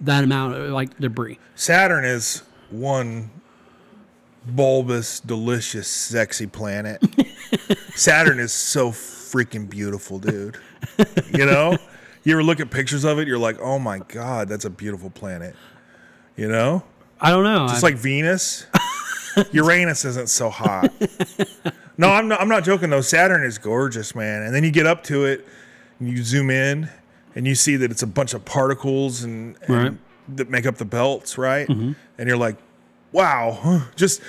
that 0.00 0.24
amount 0.24 0.54
of 0.54 0.70
like 0.70 0.98
debris 0.98 1.38
Saturn 1.54 2.04
is 2.04 2.42
one 2.70 3.30
bulbous, 4.46 5.20
delicious, 5.20 5.88
sexy 5.88 6.46
planet. 6.46 7.02
Saturn 7.94 8.38
is 8.38 8.52
so 8.52 8.90
freaking 8.90 9.68
beautiful, 9.68 10.18
dude. 10.18 10.56
You 11.32 11.46
know? 11.46 11.76
You 12.24 12.32
ever 12.34 12.42
look 12.42 12.60
at 12.60 12.70
pictures 12.70 13.04
of 13.04 13.18
it, 13.18 13.28
you're 13.28 13.38
like, 13.38 13.58
oh 13.60 13.78
my 13.78 13.98
God, 13.98 14.48
that's 14.48 14.64
a 14.64 14.70
beautiful 14.70 15.10
planet. 15.10 15.54
You 16.36 16.48
know? 16.48 16.82
i 17.20 17.30
don't 17.30 17.44
know 17.44 17.68
Just 17.68 17.84
I- 17.84 17.88
like 17.88 17.96
Venus. 17.96 18.66
Uranus 19.52 20.04
isn't 20.04 20.28
so 20.28 20.48
hot. 20.48 20.92
No, 21.98 22.08
I'm 22.10 22.28
not 22.28 22.40
I'm 22.40 22.48
not 22.48 22.62
joking 22.64 22.90
though. 22.90 23.00
Saturn 23.00 23.42
is 23.44 23.58
gorgeous, 23.58 24.14
man. 24.14 24.42
And 24.42 24.54
then 24.54 24.62
you 24.64 24.70
get 24.70 24.86
up 24.86 25.02
to 25.04 25.24
it 25.24 25.46
and 25.98 26.08
you 26.08 26.22
zoom 26.22 26.50
in 26.50 26.88
and 27.34 27.46
you 27.46 27.54
see 27.56 27.74
that 27.76 27.90
it's 27.90 28.02
a 28.02 28.06
bunch 28.06 28.32
of 28.34 28.44
particles 28.44 29.22
and, 29.24 29.56
and 29.62 29.70
Right. 29.76 29.92
that 30.36 30.50
make 30.50 30.66
up 30.66 30.76
the 30.76 30.84
belts, 30.84 31.36
right? 31.36 31.66
Mm-hmm. 31.68 31.92
And 32.18 32.28
you're 32.28 32.36
like, 32.38 32.56
wow. 33.14 33.86
Just, 33.96 34.20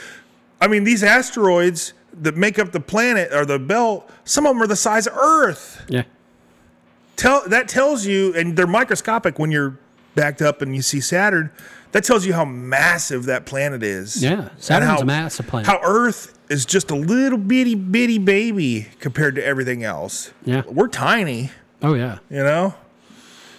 I 0.62 0.68
mean, 0.70 0.86
these 0.86 1.04
asteroids 1.04 1.94
that 2.22 2.38
make 2.38 2.58
up 2.58 2.72
the 2.72 2.80
planet 2.80 3.34
or 3.34 3.46
the 3.46 3.60
belt, 3.60 4.10
some 4.24 4.46
of 4.46 4.52
them 4.54 4.62
are 4.64 4.68
the 4.68 4.76
size 4.78 5.08
of 5.08 5.14
Earth. 5.18 5.84
Yeah. 5.90 6.04
Tell 7.18 7.48
that 7.48 7.68
tells 7.68 8.06
you, 8.06 8.34
and 8.36 8.56
they're 8.58 8.68
microscopic 8.68 9.40
when 9.40 9.50
you're 9.52 9.78
backed 10.16 10.42
up 10.42 10.62
and 10.62 10.76
you 10.76 10.82
see 10.82 11.00
Saturn. 11.02 11.50
That 11.94 12.04
tells 12.04 12.26
you 12.26 12.34
how 12.34 12.44
massive 12.44 13.26
that 13.26 13.46
planet 13.46 13.82
is. 13.84 14.22
Yeah. 14.22 14.50
Saturn's 14.58 14.92
how- 14.92 14.98
a 15.00 15.06
massive 15.06 15.48
planet. 15.48 15.66
How 15.68 15.80
Earth 15.82 16.38
is 16.50 16.66
just 16.66 16.92
a 16.92 16.96
little 16.96 17.38
bitty 17.38 17.76
bitty 17.76 18.18
baby 18.20 18.88
compared 19.00 19.36
to 19.36 19.46
everything 19.46 19.84
else. 19.84 20.32
Yeah. 20.44 20.64
We're 20.68 20.90
tiny. 20.90 21.52
oh 21.82 21.94
yeah. 21.94 22.20
You 22.30 22.44
know, 22.44 22.76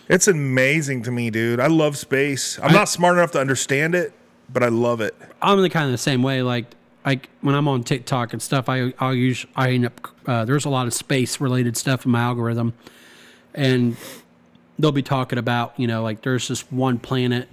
it's 0.08 0.28
amazing 0.28 1.02
to 1.04 1.10
me, 1.10 1.30
dude. 1.30 1.58
I 1.60 1.66
love 1.68 1.96
space. 1.96 2.58
I'm 2.62 2.72
not 2.72 2.88
smart 2.90 3.16
enough 3.16 3.30
to 3.32 3.40
understand 3.40 3.94
it, 3.94 4.12
but 4.48 4.62
I 4.62 4.68
love 4.68 5.00
it. 5.00 5.14
I'm 5.42 5.60
the 5.62 5.70
kind 5.70 5.86
of 5.86 5.92
the 5.92 5.98
same 5.98 6.22
way. 6.22 6.42
Like 6.42 6.66
like 7.04 7.28
when 7.40 7.54
I'm 7.54 7.68
on 7.68 7.84
TikTok 7.84 8.32
and 8.32 8.42
stuff, 8.42 8.68
I 8.68 8.92
I'll 8.98 9.14
use 9.14 9.46
I 9.56 9.70
end 9.72 9.86
up 9.86 10.08
uh, 10.26 10.44
there's 10.44 10.64
a 10.64 10.68
lot 10.70 10.86
of 10.86 10.94
space 10.94 11.40
related 11.40 11.76
stuff 11.76 12.04
in 12.04 12.10
my 12.12 12.20
algorithm, 12.20 12.74
and 13.54 13.96
they'll 14.78 14.92
be 14.92 15.02
talking 15.02 15.38
about 15.38 15.78
you 15.78 15.86
know 15.86 16.02
like 16.02 16.22
there's 16.22 16.48
this 16.48 16.70
one 16.72 16.98
planet, 16.98 17.48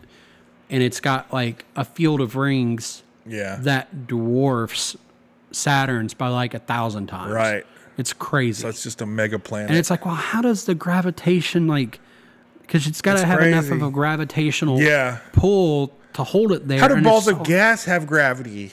and 0.70 0.82
it's 0.84 1.00
got 1.00 1.32
like 1.34 1.66
a 1.76 1.86
field 1.86 2.20
of 2.22 2.36
rings 2.36 3.04
Yeah. 3.26 3.58
that 3.62 4.08
dwarfs 4.08 4.96
Saturn's 5.52 6.14
by 6.14 6.30
like 6.30 6.54
a 6.54 6.60
thousand 6.60 7.08
times. 7.08 7.32
right. 7.34 7.66
It's 7.96 8.12
crazy. 8.12 8.62
So 8.62 8.68
That's 8.70 8.82
just 8.82 9.02
a 9.02 9.06
mega 9.06 9.38
planet. 9.38 9.70
and 9.70 9.78
it's 9.78 9.92
like, 9.92 10.04
well, 10.04 10.16
how 10.16 10.42
does 10.42 10.66
the 10.66 10.74
gravitation 10.74 11.68
like? 11.68 12.00
Because 12.74 12.88
it's 12.88 13.04
got 13.04 13.14
to 13.14 13.20
It's 13.20 13.28
have 13.28 13.42
enough 13.42 13.70
of 13.70 13.84
a 13.84 13.92
gravitational 13.92 14.82
yeah. 14.82 15.20
pull 15.32 15.94
to 16.14 16.24
hold 16.24 16.52
it 16.52 16.68
there. 16.68 16.80
How 16.80 16.88
do 16.88 17.00
balls 17.04 17.28
of 17.28 17.38
so- 17.38 17.44
gas 17.44 17.86
have 17.86 18.08
gravity? 18.08 18.72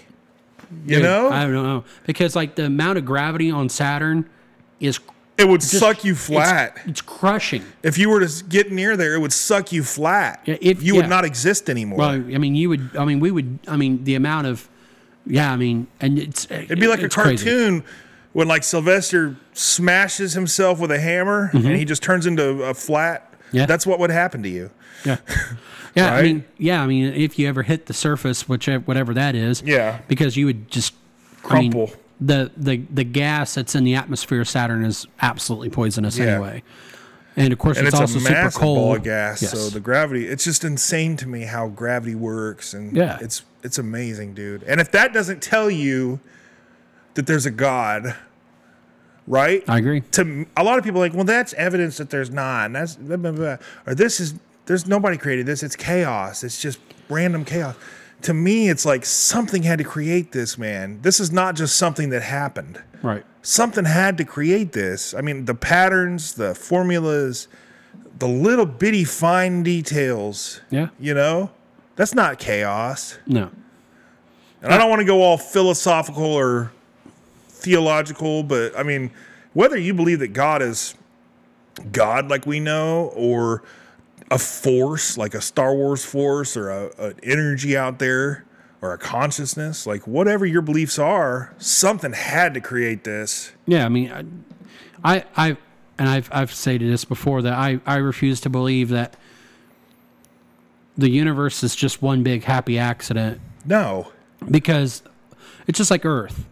You 0.86 0.94
Dude, 0.94 1.02
know, 1.02 1.28
I 1.28 1.42
don't 1.42 1.52
know 1.52 1.84
because 2.06 2.34
like 2.34 2.54
the 2.54 2.64
amount 2.64 2.96
of 2.96 3.04
gravity 3.04 3.50
on 3.50 3.68
Saturn 3.68 4.30
is 4.78 5.00
it 5.36 5.46
would 5.46 5.60
just- 5.60 5.78
suck 5.78 6.02
you 6.02 6.14
flat. 6.14 6.78
It's, 6.86 7.02
crushing. 7.02 7.62
if 7.82 7.98
you 7.98 8.08
were 8.08 8.26
to 8.26 8.44
get 8.44 8.72
near 8.72 8.96
there, 8.96 9.14
it 9.14 9.18
would 9.18 9.34
suck 9.34 9.70
you 9.70 9.82
flat. 9.82 10.40
Yeah, 10.46 10.56
if- 10.62 10.82
you 10.82 10.94
yeah. 10.94 11.02
would 11.02 11.10
not 11.10 11.26
exist 11.26 11.68
anymore. 11.68 11.98
Well, 11.98 12.10
I 12.10 12.38
mean, 12.38 12.54
you 12.54 12.70
would. 12.70 12.96
I 12.96 13.04
mean, 13.04 13.20
we 13.20 13.30
would. 13.30 13.58
I 13.68 13.76
mean, 13.76 14.04
the 14.04 14.14
amount 14.14 14.46
of. 14.46 14.66
Yeah, 15.26 15.52
I 15.52 15.56
mean, 15.56 15.88
and 16.00 16.18
it's 16.18 16.50
It'd 16.50 16.80
be 16.80 16.86
like 16.86 17.02
a 17.02 17.06
it's 17.06 17.14
crazy. 17.14 17.44
cartoon 17.44 17.84
when 18.32 18.48
like 18.48 18.64
Sylvester 18.64 19.36
smashes 19.52 20.32
himself 20.32 20.78
with 20.78 20.90
a 20.90 21.00
hammer 21.00 21.48
mm-hmm. 21.48 21.66
and 21.66 21.76
he 21.76 21.84
just 21.84 22.02
turns 22.02 22.24
into 22.24 22.62
a 22.62 22.72
flat. 22.72 23.29
Yeah. 23.52 23.66
That's 23.66 23.86
what 23.86 23.98
would 23.98 24.10
happen 24.10 24.42
to 24.42 24.48
you. 24.48 24.70
Yeah, 25.04 25.16
yeah. 25.94 26.14
I 26.14 26.22
mean, 26.22 26.44
yeah. 26.58 26.82
I 26.82 26.86
mean, 26.86 27.12
if 27.14 27.38
you 27.38 27.48
ever 27.48 27.62
hit 27.62 27.86
the 27.86 27.94
surface, 27.94 28.48
whichever 28.48 28.84
whatever 28.84 29.14
that 29.14 29.34
is, 29.34 29.62
Yeah. 29.62 30.00
because 30.08 30.36
you 30.36 30.46
would 30.46 30.70
just 30.70 30.94
I 31.48 31.60
mean, 31.60 31.88
the 32.20 32.50
the 32.56 32.78
the 32.90 33.04
gas 33.04 33.54
that's 33.54 33.74
in 33.74 33.84
the 33.84 33.94
atmosphere 33.94 34.40
of 34.40 34.48
Saturn 34.48 34.84
is 34.84 35.06
absolutely 35.22 35.70
poisonous 35.70 36.18
Yeah. 36.18 36.26
anyway. 36.26 36.62
And 37.36 37.52
of 37.52 37.58
course, 37.58 37.78
and 37.78 37.86
it's, 37.86 37.94
it's, 37.94 38.00
also 38.00 38.18
a 38.18 38.20
super 38.20 38.50
cold. 38.50 38.76
ball 38.78 38.94
of 38.96 39.02
gas. 39.04 39.40
Yes. 39.40 39.52
So 39.52 39.70
the 39.70 39.80
gravity, 39.80 40.26
it's 40.26 40.44
just 40.44 40.64
insane 40.64 41.16
to 41.18 41.28
me 41.28 41.42
how 41.42 41.68
gravity 41.68 42.14
works, 42.14 42.74
and 42.74 42.94
Yeah. 42.94 43.18
it's 43.20 43.42
it's 43.62 43.78
amazing, 43.78 44.34
dude. 44.34 44.62
And 44.64 44.80
if 44.80 44.90
that 44.92 45.12
doesn't 45.12 45.40
tell 45.42 45.70
you 45.70 46.20
that 47.14 47.26
there's 47.26 47.46
a 47.46 47.50
God, 47.50 48.16
right? 49.26 49.62
I 49.68 49.78
agree. 49.78 50.00
to 50.12 50.46
a 50.56 50.64
lot 50.64 50.78
of 50.78 50.85
people, 50.85 51.00
like, 51.00 51.14
well, 51.14 51.24
that's 51.24 51.52
evidence 51.54 51.96
that 51.98 52.11
there's 52.11 52.30
not, 52.30 52.66
and 52.66 52.76
that's 52.76 52.96
blah, 52.96 53.16
blah, 53.16 53.33
blah. 53.33 53.56
or 53.87 53.94
this 53.94 54.20
is 54.20 54.35
there's 54.66 54.87
nobody 54.87 55.16
created 55.16 55.46
this. 55.46 55.62
It's 55.62 55.74
chaos. 55.76 56.44
It's 56.44 56.61
just 56.61 56.78
random 57.09 57.44
chaos. 57.44 57.74
To 58.22 58.35
me, 58.35 58.68
it's 58.68 58.85
like 58.85 59.04
something 59.06 59.62
had 59.62 59.78
to 59.78 59.85
create 59.85 60.30
this, 60.33 60.56
man. 60.59 61.00
This 61.02 61.18
is 61.20 61.33
not 61.33 61.56
just 61.56 61.76
something 61.76 62.11
that 62.11 62.22
happened 62.22 62.80
Right. 63.02 63.24
something 63.42 63.87
had 63.87 64.18
to 64.18 64.24
create 64.24 64.72
this. 64.72 65.14
I 65.14 65.22
mean, 65.22 65.46
the 65.46 65.54
patterns, 65.54 66.35
the 66.35 66.54
formulas, 66.54 67.48
the 68.18 68.28
little 68.28 68.66
bitty 68.66 69.04
fine 69.04 69.62
details, 69.62 70.61
Yeah. 70.70 70.88
you 71.00 71.14
know, 71.14 71.50
that's 71.96 72.14
not 72.14 72.38
chaos. 72.38 73.18
No. 73.26 73.48
And 74.62 74.72
I 74.72 74.76
don't 74.76 74.90
want 74.90 75.00
to 75.00 75.06
go 75.06 75.22
all 75.22 75.38
philosophical 75.38 76.24
or 76.26 76.70
theological, 77.61 78.42
but 78.42 78.77
I 78.79 78.83
mean, 78.83 79.11
whether 79.53 79.77
you 79.77 79.94
believe 79.94 80.20
that 80.20 80.33
God 80.33 80.62
is 80.62 80.94
God 81.92 82.29
like 82.29 82.46
we 82.46 82.61
know, 82.61 83.12
or 83.14 83.62
a 84.31 84.38
force 84.38 85.18
like 85.18 85.35
a 85.35 85.40
Star 85.40 85.75
Wars 85.75 86.05
force, 86.05 86.57
or 86.57 86.70
a, 86.70 86.90
an 86.99 87.20
energy 87.23 87.77
out 87.77 87.99
there, 87.99 88.44
or 88.83 88.92
a 88.92 88.99
consciousness, 88.99 89.87
like 89.87 90.07
whatever 90.07 90.46
your 90.46 90.62
beliefs 90.62 90.99
are, 90.99 91.55
something 91.59 92.12
had 92.12 92.55
to 92.55 92.61
create 92.61 93.05
this. 93.05 93.53
Yeah, 93.66 93.85
I 93.85 93.88
mean, 93.88 94.44
I, 95.05 95.16
I, 95.16 95.25
I 95.37 95.57
and 95.99 96.09
I've 96.09 96.31
I've 96.33 96.53
stated 96.53 96.90
this 96.90 97.05
before 97.05 97.42
that 97.42 97.53
I 97.53 97.81
I 97.87 97.96
refuse 97.96 98.40
to 98.42 98.51
believe 98.51 98.88
that 98.88 99.16
the 100.96 101.11
universe 101.11 101.62
is 101.62 101.77
just 101.77 102.03
one 102.03 102.23
big 102.23 102.44
happy 102.44 102.79
accident 102.79 103.40
No, 103.64 104.11
because 104.51 105.03
it's 105.66 105.77
just 105.77 105.90
like 105.90 106.05
Earth. 106.05 106.46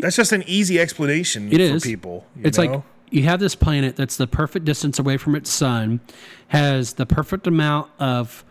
That's 0.00 0.16
just 0.16 0.32
an 0.32 0.42
easy 0.46 0.80
explanation 0.80 1.52
It 1.52 1.80
for 1.80 1.86
people. 1.86 2.26
It's 2.42 2.58
like 2.58 2.82
you 3.10 3.24
have 3.24 3.40
this 3.40 3.54
planet 3.54 3.96
that's 3.96 4.16
the 4.16 4.26
perfect 4.26 4.64
distance 4.64 4.98
away 4.98 5.16
from 5.16 5.34
its 5.34 5.50
sun, 5.50 6.00
has 6.48 6.94
the 6.94 7.06
perfect 7.06 7.46
amount 7.46 7.90
of 7.98 8.44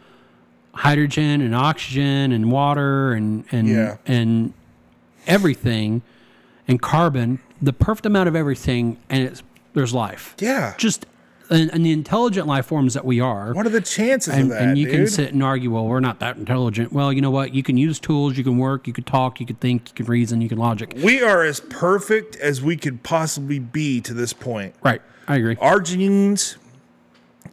hydrogen 0.74 1.42
and 1.42 1.56
oxygen 1.56 2.32
and 2.32 2.52
water 2.52 3.14
and 3.14 3.44
and 3.52 3.68
Yeah. 3.68 3.98
and 4.06 4.54
everything 5.28 6.02
and 6.68 6.82
carbon, 6.82 7.40
the 7.62 7.74
perfect 7.74 8.06
amount 8.06 8.30
of 8.30 8.36
everything, 8.36 8.98
and 9.10 9.24
it's 9.24 9.44
there's 9.74 9.94
life. 9.94 10.36
yeah. 10.40 10.74
Just 10.78 11.06
and, 11.50 11.74
and 11.74 11.86
the 11.86 11.92
intelligent 11.92 12.48
life 12.48 12.68
forms 12.68 12.94
that 12.94 13.06
we 13.06 13.20
are. 13.20 13.54
what 13.54 13.66
are 13.66 13.70
the 13.70 13.82
chances 13.82 14.34
and, 14.34 14.44
of 14.44 14.50
that, 14.50 14.62
and 14.62 14.78
you 14.78 14.88
can 14.88 15.08
sit 15.08 15.34
and 15.34 15.44
argue, 15.44 15.72
well, 15.72 15.86
we're 15.86 16.00
not 16.00 16.20
that 16.20 16.38
intelligent. 16.38 16.94
Well, 16.94 17.12
you 17.12 17.22
know 17.22 17.32
what? 17.32 17.54
You 17.54 17.64
can 17.64 17.78
use 17.78 18.00
tools, 18.00 18.38
you 18.38 18.44
can 18.44 18.58
work, 18.58 18.88
you 18.88 18.94
can 18.94 19.04
talk, 19.04 19.40
you 19.40 19.46
can 19.46 19.56
think, 19.56 19.90
you 19.90 19.96
can 19.96 20.06
reason, 20.06 20.42
you 20.42 20.50
can 20.50 20.58
logic. 20.58 20.94
we 20.98 21.22
are 21.22 21.44
as 21.44 21.60
perfect 21.60 22.36
as 22.38 22.62
we 22.62 22.78
could 22.78 23.04
possibly 23.04 23.60
be 23.60 24.02
to 24.02 24.14
this 24.14 24.34
point. 24.34 24.76
Right. 24.84 25.02
I 25.28 25.38
agree. 25.38 25.58
Our 25.60 25.80
genes, 25.80 26.58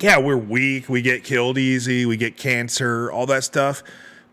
yeah, 0.01 0.19
we're 0.19 0.37
weak. 0.37 0.89
We 0.89 1.03
get 1.03 1.25
killed 1.25 1.59
easy. 1.59 2.07
We 2.07 2.17
get 2.17 2.37
cancer, 2.37 3.11
all 3.11 3.27
that 3.27 3.45
stuff. 3.45 3.83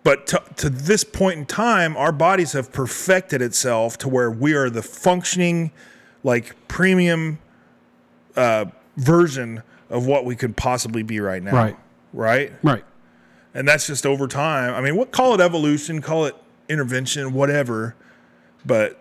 But 0.03 0.27
to, 0.27 0.41
to 0.57 0.69
this 0.69 1.03
point 1.03 1.39
in 1.39 1.45
time, 1.45 1.95
our 1.95 2.11
bodies 2.11 2.51
have 2.53 2.73
perfected 2.73 3.41
itself 3.41 3.97
to 3.99 4.09
where 4.09 4.29
we 4.29 4.53
are 4.53 4.69
the 4.69 4.81
functioning, 4.81 5.71
like 6.23 6.55
premium 6.67 7.39
uh, 8.35 8.65
version 8.97 9.63
of 9.89 10.05
what 10.07 10.25
we 10.25 10.35
could 10.35 10.55
possibly 10.57 11.03
be 11.03 11.19
right 11.19 11.41
now. 11.43 11.53
Right. 11.53 11.77
Right. 12.13 12.51
Right. 12.63 12.83
and 13.53 13.67
that's 13.67 13.87
just 13.87 14.05
over 14.05 14.27
time. 14.27 14.73
I 14.73 14.81
mean, 14.81 14.95
what 14.95 15.11
call 15.11 15.33
it 15.33 15.41
evolution, 15.41 16.01
call 16.01 16.25
it 16.25 16.35
intervention, 16.69 17.33
whatever. 17.33 17.95
But 18.65 18.99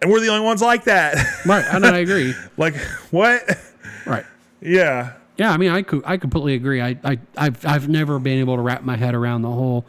and 0.00 0.10
we're 0.10 0.20
the 0.20 0.28
only 0.28 0.44
ones 0.44 0.60
like 0.62 0.84
that. 0.84 1.14
Right. 1.46 1.64
I, 1.72 1.78
know, 1.78 1.88
I 1.88 1.98
agree. 1.98 2.34
like 2.56 2.74
what? 3.10 3.42
Right. 4.06 4.24
yeah, 4.60 5.12
Yeah, 5.38 5.52
I 5.52 5.56
mean, 5.56 5.70
I 5.70 5.82
could, 5.82 6.02
I 6.04 6.16
completely 6.16 6.54
agree. 6.54 6.80
I, 6.80 6.98
I, 7.04 7.18
I've, 7.36 7.64
I've 7.64 7.88
never 7.88 8.18
been 8.18 8.38
able 8.40 8.56
to 8.56 8.62
wrap 8.62 8.82
my 8.82 8.96
head 8.96 9.14
around 9.14 9.42
the 9.42 9.50
whole, 9.50 9.84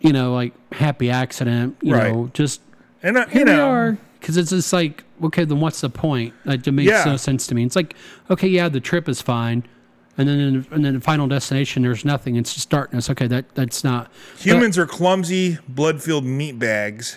you 0.00 0.12
know, 0.12 0.32
like 0.34 0.52
happy 0.72 1.10
accident. 1.10 1.76
You 1.82 1.94
Right. 1.94 2.12
know, 2.12 2.30
just 2.34 2.60
and 3.02 3.16
uh, 3.16 3.26
here 3.26 3.46
you 3.48 3.54
we 3.54 3.60
are. 3.60 3.98
Because 4.20 4.36
it's 4.36 4.50
just 4.50 4.72
like, 4.72 5.04
okay, 5.22 5.44
then 5.44 5.60
what's 5.60 5.80
the 5.80 5.90
point? 5.90 6.34
Like, 6.44 6.66
it 6.66 6.72
makes 6.72 6.90
Yeah. 6.90 7.04
no 7.04 7.16
sense 7.16 7.46
to 7.48 7.54
me. 7.54 7.64
It's 7.64 7.76
like, 7.76 7.94
okay, 8.30 8.48
yeah, 8.48 8.68
the 8.68 8.80
trip 8.80 9.08
is 9.08 9.22
fine, 9.22 9.64
and 10.16 10.28
then 10.28 10.66
and 10.70 10.84
then 10.84 10.94
the 10.94 11.00
final 11.00 11.26
destination, 11.28 11.82
there's 11.82 12.04
nothing. 12.04 12.36
It's 12.36 12.54
just 12.54 12.68
darkness. 12.70 13.08
Okay, 13.10 13.26
that 13.28 13.54
that's 13.54 13.84
not 13.84 14.10
humans 14.38 14.76
are 14.78 14.86
clumsy, 14.86 15.58
blood-filled 15.68 16.24
meat 16.24 16.58
bags 16.58 17.16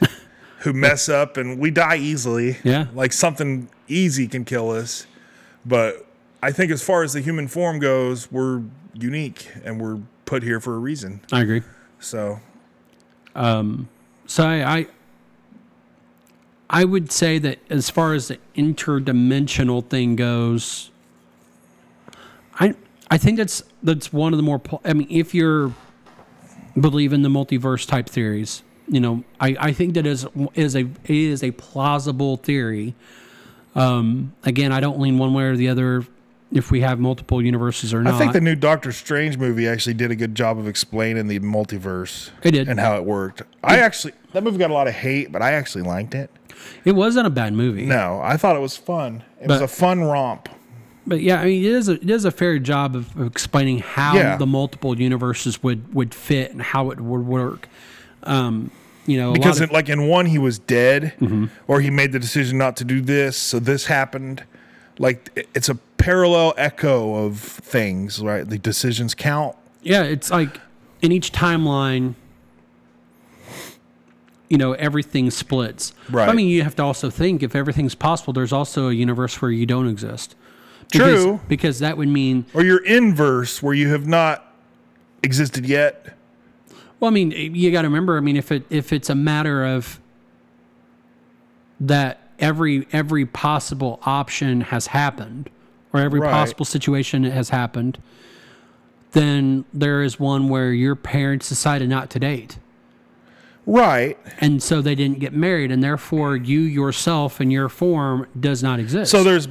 who 0.59 0.73
mess 0.87 1.09
up, 1.09 1.37
and 1.37 1.57
we 1.59 1.71
die 1.71 1.97
easily. 1.97 2.57
Yeah. 2.63 2.85
like 2.93 3.13
something 3.13 3.67
easy 3.87 4.27
can 4.27 4.45
kill 4.45 4.69
us. 4.69 5.07
But 5.65 6.05
I 6.43 6.51
think, 6.51 6.71
as 6.71 6.83
far 6.83 7.03
as 7.03 7.13
the 7.13 7.21
human 7.21 7.47
form 7.47 7.79
goes, 7.79 8.31
we're 8.31 8.61
unique 8.93 9.47
and 9.63 9.79
we're 9.81 9.99
put 10.25 10.43
here 10.43 10.59
for 10.59 10.75
a 10.75 10.79
reason. 10.79 11.21
I 11.31 11.41
agree. 11.41 11.61
So 11.99 12.39
um 13.35 13.87
So 14.25 14.45
I, 14.45 14.77
I 14.79 14.87
I 16.73 16.85
would 16.85 17.11
say 17.11 17.37
that 17.37 17.59
as 17.69 17.89
far 17.89 18.13
as 18.13 18.29
the 18.29 18.39
interdimensional 18.55 19.85
thing 19.85 20.15
goes, 20.15 20.89
I 22.59 22.75
I 23.09 23.17
think 23.17 23.37
that's 23.37 23.61
that's 23.83 24.13
one 24.13 24.31
of 24.31 24.37
the 24.37 24.43
more. 24.43 24.61
I 24.85 24.93
mean, 24.93 25.07
if 25.09 25.35
you're 25.35 25.73
believe 26.79 27.11
in 27.11 27.23
the 27.23 27.29
multiverse 27.29 27.85
type 27.85 28.07
theories, 28.07 28.63
you 28.87 29.01
know, 29.01 29.25
I, 29.37 29.57
I 29.59 29.73
think 29.73 29.95
that 29.95 30.07
is 30.07 30.25
is 30.55 30.77
a 30.77 30.87
is 31.03 31.43
a 31.43 31.51
plausible 31.51 32.37
theory. 32.37 32.95
Um, 33.75 34.33
again, 34.43 34.71
I 34.71 34.79
don't 34.79 34.99
lean 34.99 35.17
one 35.17 35.33
way 35.33 35.43
or 35.43 35.57
the 35.57 35.67
other. 35.67 36.05
If 36.51 36.69
we 36.71 36.81
have 36.81 36.99
multiple 36.99 37.41
universes 37.41 37.93
or 37.93 38.03
not. 38.03 38.15
I 38.15 38.17
think 38.17 38.33
the 38.33 38.41
new 38.41 38.55
Doctor 38.55 38.91
Strange 38.91 39.37
movie 39.37 39.67
actually 39.67 39.93
did 39.93 40.11
a 40.11 40.15
good 40.15 40.35
job 40.35 40.57
of 40.59 40.67
explaining 40.67 41.27
the 41.27 41.39
multiverse. 41.39 42.29
It 42.43 42.51
did. 42.51 42.67
and 42.67 42.79
how 42.79 42.95
it 42.97 43.05
worked. 43.05 43.41
I 43.63 43.77
actually 43.79 44.13
that 44.33 44.43
movie 44.43 44.57
got 44.57 44.69
a 44.71 44.73
lot 44.73 44.87
of 44.87 44.93
hate, 44.93 45.31
but 45.31 45.41
I 45.41 45.53
actually 45.53 45.83
liked 45.83 46.13
it. 46.15 46.29
it 46.85 46.93
wasn't 46.93 47.27
a 47.27 47.29
bad 47.29 47.53
movie. 47.53 47.85
No, 47.85 48.19
I 48.23 48.37
thought 48.37 48.55
it 48.55 48.59
was 48.61 48.77
fun. 48.77 49.23
It 49.41 49.47
was 49.47 49.61
a 49.61 49.67
fun 49.67 50.01
romp. 50.01 50.49
But 51.07 51.21
yeah, 51.21 51.41
I 51.41 51.45
mean, 51.45 51.63
it 51.65 51.71
is 51.71 51.89
a, 51.89 51.93
it 51.93 52.09
is 52.11 52.25
a 52.25 52.31
fair 52.31 52.59
job 52.59 52.95
of, 52.95 53.15
of 53.19 53.25
explaining 53.27 53.79
how 53.79 54.15
Yeah. 54.15 54.37
the 54.37 54.45
multiple 54.45 54.99
universes 54.99 55.63
would 55.63 55.93
would 55.93 56.13
fit 56.13 56.51
and 56.51 56.61
how 56.61 56.91
it 56.91 56.99
would 57.01 57.25
work. 57.25 57.67
Um, 58.23 58.69
you 59.07 59.17
know, 59.17 59.33
Because 59.33 59.59
of, 59.61 59.69
it, 59.71 59.73
like 59.73 59.89
in 59.89 60.07
one 60.07 60.27
he 60.27 60.37
was 60.37 60.59
dead, 60.59 61.13
Mm-hmm. 61.19 61.45
or 61.67 61.81
he 61.81 61.89
made 61.89 62.11
the 62.11 62.19
decision 62.19 62.57
not 62.59 62.77
to 62.77 62.83
do 62.83 63.01
this, 63.01 63.35
so 63.35 63.57
this 63.59 63.87
happened. 63.87 64.43
Like 65.01 65.47
it's 65.55 65.67
a 65.69 65.75
parallel 65.97 66.53
echo 66.57 67.25
of 67.25 67.39
things, 67.39 68.21
right? 68.21 68.47
The 68.47 68.57
decisions 68.57 69.13
count. 69.15 69.55
yeah, 69.81 70.03
it's 70.03 70.29
like 70.31 70.59
in 71.01 71.11
each 71.11 71.31
timeline, 71.31 72.13
you 74.49 74.57
know, 74.57 74.73
everything 74.73 75.31
splits. 75.31 75.93
Right. 76.09 76.29
I 76.29 76.33
mean, 76.33 76.47
you 76.47 76.63
have 76.63 76.75
to 76.75 76.83
also 76.83 77.09
think 77.09 77.41
if 77.41 77.55
everything's 77.55 77.95
possible, 77.95 78.33
there's 78.33 78.53
also 78.53 78.89
a 78.89 78.93
universe 78.93 79.41
where 79.41 79.49
you 79.51 79.65
don't 79.65 79.87
exist. 79.87 80.35
Because, 80.91 81.23
True. 81.23 81.39
because 81.47 81.79
that 81.79 81.97
would 81.97 82.09
mean 82.09 82.45
Or 82.53 82.63
your 82.63 82.83
inverse 82.85 83.63
where 83.63 83.73
you 83.73 83.89
have 83.89 84.05
not 84.07 84.53
existed 85.23 85.65
yet. 85.65 86.17
Well, 86.99 87.09
I 87.09 87.13
mean, 87.13 87.31
you 87.31 87.71
got 87.71 87.83
to 87.83 87.87
remember. 87.87 88.17
I 88.17 88.19
mean, 88.19 88.35
if 88.35 88.51
it 88.51 88.65
if 88.69 88.91
it's 88.93 89.09
a 89.09 89.15
matter 89.15 89.65
of 89.65 89.99
that 91.79 92.30
every 92.41 92.87
every 92.91 93.25
possible 93.25 93.99
option 94.03 94.61
has 94.61 94.87
happened, 94.87 95.49
or 95.93 96.01
every 96.01 96.19
Right. 96.19 96.31
possible 96.31 96.65
situation 96.65 97.23
has 97.23 97.49
happened, 97.49 97.99
then 99.11 99.65
there 99.73 100.01
is 100.01 100.19
one 100.19 100.49
where 100.49 100.71
your 100.73 100.95
parents 100.95 101.47
decided 101.49 101.89
not 101.89 102.09
to 102.11 102.19
date, 102.19 102.57
Right. 103.65 104.17
and 104.39 104.61
so 104.63 104.81
they 104.81 104.95
didn't 104.95 105.19
get 105.19 105.33
married, 105.33 105.71
and 105.71 105.83
therefore 105.83 106.35
you 106.35 106.59
yourself 106.61 107.39
and 107.39 107.51
your 107.51 107.69
form 107.69 108.25
does 108.39 108.63
not 108.63 108.79
exist. 108.79 109.11
So 109.11 109.23
there's 109.23 109.47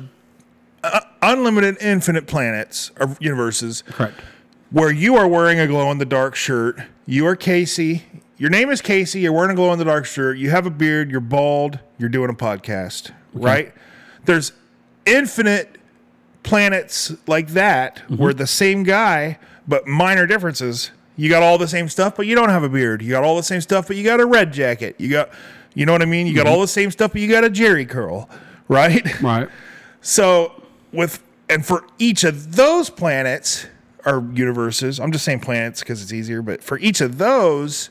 uh, 0.82 1.00
unlimited, 1.22 1.76
infinite 1.80 2.26
planets 2.26 2.90
or 2.98 3.14
universes 3.20 3.82
correct. 3.86 4.18
where 4.70 4.90
you 4.90 5.14
are 5.16 5.28
wearing 5.28 5.60
a 5.60 5.66
glow 5.66 5.90
in 5.90 5.98
the 5.98 6.06
dark 6.06 6.34
shirt. 6.34 6.80
You 7.06 7.26
are 7.26 7.36
Casey. 7.36 8.04
Your 8.40 8.48
name 8.48 8.70
is 8.70 8.80
Casey. 8.80 9.20
You're 9.20 9.34
wearing 9.34 9.50
a 9.50 9.54
glow 9.54 9.70
in 9.74 9.78
the 9.78 9.84
dark 9.84 10.06
shirt. 10.06 10.38
You 10.38 10.48
have 10.48 10.64
a 10.64 10.70
beard. 10.70 11.10
You're 11.10 11.20
bald. 11.20 11.78
You're 11.98 12.08
doing 12.08 12.30
a 12.30 12.34
podcast, 12.34 13.12
right? 13.34 13.70
There's 14.24 14.52
infinite 15.04 15.76
planets 16.42 17.12
like 17.26 17.48
that 17.48 17.96
mm-hmm. 17.96 18.16
where 18.16 18.32
the 18.32 18.46
same 18.46 18.82
guy, 18.82 19.38
but 19.68 19.86
minor 19.86 20.26
differences. 20.26 20.90
You 21.18 21.28
got 21.28 21.42
all 21.42 21.58
the 21.58 21.68
same 21.68 21.86
stuff, 21.90 22.16
but 22.16 22.26
you 22.26 22.34
don't 22.34 22.48
have 22.48 22.62
a 22.62 22.70
beard. 22.70 23.02
You 23.02 23.10
got 23.10 23.24
all 23.24 23.36
the 23.36 23.42
same 23.42 23.60
stuff, 23.60 23.86
but 23.86 23.96
you 23.96 24.04
got 24.04 24.20
a 24.20 24.26
red 24.26 24.54
jacket. 24.54 24.96
You 24.96 25.10
got, 25.10 25.28
you 25.74 25.84
know 25.84 25.92
what 25.92 26.00
I 26.00 26.06
mean? 26.06 26.26
You 26.26 26.34
got 26.34 26.46
mm-hmm. 26.46 26.54
all 26.54 26.60
the 26.62 26.68
same 26.68 26.90
stuff, 26.90 27.12
but 27.12 27.20
you 27.20 27.28
got 27.28 27.44
a 27.44 27.50
Jerry 27.50 27.84
curl, 27.84 28.26
right? 28.68 29.20
Right. 29.20 29.50
So 30.00 30.62
with 30.92 31.22
and 31.50 31.66
for 31.66 31.84
each 31.98 32.24
of 32.24 32.56
those 32.56 32.88
planets 32.88 33.66
or 34.06 34.26
universes, 34.32 34.98
I'm 34.98 35.12
just 35.12 35.26
saying 35.26 35.40
planets 35.40 35.80
because 35.80 36.02
it's 36.02 36.14
easier, 36.14 36.40
but 36.40 36.64
for 36.64 36.78
each 36.78 37.02
of 37.02 37.18
those, 37.18 37.90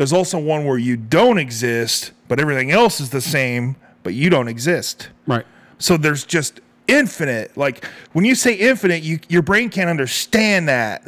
there's 0.00 0.14
also 0.14 0.38
one 0.38 0.64
where 0.64 0.78
you 0.78 0.96
don't 0.96 1.36
exist, 1.36 2.12
but 2.26 2.40
everything 2.40 2.70
else 2.70 3.00
is 3.00 3.10
the 3.10 3.20
same, 3.20 3.76
but 4.02 4.14
you 4.14 4.30
don't 4.30 4.48
exist. 4.48 5.10
Right. 5.26 5.44
So 5.78 5.98
there's 5.98 6.24
just 6.24 6.62
infinite. 6.88 7.54
Like 7.54 7.84
when 8.14 8.24
you 8.24 8.34
say 8.34 8.54
infinite, 8.54 9.02
you 9.02 9.20
your 9.28 9.42
brain 9.42 9.68
can't 9.68 9.90
understand 9.90 10.70
that 10.70 11.02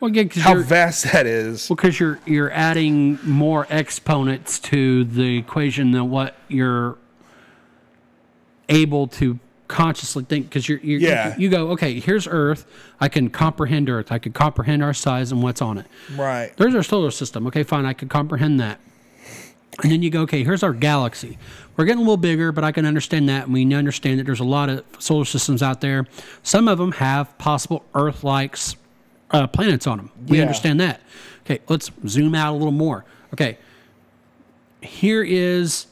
Well, 0.00 0.10
again, 0.10 0.26
because 0.26 0.42
how 0.42 0.56
vast 0.56 1.12
that 1.12 1.26
is. 1.26 1.70
Well, 1.70 1.76
because 1.76 2.00
you're 2.00 2.18
you're 2.26 2.50
adding 2.50 3.20
more 3.22 3.68
exponents 3.70 4.58
to 4.60 5.04
the 5.04 5.38
equation 5.38 5.92
than 5.92 6.10
what 6.10 6.34
you're 6.48 6.98
able 8.68 9.06
to 9.06 9.38
consciously 9.68 10.24
think 10.24 10.48
because 10.48 10.68
you're, 10.68 10.78
you're 10.78 10.98
Yeah. 11.00 11.36
you, 11.38 11.48
go 11.50 11.68
okay 11.72 12.00
here's 12.00 12.26
earth. 12.26 12.66
I 13.00 13.08
can 13.08 13.28
comprehend 13.30 13.88
earth. 13.88 14.10
I 14.10 14.18
can 14.18 14.32
comprehend 14.32 14.82
our 14.82 14.94
size 14.94 15.30
and 15.30 15.42
what's 15.42 15.60
on 15.62 15.78
it. 15.78 15.86
Right. 16.16 16.50
there's 16.56 16.74
our 16.74 16.82
solar 16.82 17.10
system. 17.10 17.46
Okay 17.46 17.62
fine 17.62 17.84
i 17.84 17.92
can 17.92 18.08
comprehend 18.08 18.58
that. 18.60 18.80
And 19.82 19.92
then 19.92 20.02
you 20.02 20.10
go 20.10 20.22
okay 20.22 20.42
here's 20.42 20.62
our 20.62 20.72
galaxy. 20.72 21.38
We're 21.76 21.84
getting 21.84 21.98
a 21.98 22.02
little 22.02 22.16
bigger 22.16 22.50
but 22.50 22.64
i 22.64 22.72
can 22.72 22.86
understand 22.86 23.28
that 23.28 23.44
and 23.44 23.52
we 23.52 23.72
understand 23.74 24.18
that 24.18 24.24
there's 24.24 24.40
a 24.40 24.44
lot 24.44 24.70
of 24.70 24.84
solar 24.98 25.24
systems 25.26 25.62
out 25.62 25.80
there. 25.82 26.06
Some 26.42 26.66
of 26.66 26.78
them 26.78 26.92
have 26.92 27.36
possible 27.38 27.84
earth-like 27.94 28.56
uh, 29.30 29.46
planets 29.48 29.86
on 29.86 29.98
them 29.98 30.10
we 30.26 30.36
Yeah. 30.38 30.42
understand 30.44 30.80
that. 30.80 31.02
Okay 31.44 31.60
let's 31.68 31.90
zoom 32.06 32.34
out 32.34 32.52
a 32.52 32.56
little 32.56 32.72
more. 32.72 33.04
Okay. 33.34 33.58
Here 34.80 35.22
is 35.22 35.86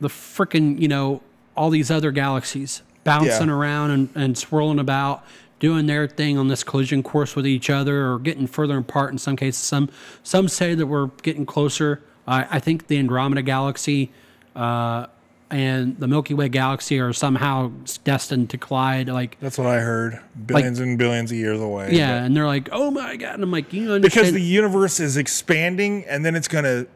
the 0.00 0.08
freaking 0.08 0.80
you 0.80 0.88
know 0.88 1.22
all 1.56 1.70
these 1.70 1.90
other 1.90 2.10
galaxies 2.12 2.82
bouncing 3.04 3.48
Yeah. 3.48 3.54
around 3.54 3.90
and, 3.92 4.08
and 4.14 4.36
swirling 4.38 4.78
about 4.78 5.24
doing 5.58 5.86
their 5.86 6.06
thing 6.06 6.36
on 6.38 6.48
this 6.48 6.62
collision 6.62 7.02
course 7.02 7.34
with 7.34 7.46
each 7.46 7.70
other 7.70 8.10
or 8.12 8.18
getting 8.18 8.46
further 8.46 8.76
apart 8.78 9.10
in 9.12 9.18
some 9.18 9.36
cases 9.36 9.60
some 9.60 9.88
some 10.22 10.48
say 10.48 10.74
that 10.74 10.86
we're 10.86 11.06
getting 11.22 11.46
closer 11.46 12.02
i, 12.26 12.46
I 12.50 12.58
think 12.58 12.88
the 12.88 12.98
andromeda 12.98 13.42
galaxy 13.42 14.10
uh, 14.54 15.06
and 15.50 15.96
the 15.98 16.08
milky 16.08 16.34
way 16.34 16.48
galaxy 16.48 16.98
are 16.98 17.12
somehow 17.12 17.70
destined 18.04 18.50
to 18.50 18.58
collide 18.58 19.08
like 19.08 19.38
That's 19.40 19.56
what 19.58 19.68
I 19.68 19.78
heard. 19.78 20.20
Billions 20.46 20.80
and 20.80 20.98
billions 20.98 21.30
of 21.30 21.38
years 21.38 21.60
away. 21.60 21.90
yeah 21.92 22.24
and 22.24 22.36
they're 22.36 22.46
like 22.46 22.68
oh 22.72 22.90
my 22.90 23.16
god 23.16 23.34
and 23.34 23.42
i'm 23.44 23.50
like 23.52 23.72
you 23.72 23.92
understand 23.92 24.02
because 24.02 24.32
the 24.32 24.42
universe 24.42 24.98
is 25.00 25.16
expanding 25.16 26.04
and 26.06 26.24
then 26.24 26.34
it's 26.34 26.48
going 26.48 26.64
to 26.64 26.86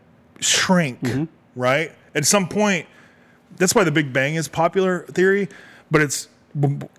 shrink, 0.41 1.01
Mm-hmm. 1.03 1.25
right? 1.55 1.93
At 2.15 2.25
some 2.25 2.49
point, 2.49 2.87
that's 3.57 3.75
why 3.75 3.85
the 3.85 3.91
Big 3.91 4.13
Bang 4.13 4.35
is 4.35 4.49
popular 4.49 5.01
theory, 5.01 5.49
but 5.91 6.01
it's 6.01 6.29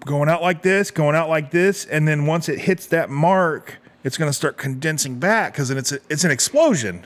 going 0.05 0.29
out 0.29 0.41
like 0.41 0.61
this, 0.61 0.91
going 0.91 1.15
out 1.15 1.29
like 1.29 1.51
this, 1.51 1.85
and 1.85 2.07
then 2.07 2.25
once 2.25 2.47
it 2.47 2.59
hits 2.59 2.85
that 2.87 3.09
mark, 3.09 3.79
it's 4.03 4.17
going 4.17 4.29
to 4.29 4.33
start 4.33 4.57
condensing 4.57 5.19
back 5.19 5.53
because 5.53 5.69
it's 5.69 5.91
a, 5.91 5.99
it's 6.09 6.23
an 6.23 6.31
explosion, 6.31 7.05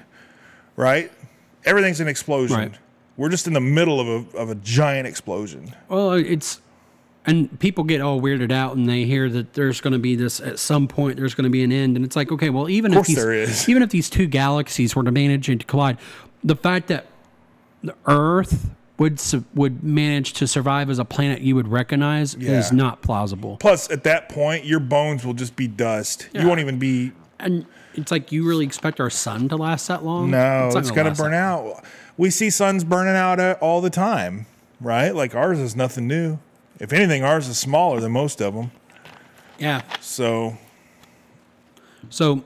right? 0.76 1.12
Everything's 1.66 2.00
an 2.00 2.08
explosion. 2.08 2.58
Right. 2.58 2.78
We're 3.18 3.30
just 3.30 3.48
in 3.48 3.54
the 3.54 3.62
middle 3.62 4.00
of 4.00 4.08
a 4.08 4.38
of 4.38 4.50
a 4.50 4.56
giant 4.56 5.08
explosion. 5.08 5.74
Well, 5.88 6.12
it's 6.14 6.60
and 7.26 7.60
people 7.60 7.84
get 7.84 8.02
all 8.02 8.22
weirded 8.22 8.52
out 8.52 8.76
and 8.76 8.88
they 8.88 9.06
hear 9.06 9.30
that 9.30 9.54
there's 9.54 9.82
going 9.82 9.94
to 9.94 10.00
be 10.00 10.16
this 10.16 10.40
at 10.40 10.60
some 10.60 10.88
point. 10.88 11.18
There's 11.18 11.34
going 11.34 11.46
to 11.46 11.50
be 11.50 11.64
an 11.64 11.72
end, 11.72 11.96
and 11.96 12.06
it's 12.06 12.16
like, 12.16 12.32
okay, 12.32 12.50
well, 12.50 12.70
even 12.70 12.94
if 12.94 13.08
these, 13.08 13.70
even 13.70 13.82
if 13.82 13.90
these 13.90 14.10
two 14.10 14.28
galaxies 14.28 14.96
were 14.96 15.04
to 15.04 15.12
manage 15.12 15.48
to 15.48 15.58
collide, 15.58 15.98
the 16.44 16.56
fact 16.56 16.88
that 16.88 17.08
the 17.84 17.96
Earth 18.06 18.70
would 18.98 19.20
su- 19.20 19.44
would 19.54 19.84
manage 19.84 20.34
to 20.34 20.48
survive 20.48 20.90
as 20.90 21.00
a 21.00 21.06
planet 21.06 21.42
you 21.42 21.56
would 21.56 21.68
recognize 21.68 22.34
is 22.36 22.72
not 22.72 23.02
plausible. 23.02 23.58
Plus, 23.58 23.90
at 23.92 24.04
that 24.06 24.30
point, 24.30 24.66
your 24.66 24.80
bones 24.80 25.26
will 25.26 25.34
just 25.34 25.56
be 25.56 25.68
dust. 25.68 26.30
Yeah. 26.34 26.42
You 26.44 26.48
won't 26.48 26.60
even 26.62 26.80
be 26.80 27.12
And 27.40 27.66
it's 27.94 28.12
like 28.12 28.32
you 28.32 28.48
really 28.48 28.66
expect 28.66 29.00
our 29.00 29.10
sun 29.10 29.50
to 29.50 29.58
last 29.58 29.88
that 29.90 30.04
long? 30.04 30.32
No, 30.32 30.38
not 30.70 30.78
it's 30.78 30.92
gonna 30.92 30.96
going 30.96 31.04
to 31.06 31.10
last 31.12 31.18
burn 31.20 31.32
that- 31.32 31.38
out. 31.38 31.84
We 32.18 32.30
see 32.30 32.50
suns 32.50 32.86
burning 32.86 33.16
out 33.16 33.40
uh, 33.42 33.58
all 33.60 33.82
the 33.82 33.90
time, 33.90 34.46
right? 34.80 35.14
Like 35.14 35.36
ours 35.36 35.60
is 35.60 35.76
nothing 35.76 36.08
new. 36.08 36.40
If 36.80 36.94
anything, 36.94 37.24
ours 37.24 37.48
is 37.50 37.58
smaller 37.58 38.00
than 38.00 38.14
most 38.14 38.42
of 38.42 38.54
them. 38.54 38.72
Yeah. 39.60 39.82
So 40.00 40.58
So, 42.10 42.44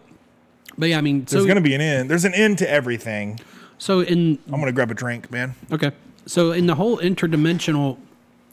but 0.77 0.89
yeah, 0.89 0.97
I 0.97 1.01
mean, 1.01 1.19
there's 1.25 1.43
so 1.43 1.45
going 1.45 1.55
to 1.55 1.61
be 1.61 1.75
an 1.75 1.81
end. 1.81 2.09
There's 2.09 2.25
an 2.25 2.33
end 2.33 2.57
to 2.59 2.69
everything. 2.69 3.39
so 3.77 4.01
in 4.01 4.39
I'm 4.47 4.53
going 4.53 4.65
to 4.65 4.71
grab 4.71 4.89
a 4.91 4.95
drink, 4.95 5.31
man. 5.31 5.53
Okay. 5.71 5.91
So, 6.29 6.51
in 6.51 6.67
the 6.67 6.75
whole 6.75 6.99
interdimensional 6.99 7.97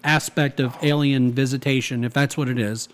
aspect 0.02 0.60
of 0.60 0.78
alien 0.82 1.30
visitation, 1.30 2.04
if 2.04 2.14
that's 2.14 2.34
what 2.34 2.48
it 2.48 2.58
is, 2.58 2.88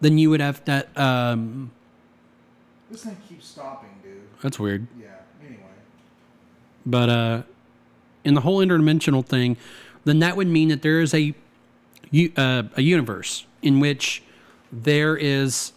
then 0.00 0.16
you 0.16 0.30
would 0.30 0.40
have 0.40 0.64
that. 0.64 0.88
Um, 0.96 1.70
This 2.90 3.04
thing 3.04 3.14
keeps 3.28 3.46
stopping, 3.46 3.90
dude. 4.02 4.22
that's 4.42 4.58
weird. 4.58 4.86
Yeah. 4.98 5.08
Anyway. 5.44 5.60
But 6.86 7.10
uh, 7.10 7.42
in 8.24 8.32
the 8.32 8.40
whole 8.40 8.64
interdimensional 8.64 9.22
thing, 9.22 9.58
then 10.06 10.18
that 10.20 10.34
would 10.34 10.48
mean 10.48 10.68
that 10.70 10.80
there 10.80 11.02
is 11.02 11.12
a 11.12 11.34
uh, 12.38 12.62
a 12.74 12.80
universe 12.80 13.44
in 13.60 13.80
which 13.80 14.22
there 14.72 15.14
is 15.14 15.72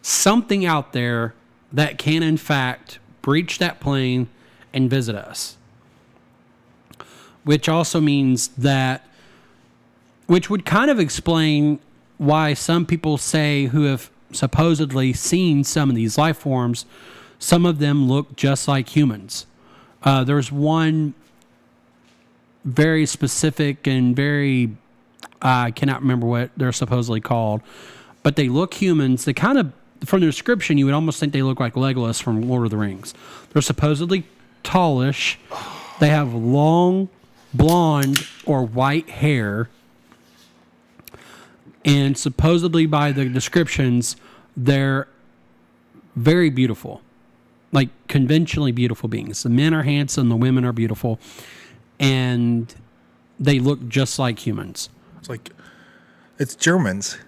something 0.00 0.64
out 0.64 0.92
there 0.92 1.34
that 1.72 1.98
can, 1.98 2.22
in 2.22 2.36
fact, 2.36 3.00
breach 3.20 3.58
that 3.58 3.80
plane 3.80 4.28
and 4.72 4.88
visit 4.88 5.16
us. 5.16 5.57
Which 7.44 7.68
also 7.68 8.00
means 8.00 8.48
that, 8.48 9.06
which 10.26 10.50
would 10.50 10.64
kind 10.64 10.90
of 10.90 10.98
explain 11.00 11.78
why 12.18 12.54
some 12.54 12.84
people 12.84 13.16
say 13.16 13.66
who 13.66 13.84
have 13.84 14.10
supposedly 14.32 15.12
seen 15.12 15.64
some 15.64 15.88
of 15.88 15.96
these 15.96 16.18
life 16.18 16.38
forms, 16.38 16.84
some 17.38 17.64
of 17.64 17.78
them 17.78 18.08
look 18.08 18.36
just 18.36 18.68
like 18.68 18.94
humans. 18.94 19.46
Uh, 20.02 20.24
there's 20.24 20.52
one 20.52 21.14
very 22.64 23.06
specific 23.06 23.86
and 23.86 24.14
very 24.14 24.76
I 25.40 25.70
cannot 25.70 26.00
remember 26.02 26.26
what 26.26 26.50
they're 26.56 26.72
supposedly 26.72 27.20
called, 27.20 27.62
but 28.22 28.36
they 28.36 28.48
look 28.48 28.74
humans. 28.74 29.24
They 29.24 29.32
kind 29.32 29.58
of, 29.58 29.72
from 30.04 30.20
the 30.20 30.26
description, 30.26 30.78
you 30.78 30.84
would 30.86 30.94
almost 30.94 31.20
think 31.20 31.32
they 31.32 31.42
look 31.42 31.60
like 31.60 31.74
Legolas 31.74 32.20
from 32.20 32.42
Lord 32.48 32.64
of 32.64 32.70
the 32.70 32.76
Rings. 32.76 33.14
They're 33.52 33.62
supposedly 33.62 34.24
tallish. 34.64 35.36
They 36.00 36.08
have 36.08 36.34
long 36.34 37.08
blonde 37.54 38.26
or 38.44 38.64
white 38.64 39.08
hair. 39.10 39.68
And 41.84 42.18
supposedly, 42.18 42.86
by 42.86 43.12
the 43.12 43.26
descriptions, 43.26 44.16
they're 44.56 45.08
very 46.16 46.50
beautiful, 46.50 47.00
like 47.72 47.88
conventionally 48.08 48.72
beautiful 48.72 49.08
beings. 49.08 49.42
The 49.42 49.50
men 49.50 49.72
are 49.72 49.84
handsome, 49.84 50.28
the 50.28 50.36
women 50.36 50.64
are 50.64 50.72
beautiful, 50.72 51.18
and 51.98 52.74
they 53.38 53.58
look 53.60 53.88
just 53.88 54.18
like 54.18 54.44
humans. 54.46 54.90
It's 55.18 55.28
like 55.28 55.50
it's 56.38 56.54
Germans. 56.54 57.18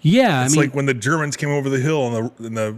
Yeah, 0.00 0.44
It's 0.44 0.54
I 0.54 0.56
mean, 0.56 0.66
like 0.66 0.74
when 0.74 0.86
the 0.86 0.94
Germans 0.94 1.36
came 1.36 1.50
over 1.50 1.68
the 1.68 1.80
hill 1.80 2.06
and 2.06 2.30
the 2.38 2.44
and 2.46 2.56
the 2.56 2.76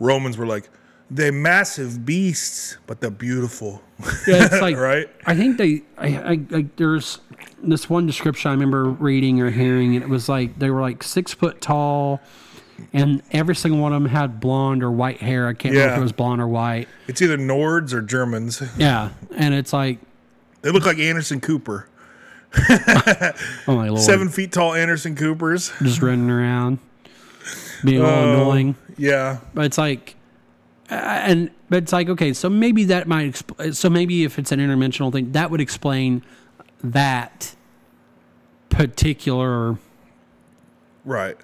Romans 0.00 0.36
were 0.36 0.46
like, 0.46 0.68
they're 1.10 1.32
massive 1.32 2.04
beasts, 2.04 2.76
but 2.86 3.00
they're 3.00 3.10
beautiful. 3.10 3.82
yeah, 4.26 4.44
it's 4.46 4.60
like 4.60 4.76
right? 4.76 5.08
I 5.26 5.34
think 5.34 5.56
they, 5.58 5.82
I, 5.96 6.06
I, 6.16 6.40
I, 6.54 6.66
there's 6.76 7.18
this 7.62 7.88
one 7.90 8.06
description 8.06 8.50
I 8.50 8.54
remember 8.54 8.84
reading 8.84 9.40
or 9.40 9.50
hearing, 9.50 9.94
and 9.94 10.02
it 10.04 10.08
was 10.08 10.28
like 10.28 10.58
they 10.58 10.70
were 10.70 10.80
like 10.80 11.02
six 11.02 11.32
foot 11.32 11.60
tall, 11.60 12.20
and 12.92 13.22
every 13.32 13.56
single 13.56 13.80
one 13.80 13.92
of 13.92 14.02
them 14.02 14.10
had 14.10 14.38
blonde 14.40 14.82
or 14.84 14.90
white 14.92 15.20
hair. 15.20 15.48
I 15.48 15.54
can't 15.54 15.72
remember 15.74 15.94
if 15.94 15.98
it 15.98 16.02
was 16.02 16.12
blonde 16.12 16.40
or 16.40 16.46
white. 16.48 16.88
It's 17.08 17.20
either 17.22 17.36
Nords 17.38 17.92
or 17.92 18.02
Germans. 18.02 18.62
Yeah, 18.78 19.10
and 19.34 19.54
it's 19.54 19.72
like, 19.72 19.98
They 20.62 20.70
look 20.70 20.84
like 20.86 20.98
Anderson 20.98 21.40
Cooper. 21.40 21.88
oh 22.70 23.32
my 23.68 23.88
lord, 23.88 24.00
Seven 24.00 24.28
feet 24.28 24.52
tall 24.52 24.74
Anderson 24.74 25.14
Coopers. 25.16 25.72
just 25.82 26.00
running 26.02 26.30
around, 26.30 26.78
being 27.84 28.02
all 28.02 28.08
Oh. 28.10 28.32
annoying. 28.42 28.76
Yeah. 28.96 29.38
But 29.54 29.66
it's 29.66 29.78
like, 29.78 30.14
and 30.90 31.50
but 31.68 31.82
it's 31.84 31.92
like 31.92 32.08
okay, 32.08 32.32
so 32.32 32.48
maybe 32.48 32.84
that 32.84 33.06
might 33.08 33.30
expl- 33.32 33.74
so 33.74 33.90
maybe 33.90 34.24
if 34.24 34.38
it's 34.38 34.52
an 34.52 34.60
interdimensional 34.60 35.12
thing, 35.12 35.32
that 35.32 35.50
would 35.50 35.60
explain 35.60 36.22
that 36.82 37.54
particular 38.70 39.78
Right. 41.04 41.36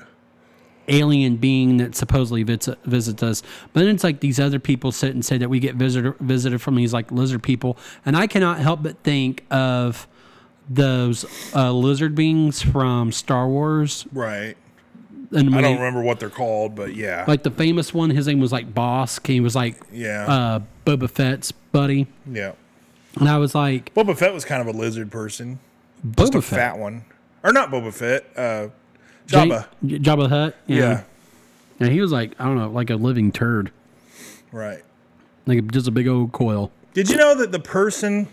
alien 0.89 1.37
being 1.37 1.79
that 1.79 1.95
supposedly 1.95 2.43
visits, 2.43 2.79
visits 2.85 3.23
us. 3.23 3.43
But 3.73 3.81
then 3.81 3.95
it's 3.95 4.05
like 4.05 4.21
these 4.21 4.39
other 4.39 4.59
people 4.59 4.93
sit 4.93 5.15
and 5.15 5.25
say 5.25 5.39
that 5.39 5.49
we 5.49 5.59
get 5.59 5.77
visited 5.77 6.15
visited 6.21 6.61
from 6.61 6.75
these 6.77 6.93
like 6.93 7.11
lizard 7.11 7.43
people, 7.43 7.79
and 8.05 8.17
I 8.17 8.27
cannot 8.27 8.59
help 8.59 8.83
but 8.83 8.99
think 9.03 9.45
of 9.51 10.07
those 10.69 11.25
uh, 11.55 11.73
lizard 11.73 12.15
beings 12.15 12.63
from 12.63 13.13
Star 13.13 13.49
Wars. 13.49 14.07
Right. 14.13 14.57
And 15.35 15.55
I 15.55 15.61
don't 15.61 15.73
they- 15.73 15.75
remember 15.75 16.01
what 16.03 16.21
they're 16.21 16.31
called, 16.31 16.75
but 16.75 16.95
yeah. 16.95 17.25
like 17.29 17.43
the 17.43 17.51
famous 17.51 17.93
one. 17.93 18.11
His 18.11 18.27
name 18.27 18.41
was 18.41 18.53
like 18.53 18.73
Bossk. 18.73 19.27
He 19.27 19.41
was 19.41 19.55
like 19.57 19.77
yeah. 19.93 20.27
uh, 20.27 20.61
Boba 20.87 21.11
Fett's 21.11 21.51
buddy, 21.53 22.07
yeah. 22.31 22.53
and 23.19 23.29
I 23.29 23.39
was 23.39 23.55
like 23.55 23.93
Boba 23.95 24.17
Fett 24.17 24.33
was 24.33 24.45
kind 24.45 24.67
of 24.67 24.75
a 24.75 24.79
lizard 24.79 25.11
person. 25.11 25.59
Just 26.17 26.33
Boba 26.33 26.39
a 26.39 26.43
Fett. 26.43 26.59
fat 26.59 26.79
one. 26.79 27.05
Or 27.43 27.53
not 27.53 27.71
Boba 27.71 27.93
Fett. 27.93 28.25
Uh 28.37 28.69
Jabba. 29.27 29.67
J- 29.85 29.99
Jabba 29.99 30.23
the 30.23 30.29
Hutt. 30.29 30.57
Yeah. 30.67 31.03
And 31.81 31.91
he 31.91 32.01
was 32.01 32.13
like, 32.13 32.35
I 32.39 32.45
don't 32.45 32.57
know, 32.57 32.71
like 32.71 32.91
a 32.91 32.95
living 32.97 33.33
turd, 33.33 33.73
Right. 34.53 34.83
like 35.47 35.73
just 35.73 35.89
a 35.89 35.91
big 35.91 36.07
old 36.07 36.31
coil. 36.33 36.71
Did 36.93 37.11
you 37.11 37.17
know 37.17 37.35
that 37.35 37.51
the 37.51 37.59
person 37.59 38.29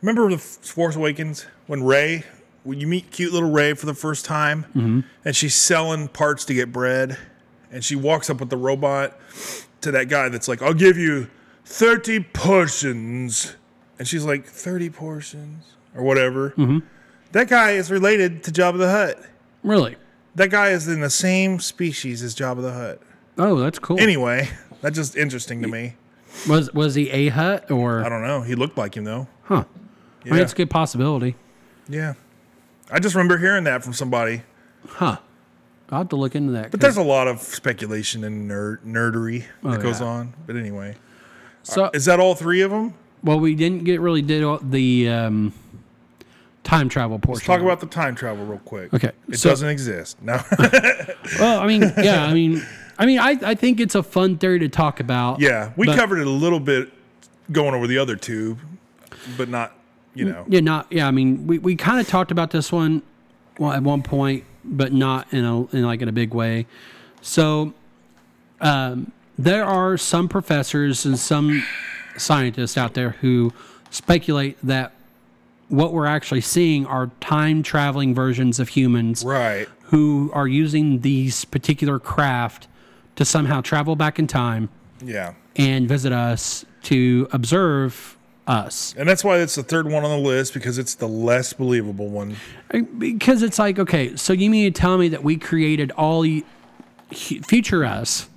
remember 0.00 0.30
the 0.30 0.38
Force 0.38 0.96
Awakens 0.96 1.44
when 1.66 1.82
Rey 1.84 2.24
when 2.66 2.80
you 2.80 2.86
meet 2.86 3.10
cute 3.10 3.32
little 3.32 3.50
Rey 3.50 3.74
for 3.74 3.86
the 3.86 3.94
first 3.94 4.24
time 4.24 4.64
Mm-hmm. 4.74 5.00
and 5.24 5.36
she's 5.36 5.54
selling 5.54 6.08
parts 6.08 6.44
to 6.46 6.54
get 6.54 6.72
bread 6.72 7.16
and 7.70 7.84
she 7.84 7.94
walks 7.96 8.28
up 8.30 8.40
with 8.40 8.50
the 8.50 8.56
robot 8.56 9.16
to 9.82 9.90
that 9.92 10.08
guy 10.08 10.28
that's 10.28 10.48
like, 10.48 10.62
I'll 10.62 10.74
give 10.74 10.96
you 10.98 11.28
30 11.64 12.20
portions. 12.34 13.56
And 13.98 14.06
she's 14.06 14.24
like, 14.24 14.46
30 14.46 14.90
portions 14.90 15.64
or 15.94 16.02
whatever. 16.02 16.50
Mm-hmm. 16.50 16.78
That 17.32 17.48
guy 17.48 17.72
is 17.72 17.90
related 17.90 18.42
to 18.44 18.50
Jabba 18.50 18.78
the 18.78 18.90
Hutt. 18.90 19.18
Really? 19.62 19.96
That 20.34 20.50
guy 20.50 20.70
is 20.70 20.86
in 20.88 21.00
the 21.00 21.10
same 21.10 21.60
species 21.60 22.22
as 22.22 22.34
Jabba 22.34 22.62
the 22.62 22.72
Hutt. 22.72 23.00
Oh, 23.38 23.56
that's 23.56 23.78
cool. 23.78 23.98
Anyway, 24.00 24.48
that's 24.80 24.96
just 24.96 25.16
interesting 25.16 25.62
to 25.62 25.68
me. 25.68 25.94
Was 26.48 26.72
was 26.74 26.94
he 26.94 27.10
a 27.10 27.28
Hutt 27.28 27.70
or? 27.70 28.04
I 28.04 28.08
don't 28.08 28.22
know. 28.22 28.42
He 28.42 28.54
looked 28.54 28.76
like 28.76 28.96
him 28.96 29.04
though. 29.04 29.26
Huh. 29.44 29.64
I 30.24 30.28
mean, 30.30 30.40
it's 30.40 30.52
a 30.52 30.56
good 30.56 30.70
possibility. 30.70 31.36
Yeah. 31.88 32.14
I 32.90 32.98
just 33.00 33.14
remember 33.14 33.38
hearing 33.38 33.64
that 33.64 33.82
from 33.82 33.92
somebody. 33.92 34.42
Huh. 34.88 35.18
I'll 35.90 35.98
have 35.98 36.08
to 36.10 36.16
look 36.16 36.34
into 36.34 36.52
that. 36.52 36.70
But 36.70 36.80
there's 36.80 36.96
a 36.96 37.02
lot 37.02 37.28
of 37.28 37.40
speculation 37.40 38.24
and 38.24 38.50
nerd 38.50 38.78
nerdery 38.84 39.44
that 39.62 39.78
Oh, 39.78 39.82
goes 39.82 40.00
yeah. 40.00 40.06
on. 40.06 40.34
But 40.46 40.56
anyway, 40.56 40.96
so, 41.62 41.90
is 41.94 42.04
that 42.06 42.18
all 42.20 42.34
three 42.34 42.60
of 42.62 42.70
them? 42.70 42.94
well, 43.22 43.40
we 43.40 43.54
didn't 43.54 43.84
get 43.84 44.00
really 44.00 44.22
did 44.22 44.42
all 44.44 44.58
the 44.58 45.08
um, 45.08 45.52
time 46.64 46.88
travel 46.88 47.18
portion. 47.18 47.38
Let's 47.38 47.46
talk 47.46 47.60
about 47.60 47.80
the 47.80 47.86
time 47.86 48.14
travel 48.14 48.44
real 48.46 48.58
quick. 48.60 48.92
Okay, 48.94 49.12
It 49.28 49.38
so- 49.38 49.48
doesn't 49.50 49.68
exist. 49.68 50.20
No. 50.22 50.40
Well, 51.40 51.58
I 51.60 51.66
mean, 51.66 51.82
yeah, 51.98 52.24
I 52.24 52.32
mean, 52.32 52.64
I 52.98 53.04
mean, 53.04 53.18
I, 53.18 53.36
I 53.42 53.54
think 53.56 53.80
it's 53.80 53.96
a 53.96 54.02
fun 54.02 54.38
theory 54.38 54.60
to 54.60 54.68
talk 54.68 55.00
about. 55.00 55.40
yeah, 55.40 55.72
we 55.76 55.86
But- 55.86 55.96
covered 55.98 56.18
it 56.20 56.26
a 56.26 56.30
little 56.30 56.60
bit 56.60 56.92
going 57.50 57.74
over 57.74 57.86
the 57.88 57.98
other 57.98 58.14
two, 58.16 58.56
but 59.36 59.48
not, 59.48 59.75
you 60.16 60.24
know. 60.24 60.44
Yeah, 60.48 60.60
not 60.60 60.86
yeah. 60.90 61.06
I 61.06 61.10
mean, 61.10 61.46
we, 61.46 61.58
we 61.58 61.76
kind 61.76 62.00
of 62.00 62.08
talked 62.08 62.30
about 62.30 62.50
this 62.50 62.72
one 62.72 63.02
well, 63.58 63.72
at 63.72 63.82
one 63.82 64.02
point, 64.02 64.44
but 64.64 64.92
not 64.92 65.32
in 65.32 65.44
a 65.44 65.66
in 65.68 65.82
like 65.84 66.02
in 66.02 66.08
a 66.08 66.12
big 66.12 66.34
way. 66.34 66.66
So, 67.22 67.72
um, 68.60 69.12
there 69.38 69.64
are 69.64 69.96
some 69.96 70.28
professors 70.28 71.04
and 71.04 71.18
some 71.18 71.62
scientists 72.16 72.76
out 72.76 72.94
there 72.94 73.10
who 73.20 73.52
speculate 73.90 74.56
that 74.62 74.92
what 75.68 75.92
we're 75.92 76.06
actually 76.06 76.40
seeing 76.40 76.86
are 76.86 77.10
time 77.20 77.62
traveling 77.62 78.14
versions 78.14 78.58
of 78.60 78.68
humans 78.70 79.24
Right. 79.24 79.68
who 79.84 80.30
are 80.32 80.46
using 80.46 81.00
these 81.00 81.44
particular 81.44 81.98
craft 81.98 82.68
to 83.16 83.24
somehow 83.24 83.60
travel 83.60 83.96
back 83.96 84.18
in 84.18 84.26
time 84.26 84.68
Yeah. 85.04 85.34
and 85.56 85.88
visit 85.88 86.12
us 86.12 86.64
to 86.84 87.26
observe 87.32 88.16
us. 88.46 88.94
And 88.96 89.08
that's 89.08 89.24
why 89.24 89.38
it's 89.38 89.54
the 89.56 89.62
third 89.62 89.86
one 89.90 90.04
on 90.04 90.10
the 90.10 90.28
list 90.28 90.54
because 90.54 90.78
it's 90.78 90.94
the 90.94 91.08
less 91.08 91.52
believable 91.52 92.08
one. 92.08 92.36
Because 92.98 93.42
it's 93.42 93.58
like, 93.58 93.78
okay, 93.78 94.14
so 94.16 94.32
you 94.32 94.50
mean 94.50 94.72
to 94.72 94.80
tell 94.80 94.98
me 94.98 95.08
that 95.08 95.22
we 95.24 95.36
created 95.36 95.90
all 95.92 96.22
the 96.22 96.44
future 97.12 97.84
us 97.84 98.28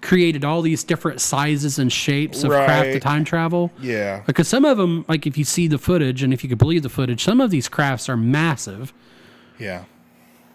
created 0.00 0.44
all 0.44 0.60
these 0.60 0.84
different 0.84 1.18
sizes 1.18 1.78
and 1.78 1.90
shapes 1.90 2.44
of 2.44 2.50
craft 2.50 2.92
to 2.92 3.00
time 3.00 3.24
travel? 3.24 3.70
Yeah. 3.80 4.22
Because 4.26 4.46
some 4.48 4.66
of 4.66 4.76
them, 4.76 5.06
like 5.08 5.26
if 5.26 5.38
you 5.38 5.44
see 5.44 5.66
the 5.66 5.78
footage 5.78 6.22
and 6.22 6.30
if 6.34 6.42
you 6.44 6.48
could 6.50 6.58
believe 6.58 6.82
the 6.82 6.90
footage, 6.90 7.24
some 7.24 7.40
of 7.40 7.50
these 7.50 7.68
crafts 7.70 8.06
are 8.10 8.16
massive. 8.16 8.92
Yeah. 9.58 9.84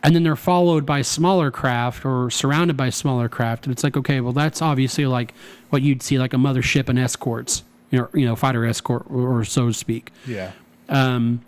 and 0.04 0.14
then 0.16 0.22
they're 0.24 0.36
followed 0.36 0.86
by 0.86 1.02
smaller 1.02 1.50
craft 1.52 2.06
or 2.06 2.30
surrounded 2.30 2.78
by 2.78 2.90
smaller 2.90 3.28
craft 3.28 3.66
and 3.66 3.72
it's 3.74 3.84
like 3.84 3.98
okay 3.98 4.22
well 4.22 4.34
that's 4.34 4.62
obviously 4.62 5.06
like 5.06 5.34
what 5.70 5.82
you'd 5.82 6.04
see 6.04 6.20
like 6.20 6.34
a 6.34 6.38
mothership 6.38 6.90
and 6.90 7.00
escorts 7.00 7.64
you 7.92 8.00
know, 8.00 8.10
you 8.14 8.26
know 8.26 8.36
fighter 8.36 8.66
escort 8.66 9.06
or, 9.10 9.40
or 9.40 9.46
so 9.46 9.68
to 9.68 9.74
speak 9.74 10.12
Yeah. 10.28 10.52
um, 10.90 11.42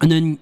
and 0.00 0.10
then 0.10 0.38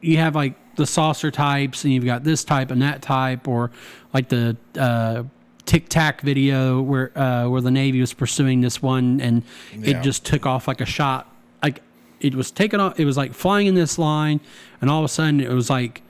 you 0.00 0.18
have 0.18 0.34
like 0.34 0.54
the 0.76 0.86
saucer 0.86 1.30
types 1.30 1.84
and 1.84 1.92
you've 1.92 2.04
got 2.04 2.22
this 2.24 2.44
type 2.44 2.70
and 2.70 2.82
that 2.82 3.02
type 3.02 3.48
or 3.48 3.70
like 4.14 4.28
the 4.28 4.56
uh, 4.78 5.24
tic 5.66 5.88
tac 5.88 6.20
video 6.22 6.80
where 6.80 7.16
uh, 7.18 7.48
where 7.48 7.60
the 7.60 7.70
navy 7.70 8.00
was 8.00 8.14
pursuing 8.14 8.60
this 8.60 8.80
one 8.80 9.20
and 9.20 9.42
Yeah. 9.76 9.98
it 9.98 10.02
just 10.02 10.24
took 10.24 10.46
off 10.46 10.68
like 10.68 10.80
a 10.80 10.86
shot 10.86 11.26
like 11.62 11.82
it 12.20 12.34
was 12.34 12.50
taken 12.50 12.80
off 12.80 12.98
it 13.00 13.04
was 13.04 13.16
like 13.16 13.34
flying 13.34 13.66
in 13.66 13.74
this 13.74 13.98
line 13.98 14.40
and 14.80 14.88
all 14.90 15.00
of 15.00 15.04
a 15.04 15.08
sudden 15.08 15.40
it 15.40 15.50
was 15.50 15.68
like 15.68 16.02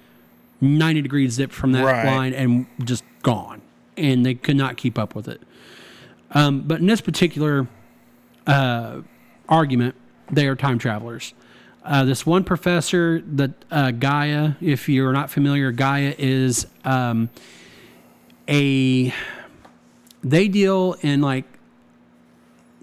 90 0.61 1.03
degrees 1.03 1.33
zip 1.33 1.53
from 1.53 1.73
that 1.73 1.85
Right. 1.85 2.05
line 2.05 2.35
and 2.35 2.67
just 2.85 3.05
gone 3.23 3.63
and 3.97 4.25
they 4.27 4.35
could 4.35 4.57
not 4.57 4.77
keep 4.77 4.99
up 4.99 5.15
with 5.15 5.29
it 5.29 5.41
um, 6.33 6.61
but 6.61 6.81
in 6.81 6.87
this 6.87 7.01
particular 7.01 7.67
uh, 8.49 9.01
argument 9.49 9.95
they 10.31 10.47
are 10.47 10.57
time 10.57 10.79
travelers 10.79 11.35
uh, 11.85 12.05
this 12.05 12.27
one 12.27 12.45
professor 12.45 13.21
that 13.21 13.53
uh, 13.71 13.91
gaia 13.93 14.53
if 14.61 14.89
you're 14.89 15.13
not 15.13 15.31
familiar 15.31 15.71
gaia 15.71 16.15
is 16.19 16.67
um, 16.85 17.31
a 18.49 19.13
they 20.23 20.49
deal 20.49 20.97
in 21.03 21.21
like 21.21 21.45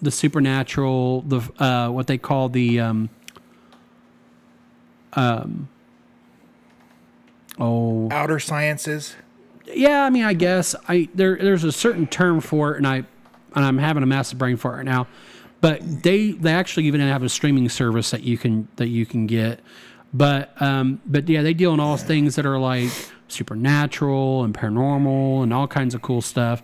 the 0.01 0.11
supernatural 0.11 1.22
the 1.22 1.41
uh, 1.61 1.89
what 1.89 2.07
they 2.07 2.18
call 2.18 2.49
the 2.49 2.80
um, 2.80 3.09
um, 5.13 5.68
oh 7.59 8.09
Outer 8.11 8.39
sciences. 8.39 9.16
yeah, 9.66 10.03
I 10.03 10.09
mean, 10.09 10.24
I 10.24 10.34
guess 10.34 10.76
I 10.88 11.09
there 11.13 11.36
there's 11.36 11.63
a 11.63 11.72
certain 11.72 12.07
term 12.07 12.41
for 12.41 12.74
it, 12.74 12.78
and 12.78 12.88
I 12.88 12.97
and 13.55 13.66
I'm 13.66 13.78
having 13.78 14.03
a 14.03 14.07
massive 14.07 14.38
brain 14.38 14.57
for 14.57 14.74
it 14.74 14.78
right 14.78 14.86
now. 14.86 15.07
But 15.66 16.03
they 16.03 16.30
they 16.34 16.53
actually 16.53 16.86
even 16.86 17.01
have 17.01 17.24
a 17.24 17.30
streaming 17.30 17.70
service 17.70 18.11
that 18.11 18.22
you 18.22 18.38
can 18.38 18.68
that 18.76 18.89
you 18.89 19.03
can 19.03 19.26
get. 19.26 19.61
But 20.13 20.61
um, 20.61 21.01
but 21.07 21.28
yeah, 21.28 21.41
they 21.41 21.55
deal 21.55 21.74
in 21.74 21.80
all 21.80 21.97
things 21.97 22.36
that 22.36 22.45
are 22.45 22.59
like 22.59 22.91
supernatural 23.30 24.43
and 24.43 24.53
paranormal 24.53 25.41
and 25.41 25.51
all 25.51 25.68
kinds 25.68 25.95
of 25.95 26.03
cool 26.03 26.22
stuff. 26.22 26.61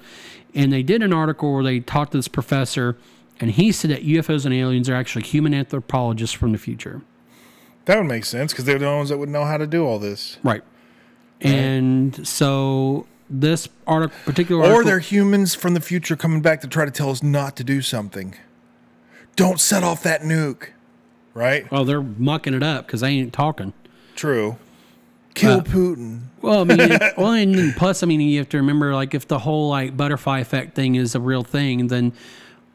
And 0.54 0.72
they 0.72 0.84
did 0.84 1.02
an 1.02 1.14
article 1.14 1.52
where 1.52 1.64
they 1.64 1.80
talked 1.80 2.12
to 2.12 2.20
this 2.20 2.28
professor, 2.28 2.95
and 3.39 3.49
he 3.49 3.72
said 3.72 3.89
that 3.89 4.06
UFOs 4.06 4.45
and 4.45 4.54
aliens 4.54 4.88
are 4.88 4.93
actually 4.93 5.24
human 5.24 5.56
anthropologists 5.56 6.36
from 6.36 6.52
the 6.52 6.60
future. 6.60 7.02
That 7.86 7.97
would 7.97 8.08
make 8.08 8.24
sense 8.24 8.54
because 8.54 8.66
they're 8.66 8.78
the 8.78 8.86
ones 8.86 9.10
that 9.10 9.18
would 9.18 9.30
know 9.30 9.45
how 9.45 9.58
to 9.58 9.66
do 9.66 9.84
all 9.84 9.97
this. 9.97 10.38
Right. 10.43 10.62
And 11.39 12.28
so 12.28 13.08
this 13.32 13.68
article, 13.88 14.16
particular 14.26 14.62
Or 14.62 14.66
article, 14.66 14.86
they're 14.86 14.99
humans 14.99 15.56
from 15.56 15.74
the 15.74 15.82
future 15.82 16.16
coming 16.16 16.43
back 16.43 16.62
to 16.62 16.68
try 16.68 16.86
to 16.86 16.91
tell 16.91 17.10
us 17.10 17.24
not 17.24 17.56
to 17.56 17.64
do 17.64 17.82
something. 17.82 18.36
Don't 19.42 19.60
set 19.60 19.84
off 19.84 20.04
that 20.04 20.22
nuke. 20.22 20.68
Right? 21.34 21.70
well, 21.72 21.86
they're 21.86 22.02
mucking 22.02 22.54
it 22.54 22.62
up 22.64 22.86
because 22.86 23.00
they 23.02 23.10
ain't 23.10 23.32
talking. 23.34 23.72
True. 24.16 24.58
Kill 25.34 25.60
Uh, 25.60 25.62
Putin. 25.62 26.24
Well, 26.42 26.62
I 26.62 26.64
mean, 26.66 27.00
well, 27.18 27.32
and 27.32 27.74
plus, 27.78 28.04
I 28.04 28.06
mean, 28.06 28.20
you 28.20 28.38
have 28.39 28.50
to 28.50 28.58
remember, 28.58 28.94
like, 28.94 29.14
if 29.14 29.28
the 29.30 29.39
whole 29.39 29.70
like 29.70 29.96
butterfly 29.96 30.39
effect 30.39 30.76
thing 30.76 30.96
is 30.96 31.16
a 31.16 31.22
real 31.22 31.44
thing, 31.44 31.88
then 31.88 32.12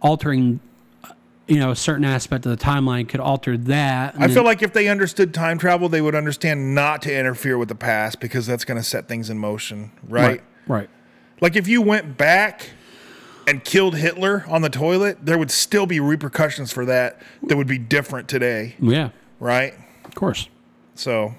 altering, 0.00 0.60
uh, 1.04 1.08
you 1.46 1.58
know, 1.58 1.70
a 1.70 1.76
certain 1.76 2.06
aspect 2.06 2.46
of 2.46 2.58
the 2.58 2.64
timeline 2.64 3.06
could 3.06 3.20
alter 3.20 3.58
that. 3.58 4.14
I 4.16 4.20
then- 4.26 4.30
feel 4.34 4.44
like 4.44 4.62
if 4.62 4.72
they 4.72 4.88
understood 4.88 5.34
time 5.34 5.58
travel, 5.58 5.90
they 5.90 6.00
would 6.00 6.14
understand 6.14 6.74
not 6.74 7.02
to 7.02 7.14
interfere 7.14 7.58
with 7.58 7.68
the 7.68 7.74
past 7.74 8.20
because 8.20 8.46
that's 8.46 8.64
going 8.64 8.78
to 8.78 8.84
set 8.84 9.06
things 9.06 9.28
in 9.28 9.38
motion, 9.38 9.90
right? 10.08 10.26
right, 10.28 10.42
right, 10.66 10.90
Like 11.42 11.56
if 11.56 11.68
you 11.68 11.82
went 11.82 12.16
back 12.16 12.70
and 13.46 13.64
killed 13.64 13.96
Hitler 13.96 14.44
on 14.48 14.62
the 14.62 14.68
toilet, 14.70 15.18
there 15.24 15.38
would 15.38 15.50
still 15.50 15.86
be 15.86 16.00
repercussions 16.00 16.72
for 16.72 16.84
that 16.86 17.20
that 17.44 17.56
would 17.56 17.66
be 17.68 17.78
different 17.78 18.28
today, 18.28 18.74
yeah, 18.80 19.10
right? 19.40 19.74
of 20.04 20.14
course. 20.14 20.48
So, 20.94 21.34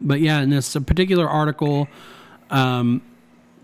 But 0.00 0.20
yeah, 0.20 0.40
in 0.40 0.50
this 0.50 0.74
particular 0.74 1.28
article, 1.28 1.88
um, 2.50 3.02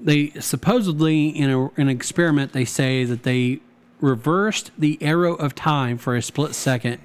they 0.01 0.31
supposedly 0.41 1.29
in 1.29 1.51
a, 1.51 1.67
an 1.77 1.89
experiment 1.89 2.53
they 2.53 2.65
say 2.65 3.05
that 3.05 3.23
they 3.23 3.61
reversed 4.01 4.71
the 4.77 4.99
arrow 5.01 5.35
of 5.35 5.55
time 5.55 5.99
for 5.99 6.17
a 6.17 6.23
split 6.23 6.55
second, 6.55 7.01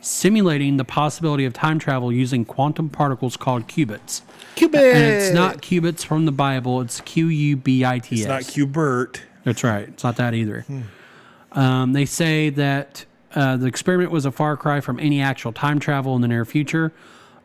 simulating 0.00 0.76
the 0.76 0.84
possibility 0.84 1.44
of 1.44 1.52
time 1.52 1.78
travel 1.78 2.12
using 2.12 2.44
quantum 2.44 2.88
particles 2.88 3.36
called 3.36 3.66
qubits. 3.68 4.22
Qubits. 4.56 4.94
And 4.94 5.04
it's 5.04 5.32
not 5.34 5.62
cubits 5.62 6.04
from 6.04 6.24
the 6.24 6.32
Bible; 6.32 6.80
it's 6.80 7.00
Q 7.00 7.28
U 7.28 7.56
B 7.56 7.84
I 7.84 7.98
T 7.98 8.16
S. 8.16 8.20
It's 8.20 8.28
not 8.28 8.42
Cubert. 8.42 9.20
That's 9.44 9.64
right. 9.64 9.88
It's 9.88 10.04
not 10.04 10.16
that 10.16 10.34
either. 10.34 10.64
Um, 11.52 11.92
they 11.92 12.04
say 12.04 12.50
that 12.50 13.04
uh, 13.34 13.56
the 13.56 13.66
experiment 13.66 14.10
was 14.10 14.24
a 14.24 14.32
far 14.32 14.56
cry 14.56 14.80
from 14.80 14.98
any 15.00 15.20
actual 15.20 15.52
time 15.52 15.78
travel 15.80 16.14
in 16.16 16.22
the 16.22 16.28
near 16.28 16.44
future, 16.44 16.92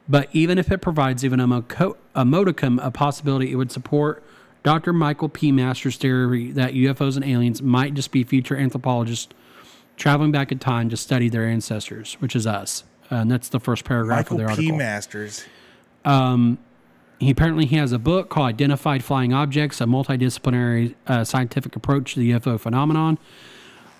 but 0.07 0.27
even 0.31 0.57
if 0.57 0.71
it 0.71 0.79
provides 0.81 1.23
even 1.23 1.39
a, 1.39 1.47
moco- 1.47 1.97
a 2.15 2.25
modicum 2.25 2.79
of 2.79 2.93
possibility, 2.93 3.51
it 3.51 3.55
would 3.55 3.71
support 3.71 4.23
Dr. 4.63 4.93
Michael 4.93 5.29
P. 5.29 5.51
Masters' 5.51 5.97
theory 5.97 6.51
that 6.51 6.73
UFOs 6.73 7.15
and 7.15 7.25
aliens 7.25 7.61
might 7.61 7.93
just 7.93 8.11
be 8.11 8.23
future 8.23 8.55
anthropologists 8.55 9.33
traveling 9.97 10.31
back 10.31 10.51
in 10.51 10.59
time 10.59 10.89
to 10.89 10.97
study 10.97 11.29
their 11.29 11.47
ancestors, 11.47 12.15
which 12.15 12.35
is 12.35 12.47
us. 12.47 12.83
Uh, 13.11 13.15
and 13.15 13.31
that's 13.31 13.49
the 13.49 13.59
first 13.59 13.85
paragraph 13.85 14.31
Michael 14.31 14.41
of 14.41 14.47
the 14.47 14.55
P. 14.55 14.69
article. 14.69 14.77
Masters. 14.77 15.45
He 17.23 17.31
apparently 17.31 17.65
he 17.65 17.77
has 17.77 17.91
a 17.91 17.99
book 17.99 18.29
called 18.29 18.49
Identified 18.49 19.03
Flying 19.03 19.33
Objects, 19.33 19.79
a 19.79 19.85
multidisciplinary 19.85 20.95
uh, 21.07 21.23
scientific 21.23 21.75
approach 21.75 22.15
to 22.15 22.19
the 22.19 22.31
UFO 22.31 22.59
phenomenon. 22.59 23.17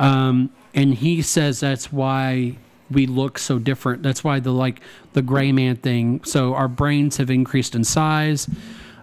Um, 0.00 0.50
and 0.74 0.94
he 0.94 1.22
says 1.22 1.60
that's 1.60 1.92
why 1.92 2.56
we 2.90 3.06
look 3.06 3.38
so 3.38 3.58
different. 3.60 4.02
That's 4.02 4.24
why 4.24 4.40
the 4.40 4.50
like 4.50 4.80
the 5.12 5.22
gray 5.22 5.52
man 5.52 5.76
thing. 5.76 6.24
So 6.24 6.54
our 6.54 6.66
brains 6.66 7.18
have 7.18 7.30
increased 7.30 7.76
in 7.76 7.84
size. 7.84 8.48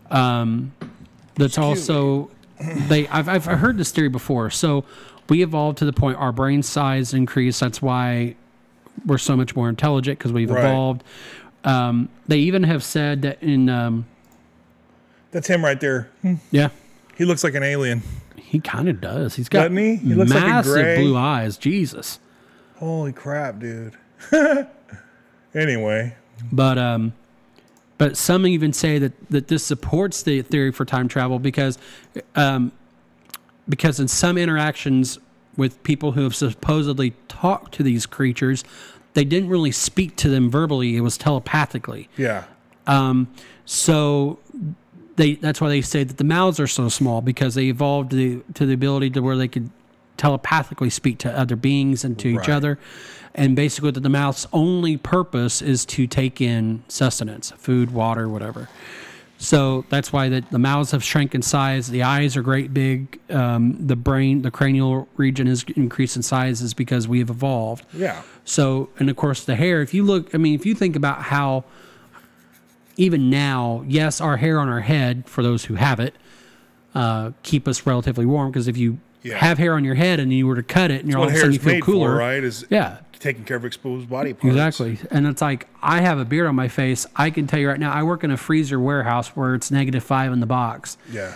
Um, 0.10 0.74
that's 1.36 1.58
also 1.58 2.30
they. 2.90 3.08
I've 3.08 3.30
I've 3.30 3.46
heard 3.46 3.78
this 3.78 3.92
theory 3.92 4.10
before. 4.10 4.50
So 4.50 4.84
we 5.30 5.42
evolved 5.44 5.78
to 5.78 5.86
the 5.86 5.94
point 5.94 6.18
our 6.18 6.34
brain 6.34 6.62
size 6.64 7.14
increased. 7.14 7.62
That's 7.62 7.82
why 7.82 8.36
we're 9.06 9.18
so 9.18 9.38
much 9.38 9.56
more 9.56 9.70
intelligent 9.70 10.20
because 10.20 10.34
we've 10.34 10.50
Right. 10.52 10.66
evolved. 10.66 11.04
Um, 11.64 12.10
they 12.28 12.40
even 12.40 12.64
have 12.64 12.84
said 12.84 13.22
that 13.22 13.42
in 13.42 13.70
um, 13.70 14.06
That's 15.32 15.48
him 15.48 15.64
right 15.64 15.80
there. 15.80 16.10
yeah, 16.52 16.70
He 17.16 17.24
looks 17.24 17.44
like 17.44 17.54
an 17.56 17.64
alien. 17.64 18.02
He 18.52 18.60
kind 18.60 18.90
of 18.90 19.00
does. 19.00 19.36
He's 19.38 19.48
got 19.48 19.72
he? 19.72 19.96
He 19.96 20.14
looks 20.14 20.30
like 20.30 20.44
a 20.44 20.46
massive 20.46 20.74
gray- 20.74 20.98
blue 21.02 21.16
eyes. 21.16 21.56
Jesus. 21.56 22.20
Holy 22.80 23.14
crap, 23.14 23.60
dude. 23.60 23.94
anyway, 25.56 26.16
But 26.52 26.78
um, 26.78 27.14
but 27.98 28.18
some 28.18 28.46
even 28.46 28.74
say 28.74 29.00
that 29.00 29.14
that 29.30 29.48
this 29.48 29.64
supports 29.64 30.24
the 30.24 30.42
theory 30.42 30.74
for 30.74 30.84
time 30.84 31.08
travel 31.08 31.40
because 31.40 31.78
um, 32.36 32.74
because 33.70 34.02
in 34.02 34.10
some 34.10 34.38
interactions 34.38 35.18
with 35.56 35.82
people 35.84 36.12
who 36.12 36.24
have 36.24 36.36
supposedly 36.36 37.14
talked 37.30 37.74
to 37.76 37.84
these 37.84 38.06
creatures, 38.06 38.66
they 39.14 39.24
didn't 39.24 39.48
really 39.48 39.72
speak 39.72 40.18
to 40.18 40.28
them 40.28 40.52
verbally. 40.52 40.98
It 40.98 41.02
was 41.02 41.18
telepathically. 41.18 42.10
yeah. 42.18 42.44
Um, 42.86 43.34
so 43.64 44.40
they 45.22 45.36
that's 45.36 45.62
why 45.62 45.70
they 45.70 45.82
say 45.82 46.04
that 46.04 46.18
the 46.18 46.24
mouths 46.24 46.60
are 46.60 46.68
so 46.68 46.90
small 46.90 47.22
because 47.22 47.54
they 47.56 47.66
evolved 47.66 48.12
the, 48.12 48.42
to 48.56 48.66
the 48.66 48.74
ability 48.74 49.12
to 49.12 49.22
where 49.22 49.38
they 49.38 49.48
could 49.48 49.70
telepathically 50.18 50.90
speak 50.90 51.20
to 51.20 51.38
other 51.38 51.56
beings 51.56 52.04
and 52.04 52.18
to 52.20 52.28
each 52.28 52.50
other. 52.50 52.78
And 53.34 53.56
basically 53.56 53.92
that 53.92 54.02
the 54.02 54.10
mouth's 54.10 54.46
only 54.52 54.98
purpose 54.98 55.62
is 55.62 55.86
to 55.86 56.06
take 56.06 56.42
in 56.42 56.84
sustenance, 56.88 57.52
food, 57.52 57.92
water, 57.92 58.28
whatever. 58.28 58.68
So 59.38 59.86
that's 59.90 60.14
why 60.14 60.30
that 60.30 60.52
the 60.52 60.60
mouths 60.60 60.92
have 60.92 61.04
shrunk 61.04 61.34
in 61.34 61.42
size. 61.42 61.90
The 61.90 62.04
eyes 62.04 62.38
are 62.38 62.44
great 62.44 62.74
big. 62.74 63.20
Um, 63.32 63.78
the 63.80 63.96
brain, 63.96 64.44
the 64.44 64.52
cranial 64.52 65.08
region 65.18 65.48
is 65.48 65.66
increased 65.76 66.16
in 66.16 66.22
size 66.22 66.62
is 66.62 66.76
because 66.76 67.08
we 67.08 67.20
have 67.20 67.32
evolved. 67.32 67.86
Yeah. 67.94 68.22
So, 68.46 68.90
and 69.00 69.10
of 69.10 69.16
course, 69.16 69.46
the 69.46 69.56
hair, 69.56 69.82
if 69.82 69.94
you 69.94 70.04
look, 70.04 70.36
I 70.36 70.38
mean, 70.38 70.54
if 70.54 70.66
you 70.66 70.76
think 70.76 70.96
about 70.96 71.24
how 71.24 71.64
even 72.98 73.30
now, 73.30 73.84
yes, 73.88 74.20
our 74.22 74.38
hair 74.38 74.60
on 74.60 74.70
our 74.70 74.82
head, 74.82 75.24
for 75.28 75.42
those 75.44 75.66
who 75.66 75.76
have 75.76 76.00
it, 76.00 76.16
uh, 76.94 77.32
keep 77.44 77.68
us 77.68 77.86
relatively 77.86 78.26
warm 78.26 78.52
because 78.52 78.68
if 78.68 78.78
you 78.78 79.00
Yeah. 79.24 79.38
have 79.38 79.58
hair 79.58 79.76
on 79.76 79.84
your 79.86 79.96
head 79.96 80.20
and 80.20 80.34
you 80.34 80.46
were 80.48 80.56
to 80.56 80.64
cut 80.64 80.92
it 80.92 81.02
and 81.02 81.10
you're 81.10 81.20
all 81.20 81.28
of 81.28 81.34
a 81.34 81.38
sudden 81.38 81.54
you 81.54 81.60
feel 81.60 81.80
cooler. 81.82 82.10
for, 82.10 82.16
right? 82.18 82.44
Is 82.44 82.66
Yeah, 82.70 82.98
taking 83.20 83.44
care 83.46 83.56
of 83.58 83.64
exposed 83.66 84.10
body 84.10 84.34
parts. 84.34 84.46
exactly. 84.56 84.98
And 85.12 85.26
it's 85.28 85.42
like, 85.42 85.68
I 85.82 86.02
have 86.02 86.18
a 86.20 86.26
beard 86.26 86.48
on 86.48 86.56
my 86.56 86.68
face. 86.68 87.06
I 87.16 87.30
can 87.30 87.46
tell 87.48 87.60
you 87.60 87.70
right 87.70 87.80
now, 87.80 87.92
I 87.94 88.04
work 88.04 88.24
in 88.24 88.32
a 88.32 88.38
freezer 88.38 88.80
warehouse 88.80 89.30
where 89.30 89.54
it's 89.56 89.70
negative 89.72 90.04
five 90.04 90.34
in 90.34 90.40
the 90.40 90.46
box. 90.48 90.98
Yeah. 91.12 91.34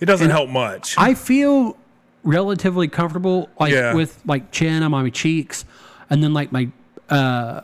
It 0.00 0.06
doesn't 0.06 0.30
help 0.30 0.50
much. 0.50 0.94
I 0.98 1.14
feel 1.14 1.76
relatively 2.24 2.88
comfortable, 2.88 3.48
like 3.60 3.72
Yeah. 3.72 3.94
with 3.94 4.20
like 4.26 4.50
chin 4.50 4.82
on 4.82 4.90
my 4.90 5.08
cheeks, 5.10 5.64
and 6.10 6.22
then 6.22 6.34
like 6.34 6.52
my, 6.52 6.68
uh, 7.10 7.60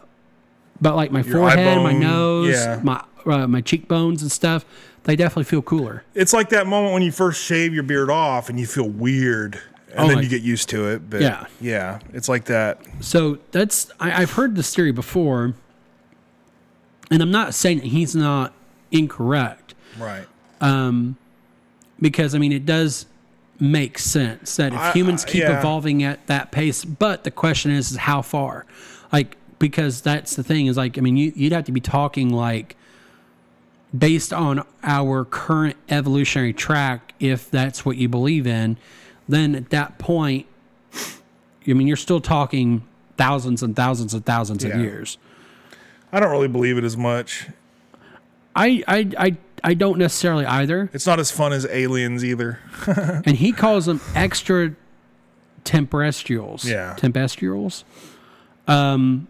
but 0.83 0.97
like 0.97 1.11
my 1.13 1.23
Your 1.23 1.37
forehead, 1.39 1.83
my 1.83 1.93
nose, 1.93 2.55
yeah. 2.55 2.81
my 2.83 3.03
uh, 3.25 3.47
my 3.47 3.61
cheekbones 3.61 4.21
and 4.21 4.31
stuff, 4.31 4.65
they 5.05 5.15
definitely 5.17 5.45
feel 5.45 5.63
cooler. 5.63 6.03
It's 6.15 6.33
like 6.33 6.49
that 6.51 6.67
moment 6.67 6.93
when 6.93 7.03
you 7.03 7.13
first 7.13 7.43
shave 7.43 7.73
your 7.73 7.85
beard 7.85 8.11
off 8.11 8.51
and 8.51 8.59
you 8.59 8.67
feel 8.67 8.89
weird, 8.89 9.55
and 9.91 10.01
Oh, 10.01 10.07
then 10.09 10.17
like- 10.17 10.25
you 10.25 10.29
get 10.31 10.43
used 10.43 10.69
to 10.71 10.89
it. 10.89 11.09
But 11.09 11.21
Yeah. 11.23 11.47
yeah, 11.61 12.01
it's 12.13 12.29
like 12.29 12.47
that. 12.47 12.81
So 13.01 13.39
that's 13.53 13.91
I, 14.01 14.21
I've 14.23 14.33
heard 14.33 14.57
this 14.57 14.75
theory 14.75 14.91
before, 14.93 15.55
and 17.11 17.23
I'm 17.23 17.31
not 17.31 17.55
saying 17.55 17.79
that 17.79 17.87
he's 17.87 18.15
not 18.17 18.53
incorrect. 18.91 19.75
Right. 19.99 20.27
because 22.01 22.35
I 22.35 22.39
mean 22.39 22.53
it 22.53 22.67
does 22.67 23.07
make 23.61 23.99
sense 23.99 24.57
that 24.57 24.73
if 24.73 24.79
I- 24.79 24.93
humans 24.93 25.25
I- 25.25 25.29
keep 25.29 25.43
yeah. 25.43 25.59
evolving 25.61 26.03
at 26.03 26.27
that 26.27 26.51
pace, 26.51 26.85
but 26.85 27.23
the 27.25 27.31
question 27.31 27.71
is, 27.71 27.93
is 27.93 27.97
how 27.99 28.23
far? 28.23 28.67
Like 29.13 29.37
because 29.63 30.01
that's 30.03 30.35
the 30.35 30.43
thing 30.43 30.67
is 30.67 30.77
like 30.77 30.99
I 30.99 31.01
mean 31.01 31.17
you, 31.17 31.33
you'd 31.37 31.53
have 31.53 31.65
to 31.65 31.73
be 31.73 31.81
talking 31.81 32.31
like 32.31 32.77
based 33.97 34.33
on 34.33 34.65
our 34.83 35.25
current 35.25 35.77
evolutionary 35.89 36.53
track, 36.53 37.15
if 37.21 37.49
that's 37.51 37.85
what 37.87 37.97
you 37.97 38.09
believe 38.09 38.45
in, 38.47 38.77
then 39.29 39.55
at 39.55 39.71
that 39.71 39.99
point, 39.99 40.47
I 41.67 41.73
mean 41.73 41.87
you're 41.87 41.97
still 41.97 42.21
talking 42.21 42.83
thousands 43.17 43.63
and 43.63 43.77
thousands 43.77 44.13
and 44.15 44.27
thousands 44.27 44.65
Yeah. 44.65 44.71
of 44.75 44.81
years. 44.81 45.17
I 46.13 46.19
don't 46.21 46.31
really 46.33 46.49
believe 46.49 46.77
it 46.77 46.85
as 46.85 46.97
much. 46.97 47.47
I 48.57 48.83
I 48.89 49.11
I 49.17 49.37
I 49.63 49.75
don't 49.75 49.97
necessarily 49.99 50.45
either. 50.45 50.91
It's 50.93 51.07
not 51.07 51.21
as 51.21 51.31
fun 51.31 51.53
as 51.53 51.67
aliens 51.67 52.25
either. 52.25 52.59
and 52.87 53.37
he 53.37 53.53
calls 53.53 53.87
them 53.87 54.01
extra 54.17 54.75
tempestuals. 55.65 56.65
Yeah. 56.65 56.97
Tempestuals. 56.99 57.85
Um, 58.67 59.29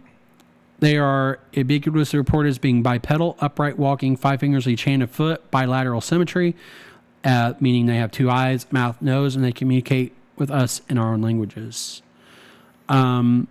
they 0.83 0.97
are 0.97 1.39
ubiquitously 1.53 2.14
reported 2.14 2.49
as 2.49 2.59
being 2.59 2.83
bipedal, 2.83 3.37
upright 3.39 3.78
walking, 3.78 4.16
five 4.16 4.41
fingers 4.41 4.66
each 4.66 4.83
hand 4.83 5.01
and 5.01 5.09
foot, 5.09 5.49
bilateral 5.49 6.01
symmetry, 6.01 6.57
uh, 7.22 7.53
meaning 7.61 7.87
they 7.87 7.99
have 7.99 8.11
two 8.11 8.28
eyes, 8.28 8.66
mouth, 8.72 9.01
nose, 9.01 9.37
and 9.37 9.45
they 9.45 9.53
communicate 9.53 10.12
with 10.37 10.51
us 10.51 10.80
in 10.89 10.99
our 10.99 11.12
own 11.12 11.22
languages. 11.22 12.03
Um, 12.89 13.47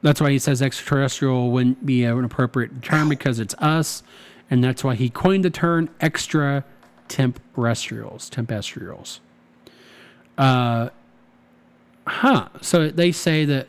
that's 0.00 0.18
why 0.18 0.30
he 0.30 0.38
says 0.38 0.62
extraterrestrial 0.62 1.50
wouldn't 1.50 1.84
be 1.84 2.04
an 2.04 2.24
appropriate 2.24 2.80
term 2.80 3.08
because 3.10 3.40
it's 3.40 3.54
us, 3.58 4.02
and 4.50 4.64
that's 4.64 4.82
why 4.82 4.94
he 4.94 5.10
coined 5.10 5.44
the 5.44 5.50
term 5.50 5.90
extra 6.00 6.64
tempestuals. 7.10 8.30
Tempestuals. 8.30 9.18
Uh, 10.38 10.88
huh. 12.06 12.48
So 12.62 12.88
they 12.88 13.12
say 13.12 13.44
that 13.44 13.68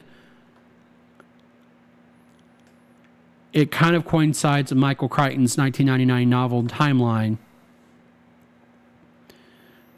it 3.53 3.71
kind 3.71 3.95
of 3.95 4.05
coincides 4.05 4.71
with 4.71 4.77
Michael 4.77 5.09
Crichton's 5.09 5.57
1999 5.57 6.29
novel 6.29 6.63
Timeline, 6.63 7.37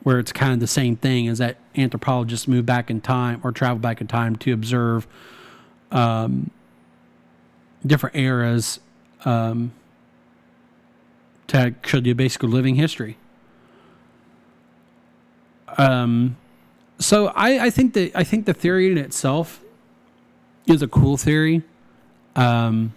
where 0.04 0.20
it's 0.20 0.32
kind 0.32 0.54
of 0.54 0.60
the 0.60 0.68
same 0.68 0.96
thing 0.96 1.28
as 1.28 1.40
that 1.40 1.58
anthropologists 1.76 2.48
move 2.48 2.66
back 2.66 2.90
in 2.90 3.02
time 3.02 3.42
or 3.44 3.52
travel 3.52 3.80
back 3.80 4.02
in 4.02 4.08
time 4.08 4.36
to 4.38 4.54
observe 4.54 5.08
um, 5.92 6.50
different 7.86 8.16
eras 8.16 8.80
um, 9.26 9.74
to 11.48 11.76
show 11.84 11.98
you 11.98 12.16
basically 12.16 12.50
living 12.50 12.76
history. 12.76 13.18
Um, 15.78 16.38
so 17.00 17.28
I, 17.28 17.66
I 17.66 17.70
think 17.70 17.94
that 17.94 18.16
I 18.16 18.24
think 18.24 18.46
the 18.46 18.54
theory 18.54 18.92
in 18.92 18.98
itself 18.98 19.62
is 20.68 20.82
a 20.82 20.88
cool 20.88 21.18
theory. 21.18 21.64
Um, 22.36 22.94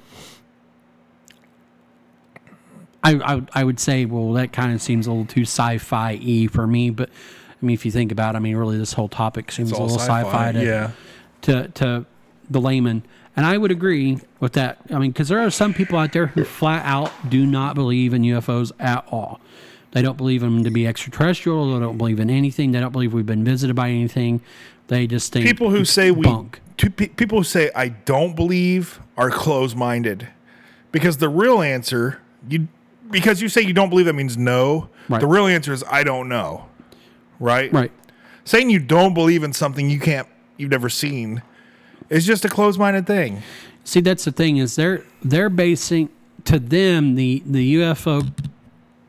I, 3.05 3.13
I 3.17 3.35
would- 3.37 3.51
I 3.55 3.65
would 3.65 3.79
say, 3.81 4.05
well, 4.07 4.33
that 4.35 4.53
kind 4.53 4.73
of 4.75 4.81
seems 4.83 5.07
a 5.07 5.11
little 5.11 5.27
too 5.27 5.43
sci-fi 5.43 6.19
y 6.23 6.49
for 6.51 6.67
me. 6.67 6.91
But 6.91 7.11
I 7.11 7.67
mean, 7.67 7.75
if 7.75 7.85
you 7.85 7.91
think 7.93 8.11
about, 8.13 8.35
it, 8.35 8.39
I 8.39 8.41
mean, 8.41 8.57
really, 8.57 8.79
this 8.79 8.93
whole 8.95 9.09
topic 9.09 9.53
seems 9.53 9.71
a 9.71 9.75
little 9.75 9.99
sci-fi, 9.99 10.23
sci-fi, 10.23 10.53
to, 10.53 10.65
yeah. 10.65 10.91
to 11.43 11.69
to 11.69 12.07
the 12.51 12.61
layman. 12.61 13.03
And 13.37 13.45
I 13.47 13.59
would 13.59 13.71
agree 13.73 14.19
with 14.39 14.53
that. 14.53 14.79
I 14.91 14.99
mean, 14.99 15.11
because 15.11 15.29
there 15.29 15.41
are 15.41 15.51
some 15.51 15.75
people 15.75 15.99
out 15.99 16.13
there 16.13 16.27
who 16.29 16.45
flat 16.45 16.85
out 16.87 17.11
do 17.29 17.45
not 17.47 17.75
believe 17.75 18.15
in 18.15 18.23
UFOs 18.23 18.71
at 18.79 19.05
all. 19.11 19.41
They 19.91 20.03
don't 20.03 20.17
believe 20.17 20.41
them 20.41 20.63
to 20.65 20.71
be 20.71 20.87
extraterrestrial. 20.87 21.75
They 21.75 21.81
don't 21.81 21.99
believe 21.99 22.21
in 22.21 22.31
anything. 22.31 22.73
They 22.73 22.81
don't 22.81 22.93
believe 22.93 23.13
we've 23.13 23.27
been 23.27 23.45
visited 23.45 23.75
by 23.75 23.89
anything. 23.91 24.41
They 24.89 25.07
just 25.07 25.33
think 25.33 25.47
People 25.47 25.71
who 25.71 25.85
say 25.85 26.11
we 26.11 26.23
bunk. 26.23 26.61
to 26.79 26.91
pe- 26.91 27.09
people 27.09 27.39
who 27.39 27.45
say 27.45 27.71
I 27.75 27.89
don't 27.89 28.37
believe 28.37 29.01
are 29.17 29.31
closed-minded. 29.31 30.29
Because 30.93 31.17
the 31.19 31.29
real 31.29 31.61
answer, 31.63 32.21
you 32.49 32.69
because 33.15 33.41
you 33.41 33.49
say 33.49 33.63
you 33.63 33.73
don't 33.73 33.89
believe 33.89 34.07
that 34.07 34.13
means 34.15 34.37
no. 34.37 34.91
Right. 35.09 35.21
The 35.21 35.27
real 35.27 35.47
answer 35.47 35.73
is 35.73 35.83
I 35.91 36.05
don't 36.05 36.29
know. 36.29 36.67
Right? 37.41 37.73
right. 37.73 37.91
Saying 38.45 38.69
you 38.71 38.79
don't 38.79 39.15
believe 39.15 39.43
in 39.43 39.53
something 39.55 39.89
you 39.89 39.99
can't 40.01 40.29
you've 40.59 40.71
never 40.71 40.89
seen 40.91 41.43
is 42.11 42.27
just 42.27 42.45
a 42.45 42.49
closed-minded 42.49 43.07
thing. 43.07 43.43
See, 43.85 44.01
that's 44.01 44.25
the 44.25 44.33
thing 44.33 44.59
is 44.59 44.77
they're 44.77 45.03
they're 45.23 45.49
basing 45.49 46.11
to 46.45 46.59
them 46.59 47.15
the 47.15 47.43
the 47.47 47.77
UFO 47.77 48.31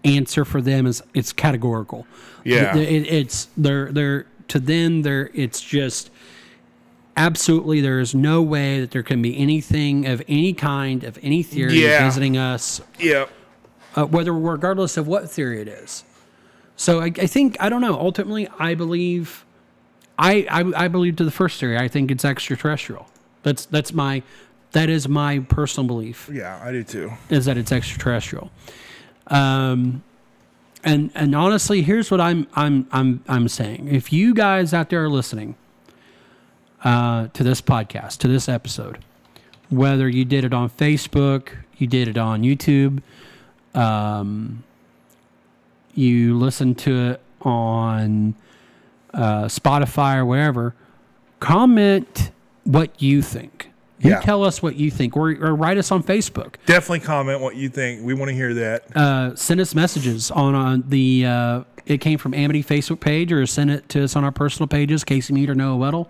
answer 0.05 0.45
for 0.45 0.61
them 0.61 0.85
is 0.85 1.03
it's 1.13 1.33
categorical. 1.33 2.07
Yeah. 2.45 2.73
Th- 2.73 2.87
it- 2.87 3.13
it's 3.13 3.47
they're 3.57 3.91
they're 3.91 4.25
to 4.49 4.59
them 4.59 5.01
they're 5.01 5.29
it's 5.33 5.59
just 5.61 6.11
absolutely 7.17 7.81
there 7.81 7.99
is 7.99 8.13
no 8.13 8.41
way 8.41 8.79
that 8.81 8.91
there 8.91 9.03
can 9.03 9.21
be 9.21 9.37
anything 9.37 10.05
of 10.05 10.21
any 10.27 10.53
kind 10.53 11.03
of 11.03 11.17
any 11.21 11.41
theory 11.43 11.81
Yeah. 11.81 12.03
visiting 12.05 12.37
us 12.37 12.81
Yeah. 12.99 13.25
Uh, 13.95 14.05
whether 14.05 14.33
regardless 14.33 14.97
of 14.97 15.07
what 15.07 15.29
theory 15.29 15.61
it 15.61 15.67
is. 15.67 16.03
So 16.75 16.99
I, 17.01 17.05
I 17.05 17.27
think 17.27 17.57
I 17.59 17.69
don't 17.69 17.81
know. 17.81 17.93
Ultimately, 17.99 18.47
I 18.59 18.75
believe, 18.75 19.45
I, 20.19 20.45
I 20.49 20.85
I 20.85 20.87
believe 20.87 21.15
to 21.17 21.23
the 21.23 21.31
first 21.31 21.59
theory. 21.59 21.77
I 21.77 21.87
think 21.87 22.11
it's 22.11 22.25
extraterrestrial. 22.25 23.07
That's 23.43 23.65
that's 23.65 23.93
my 23.93 24.23
that 24.73 24.89
is 24.89 25.07
my 25.07 25.39
personal 25.39 25.87
belief 25.87 26.29
Yeah, 26.33 26.59
I 26.61 26.71
do 26.73 26.83
too. 26.83 27.13
is 27.29 27.45
that 27.45 27.57
it's 27.57 27.71
extraterrestrial. 27.71 28.51
Um, 29.27 30.03
and 30.83 31.11
and 31.15 31.33
honestly, 31.33 31.81
here's 31.81 32.11
what 32.11 32.19
I'm 32.21 32.47
I'm 32.55 32.87
I'm 32.91 33.23
I'm 33.27 33.47
saying. 33.47 33.87
If 33.87 34.11
you 34.11 34.33
guys 34.33 34.73
out 34.73 34.89
there 34.89 35.03
are 35.03 35.09
listening 35.09 35.55
uh, 36.83 37.27
to 37.33 37.43
this 37.43 37.61
podcast, 37.61 38.17
to 38.19 38.27
this 38.27 38.47
episode, 38.49 38.99
whether 39.69 40.07
you 40.09 40.25
did 40.25 40.43
it 40.43 40.53
on 40.53 40.69
Facebook, 40.69 41.49
you 41.77 41.87
did 41.87 42.07
it 42.07 42.17
on 42.17 42.41
YouTube, 42.43 43.01
um, 43.75 44.63
you 45.93 46.37
listen 46.37 46.75
to 46.75 47.11
it 47.11 47.21
on 47.41 48.35
uh, 49.13 49.45
Spotify 49.45 50.17
or 50.17 50.25
wherever, 50.25 50.75
comment 51.39 52.31
what 52.63 53.01
you 53.01 53.21
think. 53.21 53.69
You 53.99 54.11
Yeah. 54.11 54.19
tell 54.19 54.43
us 54.43 54.61
what 54.61 54.75
you 54.75 54.91
think, 54.91 55.15
or, 55.15 55.29
or 55.31 55.55
write 55.55 55.77
us 55.77 55.89
on 55.91 56.03
Facebook 56.03 56.55
Definitely 56.65 56.99
comment 56.99 57.39
what 57.39 57.55
you 57.55 57.69
think. 57.69 58.03
We 58.03 58.13
want 58.13 58.29
to 58.29 58.35
hear 58.35 58.53
that. 58.55 58.95
uh, 58.95 59.35
send 59.35 59.61
us 59.61 59.73
messages 59.73 60.31
on, 60.31 60.53
on 60.53 60.83
the 60.89 61.25
uh, 61.25 61.63
it 61.85 62.01
came 62.01 62.17
from 62.17 62.33
Amity 62.33 62.61
Facebook 62.63 62.99
page 62.99 63.31
or 63.31 63.45
send 63.45 63.69
it 63.71 63.87
to 63.89 64.03
us 64.03 64.15
on 64.15 64.23
our 64.23 64.31
personal 64.31 64.67
pages, 64.67 65.03
Casey 65.03 65.33
Mead 65.33 65.49
or 65.49 65.55
Noah 65.55 65.77
Weddle, 65.77 66.07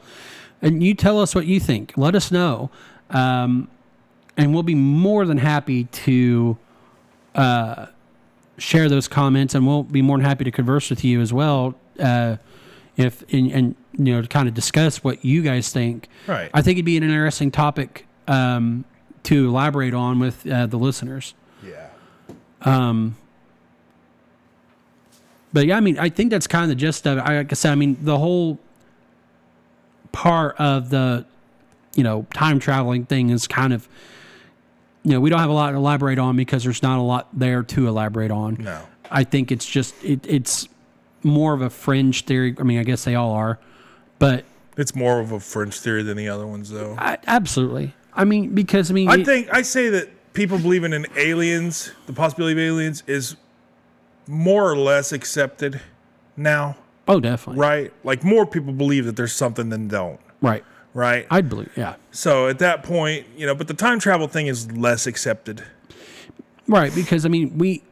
and 0.62 0.82
you 0.82 0.94
tell 0.96 1.20
us 1.22 1.36
what 1.36 1.46
you 1.46 1.60
think. 1.60 1.94
Let 1.96 2.16
us 2.16 2.32
know, 2.32 2.72
um, 3.12 3.68
and 4.36 4.54
we'll 4.54 4.64
be 4.64 4.74
more 4.76 5.26
than 5.26 5.38
happy 5.38 5.84
to 5.84 6.58
uh, 7.36 7.88
share 8.58 8.90
those 8.90 9.08
comments, 9.08 9.54
and 9.54 9.68
we'll 9.68 9.84
be 9.84 10.02
more 10.02 10.18
than 10.18 10.26
happy 10.26 10.44
to 10.46 10.52
converse 10.52 10.90
with 10.90 11.04
you 11.04 11.22
as 11.22 11.32
well. 11.32 11.76
Uh, 12.00 12.38
if 12.98 13.24
and, 13.34 13.52
and 13.52 13.76
you 13.94 14.16
know 14.16 14.22
to 14.22 14.28
kind 14.28 14.48
of 14.48 14.54
discuss 14.54 15.04
what 15.04 15.24
you 15.24 15.42
guys 15.44 15.72
think. 15.72 16.08
Right. 16.28 16.50
I 16.54 16.62
think 16.62 16.78
it'd 16.78 16.86
be 16.86 16.98
an 16.98 17.04
interesting 17.04 17.52
topic 17.52 18.08
um, 18.28 18.86
to 19.24 19.48
elaborate 19.48 19.94
on 19.94 20.20
with 20.20 20.48
uh, 20.48 20.66
the 20.66 20.78
listeners. 20.78 21.34
Yeah. 21.64 21.90
Um. 22.62 23.18
But 25.54 25.68
yeah, 25.68 25.78
I 25.78 25.80
mean, 25.80 25.98
I 25.98 26.10
think 26.10 26.32
that's 26.32 26.48
kind 26.48 26.64
of 26.64 26.70
the 26.70 26.76
gist 26.76 27.08
of 27.08 27.18
it. 27.18 27.22
I, 27.22 27.38
like 27.38 27.52
I 27.52 27.56
said, 27.56 27.72
I 27.72 27.76
mean, 27.76 27.98
the 28.02 28.18
whole 28.18 28.60
part 30.12 30.58
of 30.60 30.90
the, 30.90 31.26
you 31.96 32.04
know, 32.04 32.26
time 32.34 32.60
traveling 32.60 33.06
thing 33.06 33.30
is 33.30 33.48
kind 33.48 33.72
of, 33.72 33.88
you 35.06 35.12
know, 35.12 35.20
we 35.20 35.30
don't 35.30 35.40
have 35.40 35.52
a 35.52 35.54
lot 35.54 35.70
to 35.72 35.78
elaborate 35.78 36.18
on 36.18 36.36
because 36.36 36.64
there's 36.64 36.82
not 36.82 36.98
a 36.98 37.02
lot 37.02 37.28
there 37.32 37.62
to 37.62 37.88
elaborate 37.88 38.32
on. 38.32 38.58
No. 38.60 38.82
I 39.12 39.24
think 39.24 39.52
it's 39.52 39.66
just 39.66 39.94
it, 40.04 40.26
it's 40.28 40.68
more 41.24 41.54
of 41.54 41.62
a 41.62 41.70
fringe 41.70 42.26
theory. 42.26 42.56
I 42.60 42.64
mean, 42.64 42.80
I 42.80 42.84
guess 42.84 43.04
they 43.04 43.14
all 43.14 43.32
are, 43.32 43.60
but 44.18 44.46
It's 44.78 44.96
more 44.96 45.20
of 45.20 45.32
a 45.32 45.40
fringe 45.40 45.80
theory 45.80 46.02
than 46.02 46.18
the 46.18 46.28
other 46.28 46.48
ones, 46.48 46.72
though. 46.72 46.96
I, 46.98 47.20
absolutely. 47.28 47.94
I 48.16 48.24
mean, 48.26 48.56
because 48.56 48.90
I 48.90 48.96
mean, 48.96 49.08
I 49.10 49.16
it- 49.18 49.26
think 49.26 49.48
I 49.54 49.62
say 49.62 49.90
that 49.90 50.34
people 50.34 50.58
believing 50.58 50.92
in 50.92 51.06
aliens, 51.16 51.92
the 52.08 52.14
possibility 52.14 52.54
of 52.54 52.60
aliens, 52.60 53.04
is 53.06 53.36
more 54.28 54.70
or 54.70 54.76
less 54.76 55.12
accepted 55.12 55.82
now. 56.36 56.78
Oh, 57.08 57.20
definitely. 57.20 57.62
right? 57.62 57.94
Like 58.04 58.24
more 58.24 58.48
people 58.48 58.74
believe 58.74 59.06
that 59.06 59.16
there's 59.16 59.34
something 59.34 59.70
than 59.70 59.88
don't, 59.88 60.20
Right. 60.42 60.64
Right? 60.96 61.28
I'd 61.30 61.48
believe. 61.50 61.72
Yeah. 61.76 61.96
so 62.12 62.48
at 62.48 62.58
that 62.60 62.82
point, 62.82 63.28
you 63.38 63.46
know, 63.46 63.54
but 63.54 63.68
the 63.68 63.76
time 63.76 64.00
travel 64.00 64.28
thing 64.28 64.48
is 64.48 64.72
less 64.72 65.06
accepted. 65.06 65.64
Right. 66.68 66.94
Because 66.96 67.26
I 67.26 67.30
mean, 67.30 67.58
we. 67.60 67.84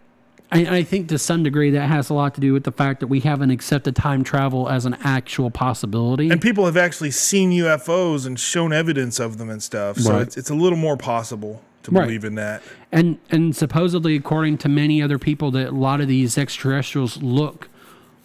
I, 0.51 0.77
I 0.77 0.83
think 0.83 1.09
to 1.09 1.17
some 1.17 1.41
degree 1.41 1.71
that 1.71 1.87
has 1.87 2.11
a 2.11 2.13
lot 2.13 2.35
to 2.35 2.41
do 2.41 2.53
with 2.53 2.63
the 2.63 2.71
fact 2.71 2.99
that 2.99 3.07
we 3.07 3.21
haven't 3.21 3.49
accepted 3.49 3.95
time 3.95 4.23
travel 4.23 4.69
as 4.69 4.85
an 4.85 4.95
actual 5.03 5.49
possibility. 5.49 6.29
And 6.29 6.39
people 6.39 6.65
have 6.67 6.77
actually 6.77 7.09
seen 7.09 7.49
UFOs 7.51 8.27
and 8.27 8.39
shown 8.39 8.71
evidence 8.71 9.19
of 9.19 9.39
them 9.39 9.49
and 9.49 9.63
stuff. 9.63 9.97
So 9.97 10.13
Right. 10.13 10.21
it's, 10.21 10.37
it's 10.37 10.51
a 10.51 10.53
little 10.55 10.77
more 10.77 10.95
possible 10.95 11.61
to 11.83 11.91
Right. 11.91 12.03
believe 12.05 12.23
in 12.23 12.35
that. 12.35 12.61
And 12.91 13.17
and 13.31 13.55
supposedly, 13.55 14.15
according 14.15 14.59
to 14.59 14.69
many 14.69 15.01
other 15.01 15.17
people, 15.17 15.49
that 15.51 15.69
a 15.69 15.71
lot 15.71 16.01
of 16.01 16.07
these 16.07 16.37
extraterrestrials 16.37 17.19
look 17.23 17.67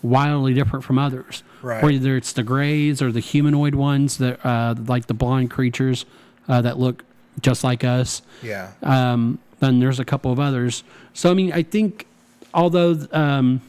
wildly 0.03 0.55
different 0.55 0.85
from 0.85 0.99
others. 0.99 1.43
Right. 1.63 1.83
Whether 1.83 2.17
it's 2.17 2.33
the 2.33 2.43
grays 2.43 3.03
or 3.03 3.11
the 3.11 3.21
humanoid 3.21 3.75
ones 3.75 4.19
that, 4.19 4.45
uh, 4.47 4.75
like 4.87 5.07
the 5.07 5.15
blonde 5.15 5.51
creatures 5.51 6.07
uh, 6.49 6.63
that 6.63 6.79
look 6.79 7.05
just 7.41 7.65
like 7.65 7.85
us. 7.85 8.23
Yeah. 8.43 8.71
Um, 8.83 9.39
then 9.61 9.81
there's 9.81 9.99
a 10.01 10.05
couple 10.05 10.31
of 10.33 10.39
others. 10.39 10.85
So 11.15 11.31
I 11.31 11.35
mean, 11.35 11.53
I 11.53 11.63
think 11.63 12.07
although 12.55 12.97
um, 13.13 13.61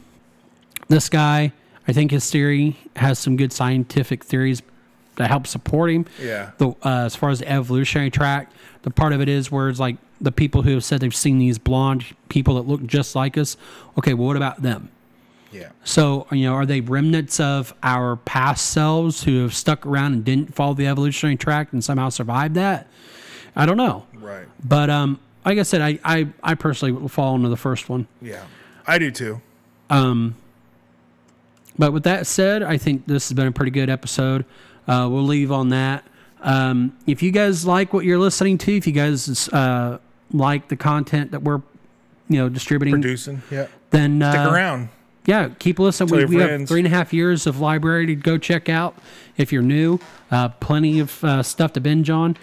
this 0.88 1.10
guy, 1.10 1.52
I 1.88 1.94
think 1.94 2.12
his 2.12 2.30
theory 2.30 2.78
has 2.96 3.18
some 3.18 3.36
good 3.38 3.52
scientific 3.52 4.24
theories 4.24 4.62
that 5.16 5.30
help 5.30 5.48
support 5.48 5.90
him 5.92 6.06
Yeah. 6.22 6.52
the 6.60 6.70
uh, 6.84 7.06
as 7.06 7.16
far 7.16 7.30
as 7.32 7.40
the 7.40 7.52
evolutionary 7.52 8.10
track, 8.12 8.52
the 8.84 8.92
part 8.92 9.12
of 9.14 9.20
it 9.22 9.28
is 9.28 9.52
where 9.52 9.68
it's 9.70 9.80
like 9.80 9.98
the 10.22 10.32
people 10.32 10.62
who 10.62 10.72
have 10.74 10.84
said 10.84 11.02
they've 11.02 11.16
seen 11.16 11.40
these 11.40 11.58
blonde 11.58 12.06
people 12.30 12.56
that 12.56 12.62
look 12.68 12.86
just 12.86 13.16
like 13.16 13.38
us. 13.38 13.58
Okay, 13.98 14.14
well, 14.14 14.28
what 14.28 14.38
about 14.38 14.62
them? 14.62 14.90
Yeah. 15.52 15.70
So 15.84 16.28
you 16.32 16.44
know, 16.44 16.54
are 16.54 16.66
they 16.66 16.82
remnants 16.82 17.40
of 17.40 17.74
our 17.84 18.16
past 18.18 18.70
selves 18.72 19.24
who 19.24 19.42
have 19.44 19.54
stuck 19.56 19.86
around 19.86 20.14
and 20.14 20.24
didn't 20.24 20.54
follow 20.56 20.74
the 20.74 20.88
evolutionary 20.88 21.36
track 21.38 21.74
and 21.74 21.84
somehow 21.84 22.10
survived 22.10 22.56
that? 22.56 22.88
I 23.56 23.66
don't 23.66 23.78
know, 23.78 24.06
Right. 24.14 24.46
but 24.64 24.90
um, 24.90 25.20
like 25.46 25.58
I 25.58 25.64
said, 25.64 25.82
I 25.82 26.00
I, 26.04 26.28
I 26.44 26.54
personally 26.56 26.92
will 26.92 27.10
fall 27.10 27.36
into 27.36 27.50
the 27.50 27.58
first 27.58 27.90
one. 27.90 28.08
Yeah. 28.22 28.44
I 28.88 28.98
do 29.00 29.10
too. 29.12 29.42
Um 29.90 30.36
But 31.78 31.94
with 31.94 32.04
that 32.04 32.28
said, 32.28 32.62
I 32.64 32.78
think 32.78 33.08
this 33.08 33.30
has 33.30 33.36
been 33.36 33.48
a 33.48 33.52
pretty 33.52 33.72
good 33.72 33.90
episode. 33.90 34.46
Uh, 34.88 35.08
we'll 35.12 35.24
leave 35.24 35.52
on 35.52 35.70
that. 35.70 36.04
Um, 36.42 36.98
if 37.06 37.22
you 37.22 37.32
guys 37.32 37.66
like 37.66 37.94
what 37.94 38.06
you're 38.06 38.18
listening 38.20 38.58
to, 38.60 38.76
if 38.78 38.88
you 38.88 38.94
guys 38.94 39.50
uh, 39.50 39.98
like 40.32 40.68
the 40.70 40.76
content 40.76 41.32
that 41.32 41.44
we're, 41.44 41.62
you 42.28 42.38
know, 42.40 42.50
distributing, 42.50 42.94
Producing. 42.94 43.42
Yeah. 43.52 43.68
then 43.92 44.22
uh, 44.22 44.32
Stick 44.32 44.52
around. 44.54 44.90
Yeah, 45.30 45.50
keep 45.60 45.78
listening. 45.78 46.10
Tell 46.10 46.28
We, 46.28 46.38
we 46.38 46.42
have 46.42 46.68
three 46.68 46.80
and 46.80 46.88
a 46.88 46.90
half 46.90 47.14
years 47.14 47.46
of 47.46 47.60
library 47.60 48.08
to 48.08 48.16
go 48.16 48.40
check 48.40 48.68
out. 48.68 48.98
If 49.38 49.54
you're 49.54 49.62
new, 49.62 50.00
uh, 50.32 50.50
plenty 50.50 51.00
of 51.00 51.24
uh, 51.24 51.44
stuff 51.44 51.74
to 51.74 51.80
binge 51.80 52.10
on. 52.10 52.36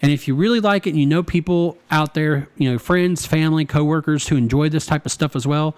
And 0.00 0.12
if 0.12 0.28
you 0.28 0.36
really 0.36 0.60
like 0.60 0.86
it 0.86 0.90
and 0.90 1.00
you 1.00 1.06
know 1.06 1.24
people 1.24 1.78
out 1.90 2.14
there, 2.14 2.48
you 2.56 2.70
know, 2.70 2.78
friends, 2.78 3.26
family, 3.26 3.64
coworkers 3.64 4.28
who 4.28 4.36
enjoy 4.36 4.68
this 4.68 4.86
type 4.86 5.04
of 5.04 5.10
stuff 5.10 5.34
as 5.34 5.48
well, 5.48 5.74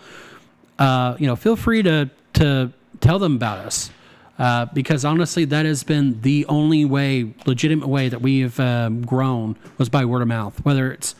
uh, 0.78 1.16
you 1.18 1.26
know, 1.26 1.34
feel 1.34 1.56
free 1.56 1.82
to 1.82 2.10
to 2.34 2.72
tell 3.00 3.18
them 3.18 3.36
about 3.36 3.58
us. 3.58 3.90
Uh, 4.38 4.66
because 4.66 5.04
honestly, 5.04 5.46
that 5.46 5.64
has 5.64 5.82
been 5.82 6.20
the 6.22 6.44
only 6.46 6.84
way, 6.84 7.32
legitimate 7.46 7.86
way 7.86 8.08
that 8.08 8.20
we 8.20 8.40
have 8.40 8.58
um, 8.60 9.02
grown 9.06 9.56
was 9.78 9.88
by 9.88 10.04
word 10.04 10.20
of 10.20 10.28
mouth. 10.28 10.62
Whether 10.62 10.92
it's 10.92 11.14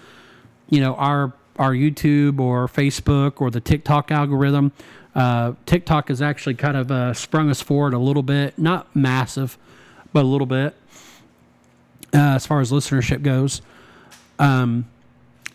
you 0.69 0.81
know 0.81 0.95
our 0.97 1.33
our 1.59 1.73
YouTube 1.73 2.41
or 2.41 2.69
Facebook 2.69 3.41
or 3.41 3.51
the 3.51 3.61
TikTok 3.61 4.11
algorithm. 4.11 4.73
Uh, 5.15 5.53
TikTok 5.67 6.09
has 6.09 6.21
actually 6.21 6.55
kind 6.55 6.77
of 6.77 6.91
uh, 6.91 7.15
sprung 7.15 7.49
us 7.49 7.61
forward 7.61 7.95
a 7.95 7.99
little 7.99 8.23
bit, 8.23 8.59
not 8.59 8.95
massive, 8.97 9.57
but 10.13 10.25
a 10.25 10.27
little 10.27 10.47
bit 10.47 10.75
uh, 12.15 12.35
as 12.35 12.47
far 12.47 12.61
as 12.61 12.71
listenership 12.71 13.23
goes. 13.23 13.63
Um, 14.39 14.87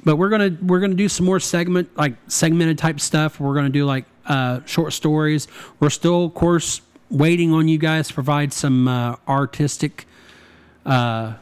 but 0.03 0.16
we're 0.16 0.30
gonna 0.30 0.57
we're 0.62 0.80
gonna 0.80 0.93
do 0.93 1.10
some 1.10 1.26
more 1.26 1.39
segment 1.39 1.95
like 1.97 2.16
segmented 2.28 2.78
type 2.78 2.99
stuff. 2.99 3.39
We're 3.39 3.55
gonna 3.55 3.70
do 3.70 3.86
like 3.86 4.05
uh, 4.26 4.62
short 4.66 4.93
stories. 4.93 5.47
We're 5.80 5.89
still, 5.89 6.26
of 6.26 6.34
course, 6.34 6.82
waiting 7.10 7.53
on 7.53 7.68
you 7.68 7.78
guys 7.78 8.07
to 8.07 8.14
provide 8.14 8.53
some 8.53 8.88
uh, 8.88 9.16
artistic 9.28 10.07
uh, 10.86 11.34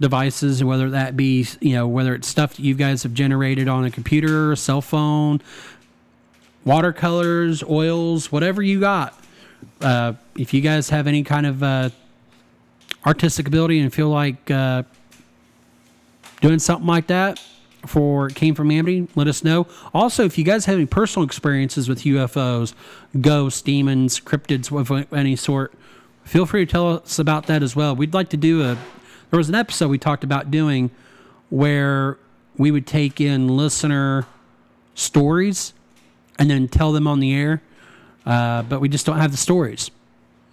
devices, 0.00 0.62
whether 0.62 0.90
that 0.90 1.16
be 1.16 1.46
you 1.60 1.74
know 1.74 1.88
whether 1.88 2.14
it's 2.14 2.28
stuff 2.28 2.54
that 2.54 2.62
you 2.62 2.74
guys 2.74 3.02
have 3.02 3.14
generated 3.14 3.66
on 3.66 3.84
a 3.84 3.90
computer, 3.90 4.52
a 4.52 4.56
cell 4.56 4.80
phone, 4.80 5.40
watercolors, 6.64 7.62
oils, 7.62 8.30
whatever 8.30 8.62
you 8.62 8.80
got. 8.80 9.18
Uh, 9.80 10.14
if 10.36 10.54
you 10.54 10.60
guys 10.60 10.90
have 10.90 11.06
any 11.06 11.22
kind 11.22 11.46
of 11.46 11.62
uh, 11.62 11.90
artistic 13.06 13.48
ability 13.48 13.80
and 13.80 13.92
feel 13.92 14.08
like 14.08 14.50
uh, 14.50 14.82
doing 16.40 16.58
something 16.58 16.86
like 16.86 17.08
that 17.08 17.40
for 17.86 18.28
Came 18.28 18.54
From 18.54 18.70
Amity, 18.70 19.08
let 19.14 19.26
us 19.26 19.42
know. 19.42 19.66
Also, 19.92 20.24
if 20.24 20.38
you 20.38 20.44
guys 20.44 20.66
have 20.66 20.76
any 20.76 20.86
personal 20.86 21.26
experiences 21.26 21.88
with 21.88 22.02
UFOs, 22.02 22.74
ghosts, 23.20 23.60
demons, 23.62 24.20
cryptids 24.20 24.70
of 24.76 25.12
any 25.12 25.34
sort, 25.34 25.72
feel 26.24 26.46
free 26.46 26.64
to 26.64 26.70
tell 26.70 26.96
us 26.96 27.18
about 27.18 27.46
that 27.46 27.62
as 27.62 27.74
well. 27.74 27.96
We'd 27.96 28.14
like 28.14 28.28
to 28.30 28.36
do 28.36 28.62
a. 28.62 28.76
There 29.30 29.38
was 29.38 29.48
an 29.48 29.54
episode 29.54 29.88
we 29.88 29.98
talked 29.98 30.24
about 30.24 30.50
doing 30.50 30.90
where 31.48 32.18
we 32.56 32.70
would 32.70 32.86
take 32.86 33.20
in 33.20 33.48
listener 33.48 34.26
stories 34.94 35.72
and 36.42 36.50
then 36.50 36.66
tell 36.66 36.90
them 36.90 37.06
on 37.06 37.20
the 37.20 37.32
air, 37.32 37.62
uh, 38.26 38.62
but 38.64 38.80
we 38.80 38.88
just 38.88 39.06
don't 39.06 39.18
have 39.18 39.30
the 39.30 39.36
stories. 39.36 39.92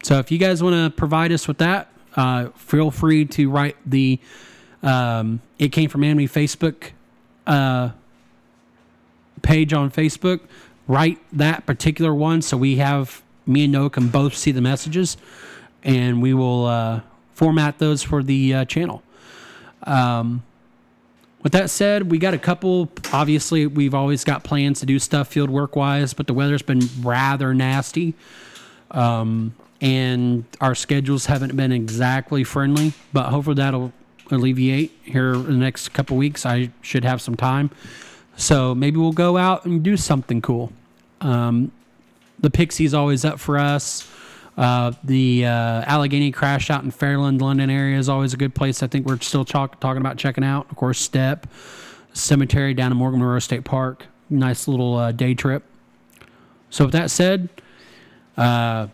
So 0.03 0.19
if 0.19 0.29
you 0.29 0.37
guys 0.37 0.61
want 0.61 0.75
to 0.75 0.95
provide 0.95 1.31
us 1.31 1.47
with 1.47 1.57
that, 1.57 1.91
uh, 2.15 2.49
feel 2.49 2.91
free 2.91 3.25
to 3.25 3.49
write 3.49 3.75
the 3.87 4.19
um, 4.83 5.41
It 5.57 5.69
Came 5.69 5.89
From 5.89 6.03
Amity 6.03 6.27
Facebook 6.27 6.91
uh, 7.47 7.89
page 9.41 9.73
on 9.73 9.89
Facebook. 9.89 10.41
Write 10.87 11.17
that 11.33 11.65
particular 11.65 12.13
one 12.13 12.43
so 12.43 12.55
we 12.55 12.75
have, 12.75 13.23
me 13.47 13.63
and 13.63 13.73
Noah 13.73 13.89
can 13.89 14.09
both 14.09 14.37
see 14.37 14.51
the 14.51 14.61
messages 14.61 15.17
and 15.81 16.21
we 16.21 16.35
will 16.35 16.67
uh, 16.67 17.01
format 17.33 17.79
those 17.79 18.03
for 18.03 18.21
the 18.21 18.53
uh, 18.53 18.65
channel. 18.65 19.01
Um, 19.81 20.43
with 21.41 21.53
that 21.53 21.69
said, 21.69 22.11
we 22.11 22.17
got 22.17 22.33
a 22.33 22.37
couple. 22.37 22.91
Obviously, 23.13 23.65
we've 23.65 23.93
always 23.93 24.23
got 24.23 24.43
plans 24.43 24.81
to 24.81 24.85
do 24.85 24.99
stuff 24.99 25.29
field 25.29 25.49
work 25.49 25.75
wise, 25.75 26.13
but 26.13 26.27
the 26.27 26.33
weather's 26.33 26.61
been 26.61 26.81
rather 27.01 27.53
nasty. 27.53 28.13
Um, 28.91 29.55
and 29.81 30.43
our 30.59 30.75
schedules 30.75 31.27
haven't 31.27 31.55
been 31.55 31.71
exactly 31.71 32.43
friendly, 32.43 32.93
but 33.13 33.29
hopefully 33.29 33.55
that'll 33.55 33.93
alleviate 34.29 34.91
here 35.03 35.33
in 35.33 35.45
the 35.45 35.51
next 35.53 35.89
couple 35.89 36.17
weeks. 36.17 36.45
I 36.45 36.71
should 36.81 37.05
have 37.05 37.21
some 37.21 37.35
time. 37.35 37.71
So 38.35 38.75
maybe 38.75 38.97
we'll 38.97 39.11
go 39.11 39.37
out 39.37 39.65
and 39.65 39.81
do 39.81 39.95
something 39.95 40.41
cool. 40.41 40.73
Um, 41.21 41.71
the 42.39 42.49
Pixie's 42.49 42.93
always 42.93 43.23
up 43.25 43.39
for 43.39 43.57
us. 43.57 44.09
Uh, 44.60 44.91
the 45.05 45.45
uh, 45.45 45.84
Allegheny 45.86 46.32
Crash 46.32 46.70
out 46.70 46.84
in 46.84 46.91
Fairland, 46.91 47.39
London 47.39 47.70
area 47.70 47.97
is 47.97 48.10
always 48.10 48.34
a 48.34 48.38
good 48.38 48.53
place. 48.53 48.84
I 48.84 48.88
think 48.88 49.07
we're 49.07 49.18
still 49.22 49.45
talk- 49.45 49.80
talking 49.80 50.01
about 50.01 50.18
checking 50.18 50.43
out. 50.43 50.70
Of 50.70 50.76
course, 50.76 51.07
Stepp 51.07 51.45
Cemetery 52.12 52.74
down 52.74 52.91
in 52.91 52.97
Morgan 52.97 53.22
Monroe 53.22 53.39
State 53.39 53.64
Park. 53.64 54.07
Nice 54.30 54.68
little 54.68 54.97
uh, 54.97 55.14
day 55.14 55.34
trip. 55.34 55.64
So 56.70 56.84
with 56.84 56.91
that 56.91 57.10
said, 57.10 57.47
uh, 58.36 58.88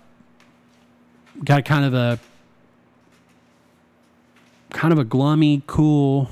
got 1.43 1.66
kind 1.66 1.84
of 1.84 1.95
a 1.95 2.20
kind 4.70 4.93
of 4.93 4.99
a 4.99 5.03
gloomy, 5.03 5.63
cool, 5.66 6.30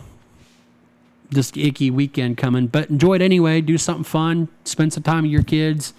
just 1.33 1.57
icky 1.57 1.89
weekend 1.89 2.37
coming. 2.37 2.67
But 2.67 2.91
enjoy 2.91 3.15
it 3.15 3.23
anyway. 3.23 3.61
Do 3.61 3.79
something 3.79 4.03
fun. 4.03 4.47
Spend 4.63 4.93
some 4.93 5.01
time 5.01 5.23
with 5.23 5.31
your 5.31 5.43
kids, 5.43 5.95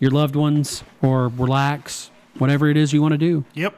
your 0.00 0.10
loved 0.10 0.36
ones, 0.36 0.84
or 1.00 1.28
relax. 1.28 2.10
Whatever 2.38 2.68
it 2.68 2.76
is 2.76 2.92
you 2.92 3.00
want 3.02 3.12
to 3.12 3.18
do. 3.18 3.44
Yep. 3.54 3.74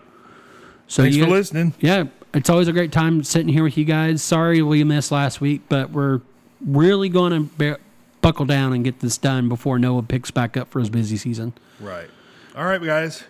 So 0.89 1.03
Thanks 1.03 1.17
for 1.17 1.27
listening. 1.27 1.75
yeah, 1.81 2.05
it's 2.33 2.49
always 2.49 2.69
a 2.69 2.73
great 2.73 2.93
time 2.93 3.25
sitting 3.25 3.49
here 3.49 3.65
with 3.65 3.77
you 3.77 3.85
guys. 3.85 4.23
Sorry 4.23 4.63
we 4.63 4.85
missed 4.85 5.11
last 5.11 5.41
week, 5.41 5.63
but 5.69 5.91
we're 5.91 6.21
really 6.65 7.09
going 7.09 7.33
to 7.33 7.41
bear, 7.57 7.79
buckle 8.21 8.47
down 8.47 8.73
and 8.73 8.85
get 8.85 9.01
this 9.01 9.19
done 9.19 9.49
before 9.49 9.79
Noah 9.79 10.03
picks 10.03 10.31
back 10.31 10.57
up 10.57 10.69
for 10.69 10.79
his 10.81 10.89
busy 10.91 11.17
season. 11.17 11.55
Right. 11.81 12.09
All 12.57 12.65
right, 12.65 12.83
guys. 12.83 13.25